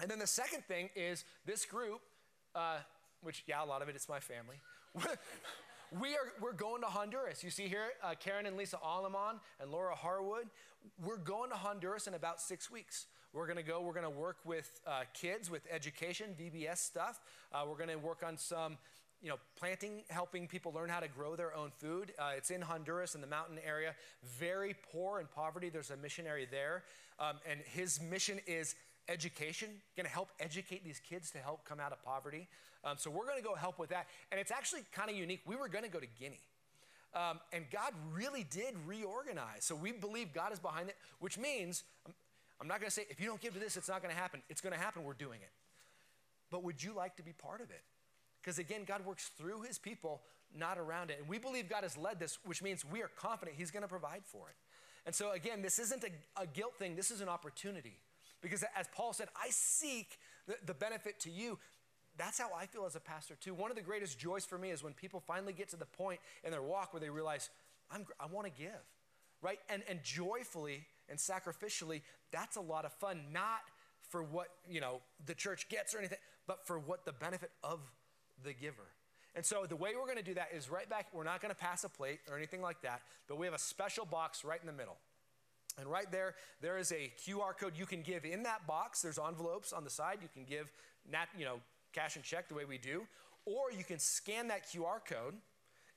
And 0.00 0.10
then 0.10 0.18
the 0.18 0.26
second 0.26 0.64
thing 0.64 0.90
is 0.94 1.24
this 1.44 1.64
group, 1.64 2.00
uh, 2.54 2.78
which, 3.22 3.44
yeah, 3.46 3.64
a 3.64 3.66
lot 3.66 3.82
of 3.82 3.88
it, 3.88 3.94
it's 3.94 4.08
my 4.08 4.20
family. 4.20 4.56
we 6.00 6.10
are 6.10 6.32
we're 6.40 6.52
going 6.52 6.82
to 6.82 6.88
Honduras. 6.88 7.42
You 7.42 7.50
see 7.50 7.68
here, 7.68 7.92
uh, 8.02 8.14
Karen 8.18 8.46
and 8.46 8.56
Lisa 8.56 8.76
Alamon 8.76 9.40
and 9.60 9.70
Laura 9.70 9.94
Harwood. 9.94 10.48
We're 11.04 11.16
going 11.16 11.50
to 11.50 11.56
Honduras 11.56 12.06
in 12.06 12.14
about 12.14 12.40
six 12.40 12.70
weeks. 12.70 13.06
We're 13.32 13.46
going 13.46 13.56
to 13.58 13.62
go, 13.62 13.80
we're 13.80 13.92
going 13.92 14.04
to 14.04 14.10
work 14.10 14.38
with 14.44 14.80
uh, 14.86 15.02
kids 15.12 15.50
with 15.50 15.66
education, 15.70 16.34
VBS 16.38 16.78
stuff. 16.78 17.20
Uh, 17.52 17.64
we're 17.68 17.76
going 17.76 17.90
to 17.90 17.96
work 17.98 18.22
on 18.26 18.38
some 18.38 18.78
you 19.22 19.28
know, 19.28 19.36
planting, 19.56 20.02
helping 20.10 20.46
people 20.46 20.72
learn 20.72 20.88
how 20.88 21.00
to 21.00 21.08
grow 21.08 21.36
their 21.36 21.54
own 21.54 21.70
food. 21.78 22.12
Uh, 22.18 22.32
it's 22.36 22.50
in 22.50 22.60
Honduras 22.60 23.14
in 23.14 23.20
the 23.20 23.26
mountain 23.26 23.58
area, 23.66 23.94
very 24.38 24.74
poor 24.92 25.18
and 25.18 25.30
poverty. 25.30 25.68
There's 25.68 25.90
a 25.90 25.96
missionary 25.96 26.46
there, 26.50 26.84
um, 27.18 27.36
and 27.48 27.60
his 27.60 28.00
mission 28.00 28.40
is 28.46 28.74
education, 29.08 29.68
going 29.96 30.06
to 30.06 30.12
help 30.12 30.30
educate 30.38 30.84
these 30.84 31.00
kids 31.00 31.30
to 31.32 31.38
help 31.38 31.64
come 31.64 31.80
out 31.80 31.92
of 31.92 32.02
poverty. 32.02 32.46
Um, 32.84 32.96
so 32.98 33.10
we're 33.10 33.24
going 33.24 33.38
to 33.38 33.44
go 33.44 33.54
help 33.54 33.78
with 33.78 33.90
that, 33.90 34.06
and 34.30 34.40
it's 34.40 34.50
actually 34.50 34.82
kind 34.92 35.10
of 35.10 35.16
unique. 35.16 35.40
We 35.46 35.56
were 35.56 35.68
going 35.68 35.84
to 35.84 35.90
go 35.90 35.98
to 35.98 36.06
Guinea. 36.18 36.40
Um, 37.14 37.40
and 37.52 37.64
God 37.70 37.94
really 38.12 38.44
did 38.44 38.74
reorganize. 38.86 39.64
So 39.64 39.74
we 39.74 39.92
believe 39.92 40.34
God 40.34 40.52
is 40.52 40.58
behind 40.58 40.90
it, 40.90 40.96
which 41.20 41.38
means 41.38 41.82
um, 42.06 42.12
I'm 42.60 42.68
not 42.68 42.80
going 42.80 42.88
to 42.88 42.94
say, 42.94 43.06
if 43.08 43.18
you 43.20 43.26
don't 43.26 43.40
give 43.40 43.54
to 43.54 43.60
this, 43.60 43.76
it's 43.76 43.88
not 43.88 44.02
going 44.02 44.14
to 44.14 44.20
happen. 44.20 44.42
It's 44.48 44.60
going 44.60 44.74
to 44.74 44.78
happen. 44.78 45.04
We're 45.04 45.14
doing 45.14 45.40
it. 45.40 45.50
But 46.50 46.62
would 46.64 46.82
you 46.82 46.94
like 46.94 47.16
to 47.16 47.22
be 47.22 47.32
part 47.32 47.60
of 47.60 47.70
it? 47.70 47.82
Because 48.48 48.58
again, 48.58 48.84
God 48.86 49.04
works 49.04 49.30
through 49.36 49.60
his 49.60 49.78
people, 49.78 50.22
not 50.56 50.78
around 50.78 51.10
it. 51.10 51.18
And 51.20 51.28
we 51.28 51.36
believe 51.36 51.68
God 51.68 51.82
has 51.82 51.98
led 51.98 52.18
this, 52.18 52.38
which 52.46 52.62
means 52.62 52.82
we 52.82 53.02
are 53.02 53.10
confident 53.14 53.58
he's 53.58 53.70
going 53.70 53.82
to 53.82 53.88
provide 53.88 54.22
for 54.24 54.48
it. 54.48 54.56
And 55.04 55.14
so 55.14 55.32
again, 55.32 55.60
this 55.60 55.78
isn't 55.78 56.02
a, 56.02 56.40
a 56.40 56.46
guilt 56.46 56.72
thing, 56.78 56.96
this 56.96 57.10
is 57.10 57.20
an 57.20 57.28
opportunity. 57.28 57.98
Because 58.40 58.64
as 58.74 58.86
Paul 58.94 59.12
said, 59.12 59.28
I 59.36 59.48
seek 59.50 60.18
the, 60.46 60.54
the 60.64 60.72
benefit 60.72 61.20
to 61.20 61.30
you. 61.30 61.58
That's 62.16 62.38
how 62.38 62.48
I 62.56 62.64
feel 62.64 62.86
as 62.86 62.96
a 62.96 63.00
pastor, 63.00 63.34
too. 63.38 63.52
One 63.52 63.70
of 63.70 63.76
the 63.76 63.82
greatest 63.82 64.18
joys 64.18 64.46
for 64.46 64.56
me 64.56 64.70
is 64.70 64.82
when 64.82 64.94
people 64.94 65.20
finally 65.20 65.52
get 65.52 65.68
to 65.68 65.76
the 65.76 65.84
point 65.84 66.18
in 66.42 66.50
their 66.50 66.62
walk 66.62 66.94
where 66.94 67.00
they 67.00 67.10
realize, 67.10 67.50
I'm, 67.90 68.06
I 68.18 68.28
want 68.32 68.46
to 68.46 68.52
give, 68.58 68.70
right? 69.42 69.58
And, 69.68 69.82
and 69.90 70.02
joyfully 70.02 70.86
and 71.10 71.18
sacrificially, 71.18 72.00
that's 72.32 72.56
a 72.56 72.62
lot 72.62 72.86
of 72.86 72.94
fun, 72.94 73.24
not 73.30 73.60
for 74.08 74.22
what, 74.22 74.48
you 74.66 74.80
know, 74.80 75.02
the 75.26 75.34
church 75.34 75.68
gets 75.68 75.94
or 75.94 75.98
anything, 75.98 76.18
but 76.46 76.66
for 76.66 76.78
what 76.78 77.04
the 77.04 77.12
benefit 77.12 77.50
of 77.62 77.80
the 78.44 78.52
giver. 78.52 78.88
And 79.34 79.44
so 79.44 79.66
the 79.68 79.76
way 79.76 79.90
we're 79.96 80.06
going 80.06 80.18
to 80.18 80.24
do 80.24 80.34
that 80.34 80.48
is 80.54 80.70
right 80.70 80.88
back, 80.88 81.06
we're 81.12 81.24
not 81.24 81.40
going 81.40 81.54
to 81.54 81.60
pass 81.60 81.84
a 81.84 81.88
plate 81.88 82.20
or 82.30 82.36
anything 82.36 82.60
like 82.60 82.82
that, 82.82 83.02
but 83.28 83.38
we 83.38 83.46
have 83.46 83.54
a 83.54 83.58
special 83.58 84.04
box 84.04 84.44
right 84.44 84.60
in 84.60 84.66
the 84.66 84.72
middle. 84.72 84.96
And 85.78 85.88
right 85.88 86.10
there, 86.10 86.34
there 86.60 86.76
is 86.76 86.90
a 86.90 87.12
QR 87.24 87.56
code 87.56 87.74
you 87.76 87.86
can 87.86 88.02
give 88.02 88.24
in 88.24 88.42
that 88.42 88.66
box. 88.66 89.00
There's 89.00 89.18
envelopes 89.18 89.72
on 89.72 89.84
the 89.84 89.90
side. 89.90 90.18
You 90.22 90.28
can 90.32 90.44
give, 90.44 90.72
nat, 91.10 91.28
you 91.38 91.44
know, 91.44 91.60
cash 91.92 92.16
and 92.16 92.24
check 92.24 92.48
the 92.48 92.54
way 92.54 92.64
we 92.64 92.78
do, 92.78 93.06
or 93.44 93.70
you 93.70 93.84
can 93.84 93.98
scan 93.98 94.48
that 94.48 94.66
QR 94.66 95.04
code 95.04 95.34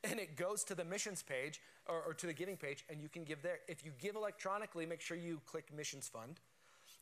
and 0.04 0.20
it 0.20 0.36
goes 0.36 0.64
to 0.66 0.76
the 0.76 0.86
missions 0.86 1.24
page 1.24 1.62
or, 1.88 2.02
or, 2.08 2.14
to 2.14 2.28
the 2.28 2.34
giving 2.34 2.58
page 2.58 2.86
and 2.90 3.02
you 3.02 3.10
can 3.10 3.24
give 3.24 3.42
there. 3.42 3.60
If 3.68 3.86
you 3.86 3.92
give 4.00 4.16
electronically, 4.16 4.86
make 4.86 5.02
sure 5.02 5.18
you 5.18 5.42
click 5.46 5.66
missions 5.76 6.08
fund. 6.08 6.40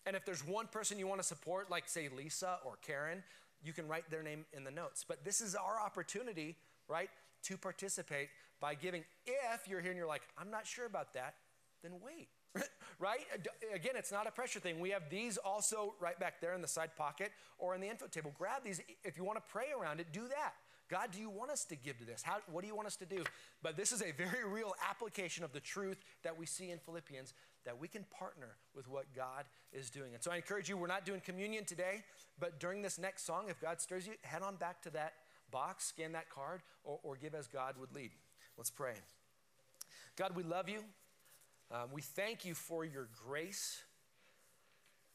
And 0.05 0.15
if 0.15 0.25
there's 0.25 0.45
one 0.45 0.67
person 0.67 0.97
you 0.97 1.07
want 1.07 1.21
to 1.21 1.27
support, 1.27 1.69
like 1.69 1.87
say 1.87 2.09
Lisa 2.15 2.57
or 2.65 2.77
Karen, 2.81 3.23
you 3.63 3.73
can 3.73 3.87
write 3.87 4.09
their 4.09 4.23
name 4.23 4.45
in 4.53 4.63
the 4.63 4.71
notes. 4.71 5.05
But 5.07 5.23
this 5.23 5.41
is 5.41 5.55
our 5.55 5.79
opportunity, 5.79 6.55
right, 6.87 7.09
to 7.43 7.57
participate 7.57 8.29
by 8.59 8.75
giving. 8.75 9.03
If 9.25 9.67
you're 9.67 9.81
here 9.81 9.91
and 9.91 9.97
you're 9.97 10.07
like, 10.07 10.23
I'm 10.37 10.51
not 10.51 10.65
sure 10.65 10.85
about 10.85 11.13
that, 11.13 11.35
then 11.83 11.93
wait. 12.03 12.29
right? 12.99 13.19
Again, 13.73 13.93
it's 13.95 14.11
not 14.11 14.27
a 14.27 14.31
pressure 14.31 14.59
thing. 14.59 14.79
We 14.79 14.89
have 14.91 15.09
these 15.09 15.37
also 15.37 15.93
right 15.99 16.19
back 16.19 16.41
there 16.41 16.53
in 16.53 16.61
the 16.61 16.67
side 16.67 16.95
pocket 16.95 17.31
or 17.57 17.75
in 17.75 17.81
the 17.81 17.89
info 17.89 18.07
table. 18.07 18.33
Grab 18.37 18.63
these. 18.63 18.81
If 19.03 19.17
you 19.17 19.23
want 19.23 19.37
to 19.37 19.43
pray 19.51 19.67
around 19.79 19.99
it, 19.99 20.07
do 20.11 20.27
that. 20.27 20.53
God, 20.89 21.11
do 21.11 21.19
you 21.19 21.29
want 21.29 21.51
us 21.51 21.65
to 21.65 21.75
give 21.75 21.99
to 21.99 22.05
this? 22.05 22.23
How, 22.23 22.37
what 22.51 22.61
do 22.61 22.67
you 22.67 22.75
want 22.75 22.87
us 22.87 22.95
to 22.97 23.05
do? 23.05 23.23
But 23.61 23.77
this 23.77 23.91
is 23.91 24.01
a 24.01 24.11
very 24.11 24.43
real 24.47 24.73
application 24.89 25.43
of 25.43 25.53
the 25.53 25.59
truth 25.59 25.97
that 26.23 26.37
we 26.37 26.47
see 26.47 26.71
in 26.71 26.79
Philippians 26.79 27.33
that 27.63 27.79
we 27.79 27.87
can 27.87 28.05
partner 28.05 28.55
with 28.75 28.87
what 28.87 29.13
God 29.15 29.45
is 29.71 29.91
doing. 29.91 30.15
And 30.15 30.23
so 30.23 30.31
I 30.31 30.37
encourage 30.37 30.67
you, 30.67 30.77
we're 30.77 30.87
not 30.87 31.05
doing 31.05 31.21
communion 31.21 31.63
today, 31.63 32.03
but 32.39 32.59
during 32.59 32.81
this 32.81 32.97
next 32.97 33.25
song, 33.25 33.45
if 33.49 33.61
God 33.61 33.79
stirs 33.79 34.07
you, 34.07 34.13
head 34.23 34.41
on 34.41 34.55
back 34.55 34.81
to 34.83 34.89
that 34.91 35.13
box, 35.51 35.85
scan 35.85 36.11
that 36.13 36.29
card, 36.29 36.61
or, 36.83 36.99
or 37.03 37.15
give 37.15 37.35
as 37.35 37.47
God 37.47 37.75
would 37.79 37.93
lead. 37.93 38.11
Let's 38.57 38.71
pray. 38.71 38.93
God, 40.15 40.35
we 40.35 40.43
love 40.43 40.69
you. 40.69 40.79
Um, 41.71 41.89
we 41.93 42.01
thank 42.01 42.45
you 42.45 42.55
for 42.55 42.83
your 42.83 43.07
grace. 43.27 43.83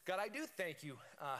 God, 0.05 0.19
I 0.21 0.29
do 0.29 0.45
thank 0.57 0.83
you. 0.83 0.97
Uh, 1.21 1.37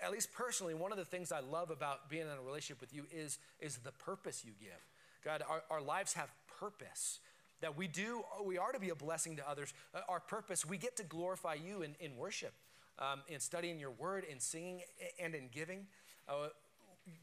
at 0.00 0.10
least 0.10 0.32
personally, 0.32 0.74
one 0.74 0.90
of 0.90 0.98
the 0.98 1.04
things 1.04 1.30
I 1.30 1.40
love 1.40 1.70
about 1.70 2.10
being 2.10 2.22
in 2.22 2.28
a 2.28 2.42
relationship 2.42 2.80
with 2.80 2.92
you 2.92 3.04
is, 3.12 3.38
is 3.60 3.76
the 3.78 3.92
purpose 3.92 4.44
you 4.44 4.52
give. 4.58 4.78
God, 5.24 5.42
our, 5.48 5.62
our 5.70 5.80
lives 5.80 6.14
have 6.14 6.30
purpose. 6.58 7.20
That 7.60 7.76
we 7.76 7.86
do, 7.88 8.22
we 8.44 8.58
are 8.58 8.72
to 8.72 8.80
be 8.80 8.90
a 8.90 8.94
blessing 8.94 9.36
to 9.36 9.48
others. 9.48 9.72
Uh, 9.94 10.00
our 10.08 10.20
purpose, 10.20 10.66
we 10.66 10.78
get 10.78 10.96
to 10.96 11.04
glorify 11.04 11.54
you 11.54 11.82
in, 11.82 11.94
in 12.00 12.16
worship, 12.16 12.52
um, 12.98 13.20
in 13.28 13.38
studying 13.40 13.78
your 13.78 13.90
word, 13.90 14.24
in 14.24 14.40
singing, 14.40 14.82
and 15.20 15.34
in 15.34 15.48
giving. 15.52 15.86
Uh, 16.28 16.48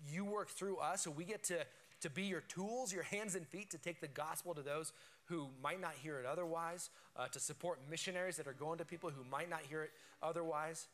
you 0.10 0.26
work 0.26 0.50
through 0.50 0.78
us, 0.78 1.04
so 1.04 1.12
we 1.12 1.26
get 1.26 1.44
to, 1.46 1.66
to 2.02 2.10
be 2.10 2.24
your 2.24 2.42
tools, 2.42 2.94
your 2.94 3.04
hands 3.04 3.36
and 3.36 3.48
feet 3.48 3.70
to 3.72 3.78
take 3.78 4.02
the 4.02 4.08
gospel 4.08 4.54
to 4.54 4.62
those 4.62 4.92
who 5.26 5.48
might 5.62 5.82
not 5.82 5.94
hear 6.02 6.20
it 6.20 6.26
otherwise, 6.26 6.90
uh, 7.16 7.28
to 7.28 7.40
support 7.40 7.80
missionaries 7.90 8.38
that 8.38 8.48
are 8.48 8.54
going 8.54 8.78
to 8.78 8.86
people 8.86 9.10
who 9.10 9.24
might 9.30 9.50
not 9.50 9.62
hear 9.70 9.84
it 9.84 9.92
otherwise, 10.22 10.88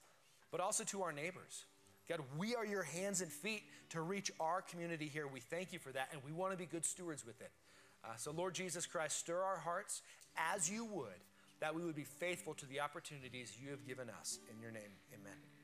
but 0.52 0.60
also 0.60 0.84
to 0.86 1.04
our 1.04 1.12
neighbors. 1.12 1.66
God, 2.10 2.22
we 2.38 2.56
are 2.56 2.66
your 2.66 2.84
hands 2.84 3.22
and 3.22 3.32
feet 3.32 3.64
to 3.90 4.02
reach 4.02 4.32
our 4.40 4.62
community 4.62 5.08
here. 5.08 5.28
We 5.28 5.40
thank 5.40 5.72
you 5.72 5.80
for 5.80 5.92
that, 5.92 6.10
and 6.12 6.22
we 6.26 6.32
want 6.32 6.52
to 6.52 6.58
be 6.58 6.66
good 6.66 6.86
stewards 6.86 7.26
with 7.26 7.40
it. 7.42 7.52
Uh, 8.04 8.16
so, 8.18 8.32
Lord 8.32 8.56
Jesus 8.56 8.86
Christ, 8.86 9.20
stir 9.20 9.42
our 9.42 9.58
hearts 9.58 10.02
as 10.36 10.70
you 10.70 10.86
would, 10.86 11.22
that 11.60 11.76
we 11.76 11.84
would 11.84 11.96
be 11.96 12.04
faithful 12.04 12.54
to 12.56 12.66
the 12.66 12.80
opportunities 12.80 13.54
you 13.64 13.70
have 13.70 13.86
given 13.86 14.10
us. 14.10 14.40
In 14.54 14.62
your 14.62 14.72
name, 14.72 14.92
amen. 15.14 15.61